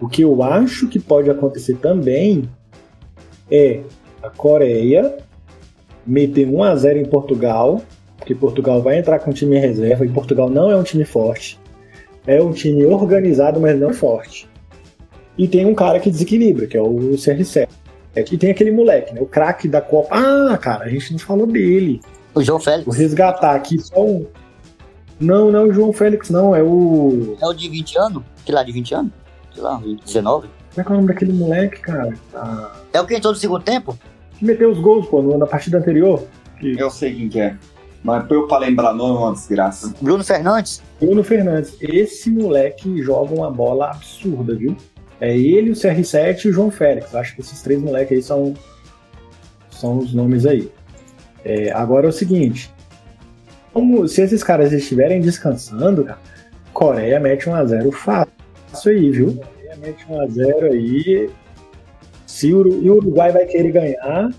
o 0.00 0.06
que 0.06 0.22
eu 0.22 0.42
acho 0.42 0.88
que 0.88 0.98
pode 0.98 1.30
acontecer 1.30 1.76
também 1.76 2.48
é 3.50 3.80
a 4.22 4.28
Coreia 4.28 5.16
meter 6.06 6.46
1 6.46 6.62
a 6.62 6.76
0 6.76 6.98
em 6.98 7.04
Portugal, 7.04 7.80
porque 8.18 8.34
Portugal 8.34 8.82
vai 8.82 8.98
entrar 8.98 9.18
com 9.18 9.32
time 9.32 9.56
em 9.56 9.60
reserva 9.60 10.04
e 10.04 10.10
Portugal 10.10 10.50
não 10.50 10.70
é 10.70 10.76
um 10.76 10.82
time 10.82 11.04
forte. 11.04 11.58
É 12.26 12.40
um 12.42 12.52
time 12.52 12.84
organizado, 12.84 13.58
mas 13.58 13.78
não 13.78 13.94
forte. 13.94 14.48
E 15.38 15.48
tem 15.48 15.64
um 15.64 15.74
cara 15.74 15.98
que 15.98 16.10
desequilibra, 16.10 16.66
que 16.66 16.76
é 16.76 16.82
o 16.82 16.96
CR7. 17.12 17.68
É 18.14 18.22
que 18.22 18.36
tem 18.36 18.50
aquele 18.50 18.72
moleque, 18.72 19.14
né? 19.14 19.20
O 19.20 19.26
craque 19.26 19.68
da 19.68 19.80
Copa. 19.80 20.08
Ah, 20.16 20.58
cara, 20.58 20.84
a 20.84 20.88
gente 20.88 21.12
não 21.12 21.18
falou 21.18 21.46
dele. 21.46 22.00
O 22.34 22.42
João 22.42 22.58
Félix. 22.58 22.84
Vou 22.84 22.94
resgatar 22.94 23.54
aqui 23.54 23.78
só 23.78 24.04
um. 24.04 24.26
Não, 25.18 25.50
não 25.52 25.60
é 25.60 25.62
o 25.64 25.72
João 25.72 25.92
Félix, 25.92 26.30
não. 26.30 26.54
É 26.54 26.62
o. 26.62 27.36
É 27.40 27.46
o 27.46 27.52
de 27.52 27.68
20 27.68 27.98
anos? 27.98 28.22
Que 28.44 28.52
lá 28.52 28.62
de 28.62 28.72
20 28.72 28.94
anos? 28.94 29.12
Sei 29.52 29.62
lá, 29.62 29.80
19? 30.04 30.48
Como 30.48 30.80
é 30.80 30.82
que 30.84 30.88
é 30.88 30.92
o 30.92 30.96
nome 30.96 31.08
daquele 31.08 31.32
moleque, 31.32 31.80
cara? 31.80 32.14
Ah. 32.34 32.72
É 32.92 33.00
o 33.00 33.06
que 33.06 33.14
entrou 33.14 33.32
no 33.32 33.38
segundo 33.38 33.62
tempo? 33.62 33.98
Que 34.38 34.44
meteu 34.44 34.70
os 34.70 34.78
gols, 34.80 35.06
pô, 35.08 35.22
na 35.36 35.46
partida 35.46 35.78
anterior. 35.78 36.24
Que... 36.58 36.78
Eu 36.78 36.90
sei 36.90 37.14
quem 37.14 37.28
que 37.28 37.40
é. 37.40 37.56
Mas 38.02 38.28
eu 38.30 38.46
pra 38.46 38.58
lembrar 38.58 38.94
nome 38.94 39.16
é 39.16 39.18
uma 39.18 39.32
desgraça. 39.32 39.92
Bruno 40.00 40.24
Fernandes? 40.24 40.82
Bruno 40.98 41.22
Fernandes. 41.22 41.76
Esse 41.80 42.30
moleque 42.30 43.02
joga 43.02 43.34
uma 43.34 43.50
bola 43.50 43.90
absurda, 43.90 44.54
viu? 44.54 44.74
É 45.20 45.36
ele, 45.36 45.70
o 45.70 45.74
CR7 45.74 46.44
e 46.44 46.48
o 46.48 46.52
João 46.52 46.70
Félix. 46.70 47.14
Acho 47.14 47.34
que 47.34 47.42
esses 47.42 47.60
três 47.60 47.80
moleques 47.80 48.16
aí 48.16 48.22
são, 48.22 48.54
são 49.70 49.98
os 49.98 50.14
nomes 50.14 50.46
aí. 50.46 50.70
É, 51.44 51.70
agora 51.72 52.06
é 52.06 52.08
o 52.08 52.12
seguinte: 52.12 52.72
como, 53.72 54.08
se 54.08 54.22
esses 54.22 54.42
caras 54.42 54.72
estiverem 54.72 55.20
descansando, 55.20 56.04
cara, 56.04 56.18
Coreia 56.72 57.20
mete 57.20 57.50
1x0 57.50 57.92
fácil 57.92 58.92
aí, 58.92 59.10
viu? 59.10 59.36
Coreia 59.36 59.76
mete 59.76 60.06
1x0 60.06 60.72
aí. 60.72 61.30
Se 62.26 62.54
o, 62.54 62.82
e 62.82 62.88
o 62.88 62.94
Uruguai 62.94 63.30
vai 63.30 63.44
querer 63.44 63.72
ganhar. 63.72 64.30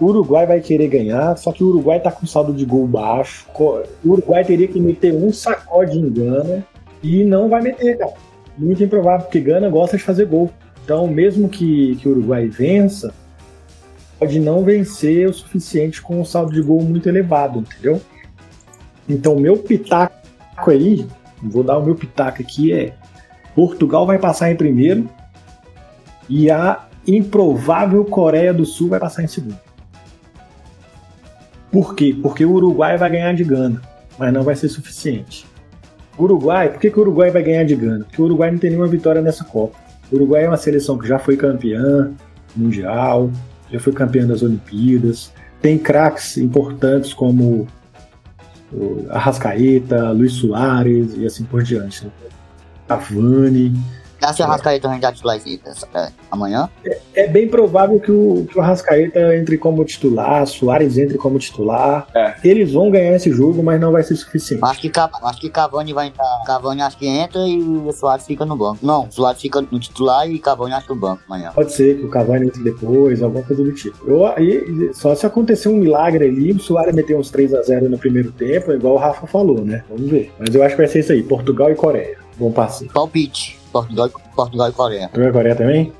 O 0.00 0.06
Uruguai 0.06 0.46
vai 0.46 0.60
querer 0.60 0.86
ganhar, 0.86 1.36
só 1.36 1.50
que 1.50 1.64
o 1.64 1.70
Uruguai 1.70 1.98
tá 1.98 2.12
com 2.12 2.24
saldo 2.24 2.52
de 2.52 2.64
gol 2.64 2.86
baixo. 2.86 3.44
O 3.58 3.82
Uruguai 4.04 4.44
teria 4.44 4.68
que 4.68 4.78
meter 4.78 5.12
um 5.12 5.32
sacode 5.32 5.98
em 5.98 6.08
Gana 6.08 6.64
e 7.02 7.24
não 7.24 7.48
vai 7.48 7.60
meter, 7.60 7.98
cara 7.98 8.27
muito 8.58 8.82
improvável, 8.82 9.26
porque 9.26 9.40
Gana 9.40 9.68
gosta 9.68 9.96
de 9.96 10.02
fazer 10.02 10.26
gol. 10.26 10.50
Então, 10.84 11.06
mesmo 11.06 11.48
que, 11.48 11.96
que 11.96 12.08
o 12.08 12.12
Uruguai 12.12 12.48
vença, 12.48 13.14
pode 14.18 14.40
não 14.40 14.64
vencer 14.64 15.28
o 15.28 15.32
suficiente 15.32 16.02
com 16.02 16.20
um 16.20 16.24
saldo 16.24 16.52
de 16.52 16.60
gol 16.60 16.82
muito 16.82 17.08
elevado, 17.08 17.60
entendeu? 17.60 18.00
Então, 19.08 19.36
meu 19.36 19.56
pitaco 19.56 20.70
aí, 20.70 21.06
vou 21.42 21.62
dar 21.62 21.78
o 21.78 21.84
meu 21.84 21.94
pitaco 21.94 22.42
aqui, 22.42 22.72
é 22.72 22.94
Portugal 23.54 24.06
vai 24.06 24.18
passar 24.18 24.50
em 24.50 24.56
primeiro 24.56 25.08
e 26.28 26.50
a 26.50 26.86
improvável 27.06 28.04
Coreia 28.04 28.52
do 28.52 28.66
Sul 28.66 28.88
vai 28.88 29.00
passar 29.00 29.22
em 29.22 29.28
segundo. 29.28 29.58
Por 31.70 31.94
quê? 31.94 32.16
Porque 32.20 32.44
o 32.44 32.52
Uruguai 32.52 32.96
vai 32.96 33.10
ganhar 33.10 33.34
de 33.34 33.44
Gana, 33.44 33.80
mas 34.18 34.32
não 34.32 34.42
vai 34.42 34.56
ser 34.56 34.68
suficiente. 34.68 35.46
Uruguai, 36.24 36.70
por 36.70 36.80
que, 36.80 36.90
que 36.90 36.98
o 36.98 37.02
Uruguai 37.02 37.30
vai 37.30 37.42
ganhar 37.42 37.64
de 37.64 37.74
Gana? 37.74 38.04
Porque 38.04 38.20
o 38.20 38.24
Uruguai 38.24 38.50
não 38.50 38.58
tem 38.58 38.70
nenhuma 38.70 38.88
vitória 38.88 39.22
nessa 39.22 39.44
Copa. 39.44 39.76
O 40.10 40.16
Uruguai 40.16 40.44
é 40.44 40.48
uma 40.48 40.56
seleção 40.56 40.98
que 40.98 41.06
já 41.06 41.18
foi 41.18 41.36
campeã 41.36 42.10
mundial, 42.56 43.30
já 43.70 43.78
foi 43.78 43.92
campeã 43.92 44.26
das 44.26 44.42
Olimpíadas, 44.42 45.32
tem 45.60 45.78
craques 45.78 46.36
importantes 46.38 47.12
como 47.12 47.66
Arrascaeta, 49.10 50.10
Luiz 50.10 50.32
Soares 50.32 51.14
e 51.16 51.26
assim 51.26 51.44
por 51.44 51.62
diante. 51.62 52.04
Né? 52.04 52.10
Cavani. 54.18 54.32
Acha 54.32 54.42
o 54.42 54.46
Arrascaeta 54.46 54.98
já 55.00 55.12
titular 55.12 55.38
é, 55.94 56.08
amanhã? 56.30 56.68
É, 56.84 56.98
é, 57.14 57.26
bem 57.28 57.48
provável 57.48 58.00
que 58.00 58.10
o, 58.10 58.46
que 58.50 58.58
o 58.58 58.60
Arrascaeta 58.60 59.36
entre 59.36 59.56
como 59.56 59.84
titular, 59.84 60.46
Soares 60.46 60.98
entre 60.98 61.16
como 61.16 61.38
titular. 61.38 62.06
É. 62.14 62.34
Eles 62.44 62.72
vão 62.72 62.90
ganhar 62.90 63.14
esse 63.14 63.30
jogo, 63.30 63.62
mas 63.62 63.80
não 63.80 63.92
vai 63.92 64.02
ser 64.02 64.16
suficiente. 64.16 64.64
Acho 64.64 64.80
que, 64.80 64.92
acho 65.22 65.40
que 65.40 65.48
Cavani 65.48 65.92
vai 65.92 66.08
entrar. 66.08 66.42
Cavani 66.46 66.82
acho 66.82 66.98
que 66.98 67.06
entra 67.06 67.40
e 67.46 67.60
o 67.60 67.92
Soares 67.92 68.26
fica 68.26 68.44
no 68.44 68.56
banco. 68.56 68.78
Não, 68.82 69.06
o 69.06 69.12
Soares 69.12 69.40
fica 69.40 69.60
no 69.60 69.78
titular 69.78 70.28
e 70.28 70.38
Cavani 70.38 70.74
acho 70.74 70.86
que 70.86 70.94
no 70.94 71.00
banco 71.00 71.22
amanhã. 71.28 71.52
Pode 71.54 71.72
ser 71.72 71.98
que 71.98 72.04
o 72.04 72.10
Cavani 72.10 72.46
entre 72.46 72.62
depois, 72.62 73.22
alguma 73.22 73.44
coisa 73.44 73.62
do 73.62 73.72
tipo. 73.72 74.08
Eu, 74.08 74.26
aí, 74.26 74.90
só 74.92 75.14
se 75.14 75.26
acontecer 75.26 75.68
um 75.68 75.76
milagre 75.76 76.26
ali, 76.26 76.52
o 76.52 76.60
Soares 76.60 76.94
meter 76.94 77.16
uns 77.16 77.30
3 77.30 77.54
a 77.54 77.62
0 77.62 77.88
no 77.88 77.98
primeiro 77.98 78.32
tempo, 78.32 78.72
igual 78.72 78.94
o 78.94 78.98
Rafa 78.98 79.26
falou, 79.26 79.64
né? 79.64 79.84
Vamos 79.88 80.10
ver. 80.10 80.32
Mas 80.38 80.54
eu 80.54 80.62
acho 80.62 80.74
que 80.74 80.82
vai 80.82 80.88
ser 80.88 81.00
isso 81.00 81.12
aí: 81.12 81.22
Portugal 81.22 81.70
e 81.70 81.74
Coreia. 81.74 82.18
Bom 82.36 82.52
passe. 82.52 82.86
Palpite. 82.86 83.57
Portugal, 83.68 84.06
e 84.06 84.10
Coreia. 84.72 85.08
Portugal 85.08 85.28
e 85.28 85.32
Coreia 85.32 85.56
também? 85.56 85.92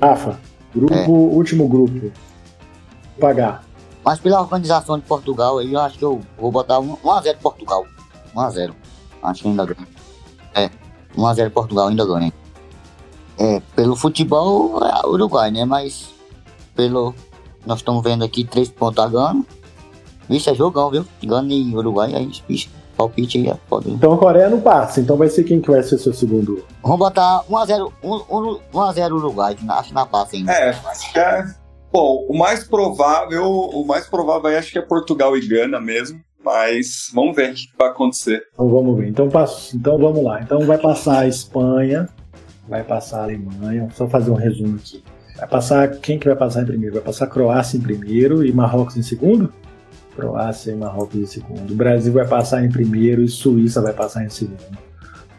Rafa, 0.00 0.38
grupo, 0.74 0.94
é. 0.94 1.06
último 1.08 1.68
grupo. 1.68 2.12
Pagar. 3.18 3.64
Mas 4.04 4.20
pela 4.20 4.40
organização 4.40 4.98
de 4.98 5.04
Portugal 5.04 5.60
eu 5.60 5.80
acho 5.80 5.98
que 5.98 6.04
eu 6.04 6.20
vou 6.38 6.52
botar 6.52 6.76
1x0 6.76 7.36
Portugal. 7.38 7.84
1x0. 8.34 8.72
Acho 9.22 9.42
que 9.42 9.48
ainda 9.48 9.64
ganha. 9.64 9.88
É, 10.54 10.70
1x0 11.16 11.50
Portugal 11.50 11.88
ainda 11.88 12.04
ganha. 12.06 12.32
É, 13.38 13.60
pelo 13.74 13.96
futebol 13.96 14.80
é 14.84 15.06
Uruguai, 15.06 15.50
né? 15.50 15.64
Mas 15.64 16.14
pelo. 16.74 17.14
Nós 17.66 17.78
estamos 17.78 18.02
vendo 18.02 18.24
aqui 18.24 18.44
3 18.44 18.70
pontos 18.70 19.02
a 19.02 19.08
Gana. 19.08 19.44
Vixe, 20.28 20.50
é 20.50 20.54
jogão, 20.54 20.90
viu? 20.90 21.04
Gana 21.24 21.52
e 21.52 21.74
Uruguai, 21.74 22.14
aí, 22.14 22.30
bicho. 22.48 22.70
Palpite 22.96 23.48
é 23.48 23.56
foda. 23.68 23.90
Então 23.90 24.12
a 24.12 24.18
Coreia 24.18 24.48
não 24.48 24.60
passa. 24.60 25.00
Então 25.00 25.16
vai 25.16 25.28
ser 25.28 25.44
quem 25.44 25.60
que 25.60 25.70
vai 25.70 25.82
ser 25.82 25.98
seu 25.98 26.14
segundo? 26.14 26.64
Vamos 26.82 26.98
botar 26.98 27.44
1x0 27.48 27.92
1x0 28.02 29.12
Uruguai, 29.12 29.56
acho 29.68 29.88
que 29.88 29.94
na 29.94 30.06
passa 30.06 30.36
ainda. 30.36 30.52
É, 30.52 30.70
acho 30.70 31.12
que 31.12 31.18
é. 31.18 31.44
Bom, 31.92 32.26
o 32.28 32.36
mais 32.36 32.64
provável, 32.64 33.44
o 33.48 33.86
mais 33.86 34.06
provável 34.06 34.50
aí 34.50 34.56
acho 34.56 34.72
que 34.72 34.78
é 34.78 34.82
Portugal 34.82 35.36
e 35.36 35.46
Gana 35.46 35.80
mesmo. 35.80 36.20
Mas 36.44 37.10
vamos 37.12 37.34
ver 37.34 37.50
o 37.50 37.54
que 37.54 37.68
vai 37.76 37.88
acontecer. 37.88 38.42
Então 38.52 38.68
vamos 38.68 38.96
ver. 38.96 39.08
Então, 39.08 39.28
passo, 39.28 39.76
então 39.76 39.98
vamos 39.98 40.22
lá. 40.22 40.40
Então 40.40 40.60
vai 40.60 40.78
passar 40.78 41.20
a 41.20 41.26
Espanha, 41.26 42.08
vai 42.68 42.84
passar 42.84 43.20
a 43.20 43.24
Alemanha. 43.24 43.88
Só 43.94 44.08
fazer 44.08 44.30
um 44.30 44.34
resumo 44.34 44.76
aqui. 44.76 45.02
Vai 45.36 45.48
passar. 45.48 45.90
Quem 45.96 46.18
que 46.18 46.26
vai 46.26 46.36
passar 46.36 46.62
em 46.62 46.66
primeiro? 46.66 46.94
Vai 46.94 47.02
passar 47.02 47.24
a 47.24 47.28
Croácia 47.28 47.76
em 47.76 47.80
primeiro 47.80 48.46
e 48.46 48.52
Marrocos 48.52 48.96
em 48.96 49.02
segundo? 49.02 49.52
Croácia 50.16 50.72
e 50.72 50.74
Marrocos 50.74 51.14
em 51.20 51.26
segundo. 51.26 51.70
O 51.72 51.76
Brasil 51.76 52.12
vai 52.12 52.26
passar 52.26 52.64
em 52.64 52.70
primeiro 52.70 53.22
e 53.22 53.28
Suíça 53.28 53.80
vai 53.82 53.92
passar 53.92 54.24
em 54.24 54.30
segundo. 54.30 54.56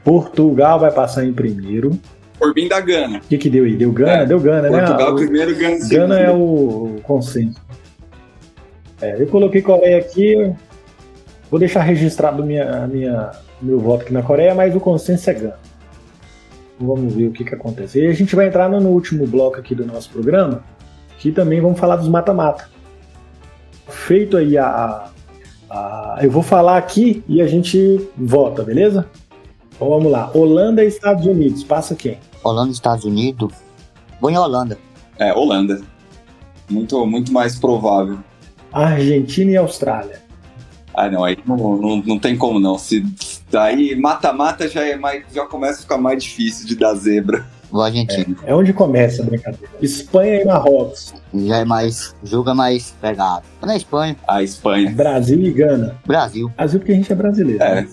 Portugal 0.03 0.79
vai 0.79 0.91
passar 0.91 1.25
em 1.25 1.33
primeiro. 1.33 1.99
Por 2.39 2.53
mim 2.53 2.67
da 2.67 2.79
Gana. 2.79 3.17
O 3.17 3.21
que, 3.21 3.37
que 3.37 3.49
deu 3.49 3.65
aí? 3.65 3.75
Deu 3.75 3.91
Gana? 3.91 4.11
É, 4.21 4.25
deu 4.25 4.39
Gana, 4.39 4.69
né? 4.69 4.79
Portugal 4.79 5.13
O- 5.13 5.15
primeiro, 5.15 5.55
Gana 5.55 5.75
segundo. 5.77 5.89
Gana 5.89 6.19
é 6.19 6.31
o 6.31 6.95
consenso. 7.03 7.59
É, 9.01 9.21
eu 9.21 9.27
coloquei 9.27 9.61
Coreia 9.61 9.97
aqui. 9.97 10.53
Vou 11.49 11.59
deixar 11.59 11.81
registrado 11.81 12.43
minha, 12.45 12.87
minha, 12.87 13.31
meu 13.61 13.79
voto 13.79 14.03
aqui 14.03 14.13
na 14.13 14.21
Coreia, 14.21 14.53
mas 14.53 14.75
o 14.75 14.79
consenso 14.79 15.29
é 15.29 15.33
Gana. 15.33 15.59
Vamos 16.79 17.13
ver 17.13 17.27
o 17.27 17.31
que, 17.31 17.43
que 17.43 17.55
acontece. 17.55 17.99
E 17.99 18.07
a 18.07 18.13
gente 18.13 18.35
vai 18.35 18.47
entrar 18.47 18.69
no, 18.69 18.79
no 18.79 18.89
último 18.89 19.25
bloco 19.25 19.57
aqui 19.57 19.73
do 19.73 19.85
nosso 19.85 20.09
programa, 20.11 20.63
que 21.17 21.31
também 21.31 21.59
vamos 21.59 21.79
falar 21.79 21.95
dos 21.95 22.07
mata-mata. 22.07 22.69
Feito 23.89 24.37
aí 24.37 24.57
a, 24.57 24.65
a- 24.67 25.09
a- 25.69 26.19
Eu 26.21 26.31
vou 26.31 26.43
falar 26.43 26.77
aqui 26.77 27.23
e 27.27 27.41
a 27.41 27.47
gente 27.47 28.07
vota, 28.17 28.63
beleza? 28.63 29.07
Então 29.75 29.89
vamos 29.89 30.11
lá. 30.11 30.29
Holanda 30.33 30.83
e 30.83 30.87
Estados 30.87 31.25
Unidos. 31.25 31.63
Passa 31.63 31.95
quem? 31.95 32.17
Holanda 32.43 32.69
e 32.69 32.73
Estados 32.73 33.05
Unidos. 33.05 33.53
Vou 34.19 34.29
em 34.31 34.37
Holanda. 34.37 34.77
É, 35.19 35.33
Holanda. 35.33 35.81
Muito, 36.69 37.05
muito 37.05 37.31
mais 37.31 37.57
provável. 37.59 38.17
Argentina 38.71 39.51
e 39.51 39.57
Austrália. 39.57 40.21
Ah, 40.93 41.09
não, 41.09 41.23
aí 41.23 41.37
não, 41.45 41.55
não, 41.55 41.97
não 41.97 42.19
tem 42.19 42.35
como 42.35 42.59
não. 42.59 42.77
Se 42.77 43.05
daí 43.51 43.95
mata-mata 43.95 44.67
já 44.67 44.83
é 44.83 44.95
mais, 44.95 45.23
já 45.31 45.45
começa 45.45 45.79
a 45.79 45.81
ficar 45.83 45.97
mais 45.97 46.23
difícil 46.23 46.67
de 46.67 46.75
dar 46.75 46.93
zebra. 46.95 47.45
Vou 47.71 47.81
Argentina. 47.81 48.35
É 48.45 48.55
onde 48.55 48.71
começa 48.73 49.21
a 49.21 49.25
brincadeira. 49.25 49.67
Espanha 49.81 50.41
e 50.41 50.45
Marrocos. 50.45 51.13
Já 51.33 51.57
é 51.57 51.65
mais. 51.65 52.15
Jogo 52.23 52.49
é 52.49 52.53
mais 52.53 52.93
pegado. 53.01 53.43
Na 53.61 53.75
Espanha. 53.75 54.15
A 54.27 54.41
Espanha. 54.41 54.89
Brasil 54.91 55.41
e 55.41 55.51
Gana. 55.51 55.95
Brasil. 56.05 56.51
Brasil 56.55 56.79
porque 56.79 56.91
a 56.93 56.95
gente 56.95 57.11
é 57.11 57.15
brasileiro. 57.15 57.61
É. 57.63 57.81
né? 57.81 57.87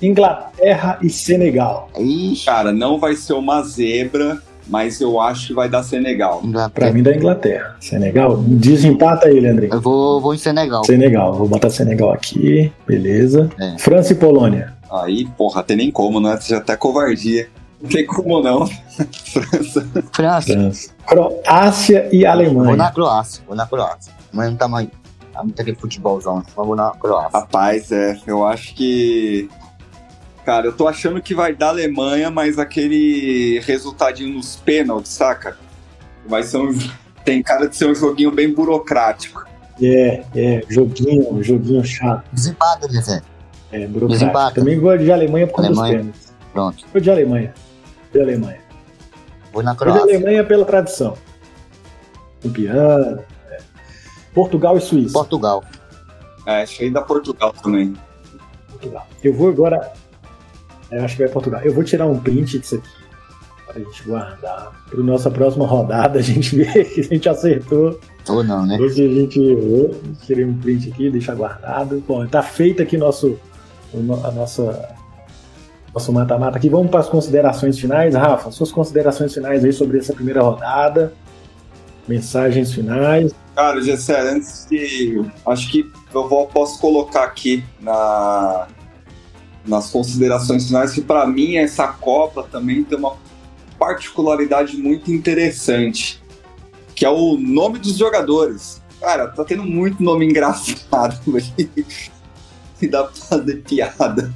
Inglaterra 0.00 0.98
e 1.02 1.08
Senegal. 1.10 1.88
Ixi. 1.98 2.46
Cara, 2.46 2.72
não 2.72 2.98
vai 2.98 3.14
ser 3.16 3.32
uma 3.34 3.62
zebra, 3.62 4.38
mas 4.66 5.00
eu 5.00 5.20
acho 5.20 5.48
que 5.48 5.54
vai 5.54 5.68
dar 5.68 5.82
Senegal. 5.82 6.38
Pra 6.40 6.48
Inglaterra. 6.48 6.92
mim 6.92 7.02
da 7.02 7.14
Inglaterra. 7.14 7.76
Senegal? 7.80 8.36
Desempata 8.38 9.26
aí, 9.28 9.40
Leandrinho. 9.40 9.72
Eu 9.72 9.80
vou, 9.80 10.20
vou 10.20 10.34
em 10.34 10.38
Senegal. 10.38 10.84
Senegal. 10.84 11.34
Vou 11.34 11.48
botar 11.48 11.70
Senegal 11.70 12.12
aqui. 12.12 12.72
Beleza. 12.86 13.50
É. 13.60 13.78
França 13.78 14.12
e 14.12 14.16
Polônia. 14.16 14.72
Aí, 14.90 15.26
porra, 15.38 15.62
tem 15.62 15.76
nem 15.76 15.90
como, 15.90 16.20
né? 16.20 16.38
Já 16.42 16.58
até 16.58 16.76
covardia. 16.76 17.48
Não 17.82 17.88
tem 17.88 18.06
como 18.06 18.40
não. 18.40 18.66
França. 18.66 19.86
França. 20.12 20.52
França. 20.52 20.90
Croácia 21.06 22.08
e 22.12 22.20
Vou 22.22 22.30
Alemanha. 22.30 22.76
na 22.76 22.90
Croácia. 22.92 23.42
Vou 23.46 23.56
na 23.56 23.66
Croácia. 23.66 24.12
Mas 24.32 24.50
não 24.50 24.56
tá 24.56 24.68
mais. 24.68 24.88
Tá 25.32 25.42
muito 25.42 25.60
aquele 25.60 25.76
futebolzão. 25.76 26.36
Mas 26.56 26.66
vou 26.66 26.76
na 26.76 26.90
Croácia. 26.92 27.30
Rapaz, 27.40 27.90
é, 27.90 28.20
eu 28.26 28.46
acho 28.46 28.74
que. 28.74 29.48
Cara, 30.44 30.66
eu 30.66 30.72
tô 30.72 30.86
achando 30.86 31.20
que 31.20 31.34
vai 31.34 31.54
dar 31.54 31.68
Alemanha, 31.70 32.30
mas 32.30 32.58
aquele 32.58 33.60
resultadinho 33.60 34.34
nos 34.34 34.56
pênaltis, 34.56 35.12
saca? 35.12 35.56
Vai 36.26 36.42
ser 36.44 36.58
um. 36.58 36.76
Tem 37.24 37.42
cara 37.42 37.68
de 37.68 37.76
ser 37.76 37.86
um 37.88 37.94
joguinho 37.94 38.30
bem 38.30 38.52
burocrático. 38.52 39.44
É, 39.80 40.22
é. 40.34 40.62
Joguinho, 40.68 41.42
joguinho 41.42 41.84
chato. 41.84 42.24
Desempata, 42.32 42.86
Zé. 42.88 43.22
É, 43.72 43.86
burocrático. 43.86 44.08
Desempata. 44.08 44.54
Também 44.56 44.78
vou 44.78 44.96
de 44.96 45.10
Alemanha 45.10 45.46
por 45.46 45.54
conta 45.54 45.68
dos 45.68 45.78
Alemanha. 45.78 45.98
pênaltis. 46.00 46.32
Pronto. 46.52 46.84
Vou 46.92 47.00
de 47.00 47.10
Alemanha. 47.10 47.54
De 48.12 48.20
Alemanha. 48.20 48.60
Vou 49.52 49.62
na 49.62 49.74
Croácia. 49.74 50.02
Alemanha 50.02 50.44
pela 50.44 50.64
tradição. 50.64 51.14
Campeã. 52.42 53.18
é. 53.50 53.58
Portugal 54.34 54.76
e 54.76 54.80
Suíça. 54.80 55.12
Portugal. 55.12 55.62
É, 56.46 56.62
achei 56.62 56.90
da 56.90 57.02
Portugal 57.02 57.52
também. 57.52 57.94
Portugal. 58.70 59.06
Eu 59.22 59.32
vou 59.34 59.48
agora. 59.48 59.92
Eu 60.90 61.04
acho 61.04 61.16
que 61.16 61.22
vai 61.24 61.32
Portugal. 61.32 61.60
Eu 61.62 61.72
vou 61.72 61.84
tirar 61.84 62.06
um 62.06 62.18
print 62.18 62.58
disso 62.58 62.76
aqui. 62.76 62.88
Pra 63.66 63.78
gente 63.80 64.02
guardar. 64.04 64.72
Para 64.90 65.00
nossa 65.02 65.30
próxima 65.30 65.66
rodada 65.66 66.18
a 66.20 66.22
gente 66.22 66.56
ver 66.56 66.84
que 66.92 67.00
a 67.00 67.04
gente 67.04 67.28
acertou. 67.28 67.98
Ou 68.28 68.42
não, 68.44 68.66
né? 68.66 68.78
Ou 68.80 68.88
se 68.88 69.04
a 69.04 69.08
gente 69.08 69.40
errou. 69.40 69.94
Tirei 70.22 70.44
um 70.44 70.58
print 70.58 70.90
aqui, 70.90 71.10
deixar 71.10 71.34
guardado. 71.34 72.02
Bom, 72.06 72.26
tá 72.26 72.42
feito 72.42 72.82
aqui 72.82 72.96
nosso, 72.96 73.38
o 73.92 73.98
no- 74.00 74.26
a 74.26 74.30
nossa. 74.32 74.94
Nosso 75.94 76.12
mata-mata 76.12 76.56
aqui. 76.56 76.68
Vamos 76.68 76.90
para 76.90 77.00
as 77.00 77.08
considerações 77.08 77.78
finais. 77.78 78.14
Rafa, 78.14 78.50
suas 78.50 78.72
considerações 78.72 79.34
finais 79.34 79.64
aí 79.64 79.72
sobre 79.72 79.98
essa 79.98 80.14
primeira 80.14 80.42
rodada. 80.42 81.12
Mensagens 82.08 82.72
finais. 82.72 83.32
Cara, 83.54 83.80
Gessé, 83.82 84.18
antes 84.20 84.66
de. 84.70 85.22
Acho 85.46 85.70
que 85.70 85.90
eu 86.14 86.28
vou, 86.28 86.46
posso 86.46 86.80
colocar 86.80 87.24
aqui 87.24 87.62
na, 87.80 88.66
nas 89.66 89.90
considerações 89.90 90.66
finais 90.66 90.92
que, 90.92 91.02
pra 91.02 91.26
mim, 91.26 91.56
essa 91.56 91.86
Copa 91.88 92.42
também 92.50 92.82
tem 92.82 92.98
uma 92.98 93.16
particularidade 93.78 94.76
muito 94.76 95.12
interessante, 95.12 96.22
que 96.94 97.04
é 97.04 97.10
o 97.10 97.36
nome 97.36 97.78
dos 97.78 97.98
jogadores. 97.98 98.80
Cara, 98.98 99.28
tá 99.28 99.44
tendo 99.44 99.64
muito 99.64 100.02
nome 100.02 100.24
engraçado 100.26 101.36
aí. 101.36 101.70
E 102.80 102.88
dá 102.88 103.04
pra 103.04 103.14
fazer 103.14 103.62
piada. 103.62 104.34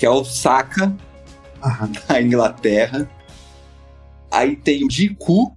Que 0.00 0.06
é 0.06 0.10
o 0.10 0.24
Saka, 0.24 0.96
da 2.08 2.22
Inglaterra. 2.22 3.06
Aí 4.30 4.56
tem 4.56 4.82
o 4.82 4.88
Diku, 4.88 5.54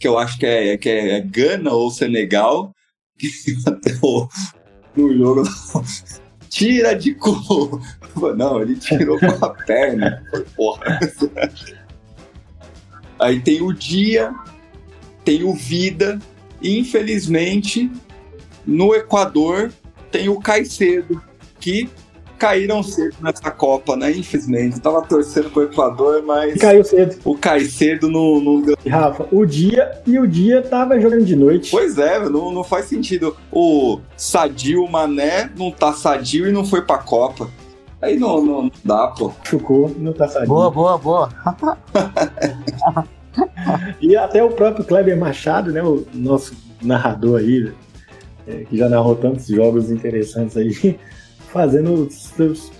que 0.00 0.08
eu 0.08 0.18
acho 0.18 0.36
que 0.36 0.44
é, 0.44 0.76
que 0.76 0.88
é 0.88 1.20
Gana 1.20 1.70
ou 1.70 1.92
Senegal. 1.92 2.74
Que 3.16 3.28
até 3.70 3.96
o, 4.02 4.28
no 4.96 5.16
jogo. 5.16 5.44
Tira 6.50 6.96
de 6.96 7.14
cu! 7.14 7.80
Não, 8.36 8.60
ele 8.60 8.74
tirou 8.74 9.16
com 9.20 9.44
a 9.44 9.50
perna. 9.50 10.20
Porra. 10.56 10.98
Aí 13.20 13.40
tem 13.40 13.62
o 13.62 13.72
Dia, 13.72 14.34
tem 15.24 15.44
o 15.44 15.54
Vida, 15.54 16.18
e 16.60 16.80
infelizmente 16.80 17.88
no 18.66 18.92
Equador 18.92 19.72
tem 20.10 20.28
o 20.28 20.40
Caicedo, 20.40 21.22
que 21.60 21.88
caíram 22.44 22.82
cedo 22.82 23.16
nessa 23.22 23.50
Copa, 23.50 23.96
né? 23.96 24.10
Infelizmente. 24.10 24.78
Tava 24.78 25.00
torcendo 25.00 25.48
pro 25.48 25.62
Equador, 25.62 26.22
mas 26.22 26.54
E 26.54 26.58
caiu 26.58 26.84
cedo. 26.84 27.16
o 27.24 27.34
Caicedo 27.36 28.10
não, 28.10 28.38
não 28.38 28.60
deu 28.60 28.76
Rafa, 28.86 29.26
o 29.32 29.46
dia 29.46 29.98
e 30.06 30.18
o 30.18 30.26
dia 30.26 30.60
tava 30.60 31.00
jogando 31.00 31.24
de 31.24 31.34
noite. 31.34 31.70
Pois 31.70 31.96
é, 31.96 32.18
não, 32.28 32.52
não 32.52 32.62
faz 32.62 32.84
sentido. 32.84 33.34
O 33.50 33.98
Sadio 34.14 34.86
Mané 34.86 35.50
não 35.56 35.70
tá 35.70 35.94
sadio 35.94 36.46
e 36.46 36.52
não 36.52 36.66
foi 36.66 36.82
pra 36.82 36.98
Copa. 36.98 37.48
Aí 38.02 38.18
não, 38.18 38.44
não 38.44 38.70
dá, 38.84 39.06
pô. 39.08 39.32
Machucou 39.38 39.88
no 39.96 40.12
passadinho. 40.12 40.48
Boa, 40.48 40.70
boa, 40.70 40.98
boa. 40.98 41.28
E 44.00 44.14
até 44.16 44.44
o 44.44 44.50
próprio 44.50 44.84
Kleber 44.84 45.18
Machado, 45.18 45.72
né, 45.72 45.82
o 45.82 46.06
nosso 46.14 46.54
narrador 46.80 47.40
aí, 47.40 47.72
é, 48.46 48.58
que 48.64 48.76
já 48.76 48.88
narrou 48.88 49.16
tantos 49.16 49.46
jogos 49.46 49.90
interessantes 49.90 50.56
aí, 50.56 50.96
fazendo 51.54 52.08
os 52.08 52.14
seus 52.14 52.72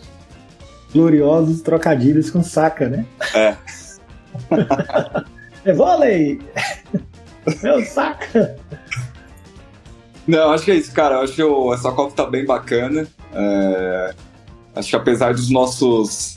gloriosos 0.92 1.62
trocadilhos 1.62 2.28
com 2.28 2.42
saca, 2.42 2.88
né? 2.88 3.06
É. 3.32 3.56
é 5.64 5.72
vôlei! 5.72 6.40
Meu 7.62 7.84
saca! 7.84 8.56
Não, 10.26 10.50
acho 10.50 10.64
que 10.64 10.72
é 10.72 10.74
isso, 10.74 10.92
cara. 10.92 11.16
Eu 11.16 11.20
acho 11.20 11.34
que 11.34 11.42
o- 11.42 11.72
essa 11.72 11.92
Copa 11.92 12.16
tá 12.16 12.26
bem 12.28 12.44
bacana. 12.44 13.06
É, 13.32 14.14
acho 14.74 14.90
que 14.90 14.96
apesar 14.96 15.34
dos 15.34 15.50
nossos 15.50 16.36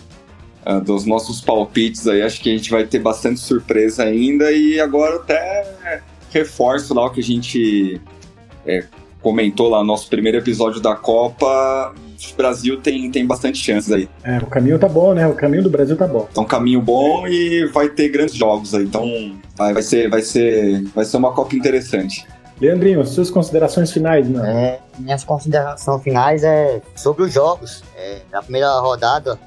ah, 0.66 0.80
dos 0.80 1.06
nossos 1.06 1.40
palpites 1.40 2.08
aí, 2.08 2.22
acho 2.22 2.42
que 2.42 2.50
a 2.54 2.58
gente 2.58 2.70
vai 2.70 2.86
ter 2.86 3.00
bastante 3.00 3.40
surpresa 3.40 4.04
ainda. 4.04 4.52
E 4.52 4.80
agora 4.80 5.16
até 5.16 5.92
reforço 6.32 6.94
lá 6.94 7.06
o 7.06 7.10
que 7.10 7.22
a 7.22 7.24
gente 7.24 8.00
é, 8.66 8.84
comentou 9.22 9.70
lá 9.70 9.80
no 9.80 9.86
nosso 9.86 10.08
primeiro 10.10 10.38
episódio 10.38 10.82
da 10.82 10.94
Copa. 10.96 11.96
O 12.32 12.36
Brasil 12.36 12.82
tem, 12.82 13.12
tem 13.12 13.26
bastante 13.26 13.60
chances 13.60 13.92
aí. 13.92 14.10
É, 14.24 14.38
o 14.38 14.48
caminho 14.48 14.80
tá 14.80 14.88
bom, 14.88 15.14
né? 15.14 15.28
O 15.28 15.36
caminho 15.36 15.64
do 15.64 15.70
Brasil 15.70 15.96
tá 15.96 16.08
bom. 16.08 16.28
Então, 16.32 16.44
caminho 16.46 16.82
bom 16.82 17.28
e 17.28 17.66
vai 17.68 17.90
ter 17.90 18.10
grandes 18.10 18.36
jogos 18.36 18.74
aí. 18.74 18.84
Então, 18.84 19.06
vai, 19.56 19.74
vai 19.74 19.84
ser, 19.84 20.10
vai 20.10 20.22
ser, 20.22 20.84
vai 20.96 21.06
ser 21.06 21.18
uma 21.18 21.32
Copa 21.32 21.56
interessante. 21.56 22.26
Leandrinho, 22.60 23.06
suas 23.06 23.30
considerações 23.30 23.92
finais, 23.92 24.28
mano? 24.28 24.46
É, 24.46 24.80
minhas 24.98 25.24
considerações 25.24 26.02
finais 26.02 26.44
é 26.44 26.82
sobre 26.96 27.24
os 27.24 27.32
jogos. 27.32 27.84
É, 27.96 28.22
na 28.32 28.42
primeira 28.42 28.80
rodada, 28.80 29.40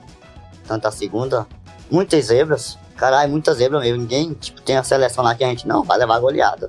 tanto 0.67 0.87
a 0.87 0.93
segunda, 0.93 1.47
muitas 1.91 2.27
zebras. 2.27 2.79
Caralho, 2.97 3.33
muitas 3.33 3.57
zebras 3.57 3.83
mesmo. 3.83 4.03
Ninguém, 4.03 4.33
tipo, 4.35 4.61
tem 4.63 4.77
a 4.77 4.85
seleção 4.85 5.25
lá 5.25 5.35
que 5.35 5.43
a 5.43 5.49
gente 5.49 5.67
não 5.67 5.83
vai 5.83 5.99
levar 5.99 6.21
goleada. 6.21 6.69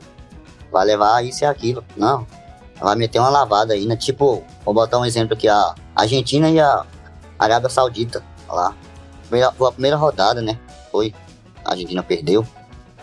Vai 0.71 0.85
levar 0.85 1.23
isso 1.23 1.43
e 1.43 1.45
aquilo. 1.45 1.83
Não. 1.95 2.25
Vai 2.79 2.95
meter 2.95 3.19
uma 3.19 3.29
lavada 3.29 3.73
aí, 3.73 3.85
né? 3.85 3.95
Tipo, 3.95 4.43
vou 4.65 4.73
botar 4.73 4.97
um 4.97 5.05
exemplo 5.05 5.35
aqui, 5.35 5.47
a 5.47 5.75
Argentina 5.95 6.49
e 6.49 6.59
a 6.59 6.85
Arábia 7.37 7.69
Saudita 7.69 8.23
lá. 8.47 8.75
Primeira, 9.23 9.51
foi 9.51 9.67
a 9.67 9.71
primeira 9.71 9.97
rodada, 9.97 10.41
né? 10.41 10.59
Foi. 10.91 11.13
A 11.63 11.71
Argentina 11.71 12.03
perdeu. 12.03 12.45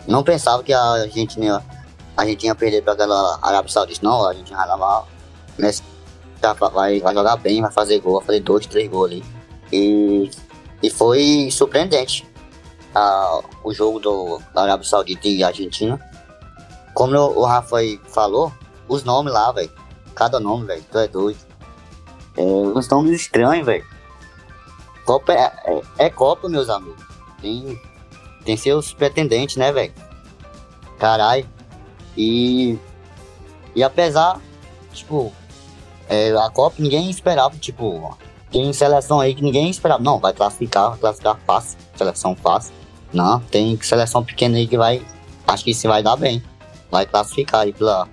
Não 0.07 0.23
pensava 0.23 0.63
que 0.63 0.73
a 0.73 0.81
Argentina, 0.81 1.63
a 2.15 2.21
Argentina 2.21 2.51
ia 2.51 2.55
perder 2.55 2.83
para 2.83 2.93
aquela 2.93 3.39
Arábia 3.41 3.71
Saudita. 3.71 3.99
Não, 4.03 4.23
a 4.23 4.29
Argentina 4.29 4.57
vai 4.57 4.69
levar. 4.69 5.05
Messi 5.57 5.83
vai, 6.71 6.99
vai 6.99 7.13
jogar 7.13 7.35
bem, 7.37 7.61
vai 7.61 7.71
fazer 7.71 7.99
gol, 7.99 8.17
vai 8.17 8.25
fazer 8.25 8.39
dois, 8.39 8.65
três 8.65 8.89
gols 8.89 9.11
ali. 9.11 9.25
E, 9.71 10.31
e 10.81 10.89
foi 10.89 11.49
surpreendente 11.51 12.27
a, 12.95 13.41
o 13.63 13.73
jogo 13.73 13.99
do, 13.99 14.41
da 14.53 14.63
Arábia 14.63 14.87
Saudita 14.87 15.27
e 15.27 15.43
Argentina. 15.43 15.99
Como 16.93 17.15
o 17.15 17.45
Rafa 17.45 17.77
falou, 18.07 18.51
os 18.87 19.03
nomes 19.03 19.33
lá, 19.33 19.51
velho. 19.51 19.71
Cada 20.15 20.39
nome, 20.39 20.65
velho. 20.65 20.83
Tu 20.91 20.97
é 20.97 21.07
doido. 21.07 21.48
É, 22.39 22.41
uns 22.41 22.87
nomes 22.87 23.19
estranhos, 23.19 23.65
velho. 23.65 23.85
Copa 25.03 25.33
é, 25.33 25.51
é, 25.65 25.81
é, 26.05 26.09
Copa, 26.09 26.47
meus 26.47 26.69
amigos. 26.69 27.03
Tem, 27.41 27.77
tem 28.45 28.55
seus 28.55 28.93
pretendentes, 28.93 29.57
né, 29.57 29.73
velho? 29.73 29.93
Caralho. 30.97 31.45
E. 32.15 32.79
E 33.75 33.83
apesar, 33.83 34.39
tipo, 34.93 35.33
é, 36.07 36.31
a 36.31 36.49
Copa 36.49 36.77
ninguém 36.79 37.09
esperava, 37.09 37.57
tipo, 37.57 38.17
tem 38.49 38.71
seleção 38.71 39.19
aí 39.19 39.35
que 39.35 39.43
ninguém 39.43 39.69
esperava. 39.69 40.01
Não, 40.01 40.17
vai 40.17 40.31
classificar, 40.31 40.91
vai 40.91 40.99
classificar 40.99 41.37
fácil. 41.45 41.77
Seleção 41.95 42.35
fácil. 42.37 42.73
Não, 43.11 43.41
tem 43.41 43.77
seleção 43.81 44.23
pequena 44.23 44.57
aí 44.57 44.65
que 44.65 44.77
vai. 44.77 45.05
Acho 45.45 45.65
que 45.65 45.73
se 45.73 45.89
vai 45.89 46.01
dar 46.01 46.15
bem. 46.15 46.41
Vai 46.89 47.05
classificar 47.05 47.61
aí 47.61 47.73
pela 47.73 48.07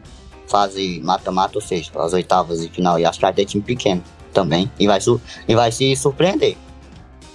fase 0.49 1.01
mata-mata, 1.05 1.59
ou 1.59 1.62
seja, 1.62 1.93
as 2.01 2.12
oitavas 2.12 2.61
e 2.61 2.68
final. 2.68 2.99
E 2.99 3.05
acho 3.05 3.20
que 3.20 3.24
vai 3.24 3.33
ter 3.33 3.45
time 3.45 3.62
pequeno 3.62 4.03
também. 4.37 4.70
E 4.78 4.87
vai, 4.87 4.99
e 5.49 5.55
vai 5.55 5.72
se 5.72 5.97
surpreender. 5.97 6.57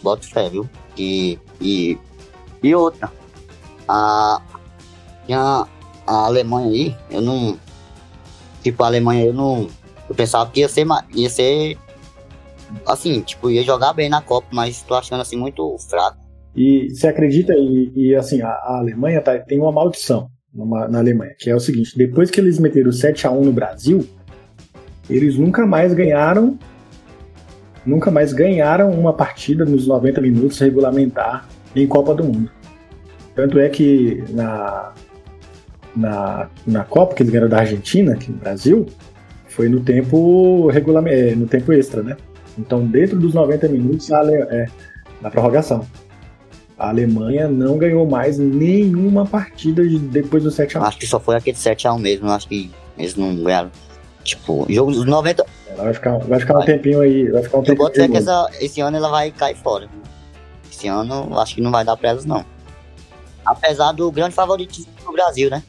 Bota 0.04 0.28
fé, 0.28 0.50
viu? 0.50 0.70
E, 0.96 1.40
e, 1.60 1.98
e 2.62 2.76
outra. 2.76 3.12
A, 3.88 4.40
a, 5.28 5.68
Alemanha 6.06 6.70
aí, 6.70 6.96
eu 7.10 7.22
não. 7.22 7.58
Tipo, 8.62 8.84
a 8.84 8.88
Alemanha 8.88 9.26
eu 9.26 9.34
não. 9.34 9.68
Eu 10.08 10.14
pensava 10.14 10.50
que 10.52 10.60
ia 10.60 10.70
ser, 10.70 10.86
ia 11.16 11.30
ser 11.30 11.78
assim, 12.86 13.22
tipo, 13.22 13.50
ia 13.50 13.64
jogar 13.64 13.94
bem 13.94 14.10
na 14.10 14.22
Copa, 14.22 14.48
mas 14.52 14.84
tô 14.84 14.94
achando 14.94 15.22
assim 15.22 15.38
muito 15.38 15.76
fraco. 15.90 16.18
E 16.56 16.90
você 16.90 17.08
acredita, 17.08 17.54
e, 17.56 17.92
e 17.96 18.16
assim, 18.16 18.42
a, 18.42 18.50
a, 18.50 18.78
Alemanha 18.80 19.22
tá, 19.22 19.40
tem 19.40 19.60
uma 19.60 19.72
maldição 19.72 20.28
numa, 20.54 20.88
na 20.88 21.00
Alemanha, 21.00 21.34
que 21.40 21.50
é 21.50 21.56
o 21.56 21.60
seguinte: 21.60 21.98
depois 21.98 22.30
que 22.30 22.40
eles 22.40 22.60
meteram 22.60 22.92
7 22.92 23.26
a 23.26 23.32
1 23.32 23.42
no 23.42 23.54
Brasil, 23.54 24.08
eles 25.10 25.36
nunca 25.38 25.66
mais 25.66 25.94
ganharam. 25.94 26.60
Nunca 27.86 28.12
mais 28.12 28.32
ganharam 28.34 28.92
uma 28.92 29.14
partida 29.14 29.66
nos 29.66 29.88
90 29.88 30.22
minutos 30.22 30.60
regulamentar 30.60 31.48
em 31.76 31.88
Copa 31.88 32.14
do 32.14 32.24
Mundo. 32.24 32.52
Tanto 33.36 33.60
é 33.60 33.70
que 33.70 34.24
na, 34.30 34.94
na, 35.96 36.50
na 36.66 36.84
Copa 36.84 37.16
que 37.16 37.24
eles 37.24 37.32
ganharam 37.32 37.50
da 37.50 37.60
Argentina, 37.60 38.14
aqui 38.14 38.32
no 38.32 38.38
Brasil, 38.38 38.86
foi 39.48 39.68
no 39.68 39.80
tempo 39.80 40.68
regulamentar, 40.68 41.20
é, 41.20 41.36
no 41.36 41.48
tempo 41.48 41.74
extra, 41.74 42.04
né? 42.04 42.18
Então, 42.58 42.86
dentro 42.86 43.18
dos 43.18 43.34
90 43.34 43.68
minutos, 43.70 44.12
a, 44.12 44.22
é, 44.32 44.68
na 45.22 45.30
prorrogação. 45.30 45.86
A 46.78 46.90
Alemanha 46.90 47.48
não 47.48 47.78
ganhou 47.78 48.08
mais 48.08 48.40
nenhuma 48.40 49.26
partida 49.26 49.84
depois 50.12 50.44
do 50.44 50.50
7x1. 50.50 50.82
Acho 50.82 50.98
que 50.98 51.08
só 51.08 51.20
foi 51.20 51.36
aquele 51.36 51.56
7x1 51.56 52.00
mesmo. 52.00 52.30
Acho 52.30 52.48
que 52.48 52.72
eles 52.98 53.16
não 53.16 53.36
ganharam. 53.36 53.72
Tipo, 54.24 54.66
jogo 54.68 54.92
dos 54.92 55.06
90. 55.06 55.46
Vai 55.82 55.94
ficar, 55.94 56.18
vai 56.20 56.40
ficar 56.40 56.54
vai. 56.54 56.64
um 56.64 56.66
tempinho 56.66 57.02
aí. 57.02 57.30
Vai 57.30 57.44
ficar 57.44 57.58
um 57.58 57.64
tempinho. 57.64 57.88
Eu 57.88 57.90
boto 57.90 58.12
que 58.12 58.18
essa, 58.18 58.50
esse 58.60 58.82
ano 58.82 58.98
ela 58.98 59.10
vai 59.10 59.32
cair 59.32 59.56
fora. 59.56 59.88
Esse 60.72 60.88
ano 60.88 61.38
acho 61.40 61.56
que 61.56 61.62
não 61.62 61.72
vai 61.72 61.86
dar 61.86 61.98
pra 61.98 62.10
elas, 62.10 62.26
não. 62.26 62.46
Apesar 63.46 63.92
do 63.92 64.12
grande 64.12 64.36
favoritismo 64.36 64.92
do 65.06 65.12
Brasil, 65.12 65.50
né? 65.50 65.64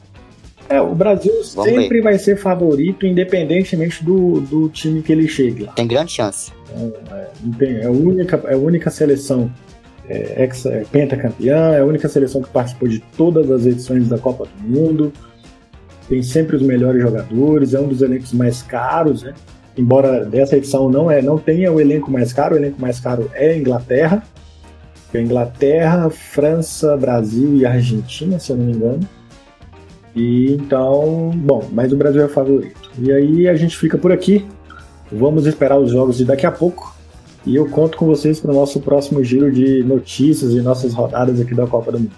É, 0.69 0.79
o 0.79 0.95
Brasil 0.95 1.33
Vamos 1.55 1.71
sempre 1.71 1.97
ver. 1.97 2.01
vai 2.01 2.17
ser 2.17 2.37
favorito, 2.37 3.05
independentemente 3.05 4.03
do, 4.03 4.39
do 4.41 4.69
time 4.69 5.01
que 5.01 5.11
ele 5.11 5.27
chegue 5.27 5.63
lá. 5.63 5.73
Tem 5.73 5.87
grande 5.87 6.11
chance. 6.11 6.51
Então, 6.71 6.93
é, 7.11 7.27
tem, 7.57 7.77
é, 7.77 7.85
a 7.85 7.91
única, 7.91 8.41
é 8.47 8.53
a 8.53 8.57
única 8.57 8.89
seleção 8.89 9.51
é, 10.07 10.43
ex, 10.43 10.65
é, 10.65 10.85
pentacampeã, 10.91 11.73
é 11.73 11.81
a 11.81 11.85
única 11.85 12.07
seleção 12.07 12.41
que 12.41 12.49
participou 12.49 12.87
de 12.87 12.99
todas 13.17 13.51
as 13.51 13.65
edições 13.65 14.07
da 14.07 14.17
Copa 14.17 14.45
do 14.45 14.63
Mundo, 14.63 15.11
tem 16.07 16.21
sempre 16.21 16.55
os 16.55 16.61
melhores 16.61 17.01
jogadores, 17.01 17.73
é 17.73 17.79
um 17.79 17.87
dos 17.87 18.01
elencos 18.01 18.33
mais 18.33 18.61
caros, 18.61 19.23
né? 19.23 19.33
Embora 19.77 20.25
dessa 20.25 20.55
edição 20.55 20.89
não, 20.89 21.09
é, 21.09 21.21
não 21.21 21.37
tenha 21.37 21.71
o 21.71 21.81
elenco 21.81 22.11
mais 22.11 22.31
caro, 22.31 22.55
o 22.55 22.57
elenco 22.57 22.79
mais 22.79 22.99
caro 22.99 23.29
é 23.33 23.49
a 23.49 23.57
Inglaterra, 23.57 24.23
Inglaterra, 25.21 26.09
França, 26.09 26.97
Brasil 26.97 27.55
e 27.55 27.65
Argentina, 27.65 28.39
se 28.39 28.51
eu 28.51 28.57
não 28.57 28.65
me 28.65 28.73
engano. 28.73 29.07
E 30.15 30.53
então, 30.53 31.31
bom, 31.35 31.67
mas 31.71 31.91
o 31.91 31.97
Brasil 31.97 32.21
é 32.21 32.25
o 32.25 32.29
favorito. 32.29 32.91
E 32.97 33.11
aí 33.11 33.47
a 33.47 33.55
gente 33.55 33.77
fica 33.77 33.97
por 33.97 34.11
aqui. 34.11 34.47
Vamos 35.11 35.45
esperar 35.45 35.77
os 35.77 35.91
jogos 35.91 36.17
de 36.17 36.25
daqui 36.25 36.45
a 36.45 36.51
pouco. 36.51 36.95
E 37.45 37.55
eu 37.55 37.69
conto 37.69 37.97
com 37.97 38.05
vocês 38.05 38.39
para 38.39 38.51
o 38.51 38.53
nosso 38.53 38.79
próximo 38.79 39.23
giro 39.23 39.51
de 39.51 39.83
notícias 39.83 40.53
e 40.53 40.61
nossas 40.61 40.93
rodadas 40.93 41.39
aqui 41.41 41.53
da 41.53 41.67
Copa 41.67 41.91
do 41.91 41.99
Mundo. 41.99 42.11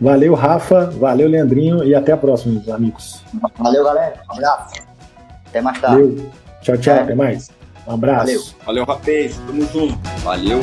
Valeu, 0.00 0.34
Rafa. 0.34 0.86
Valeu, 0.90 1.28
Leandrinho. 1.28 1.82
E 1.84 1.94
até 1.94 2.12
a 2.12 2.16
próxima, 2.16 2.62
amigos. 2.72 3.22
Valeu, 3.56 3.82
galera. 3.82 4.20
Um 4.28 4.34
abraço. 4.34 4.74
Até 5.46 5.60
mais 5.60 5.80
tarde. 5.80 6.02
Valeu. 6.02 6.47
Tchau, 6.62 6.76
tchau. 6.76 6.94
É. 6.94 7.00
Até 7.00 7.14
mais. 7.14 7.50
Um 7.86 7.94
abraço. 7.94 8.26
Valeu. 8.26 8.42
Valeu, 8.66 8.84
rapaz. 8.84 9.36
Tamo 9.46 9.66
junto. 9.72 9.98
Valeu. 10.22 10.60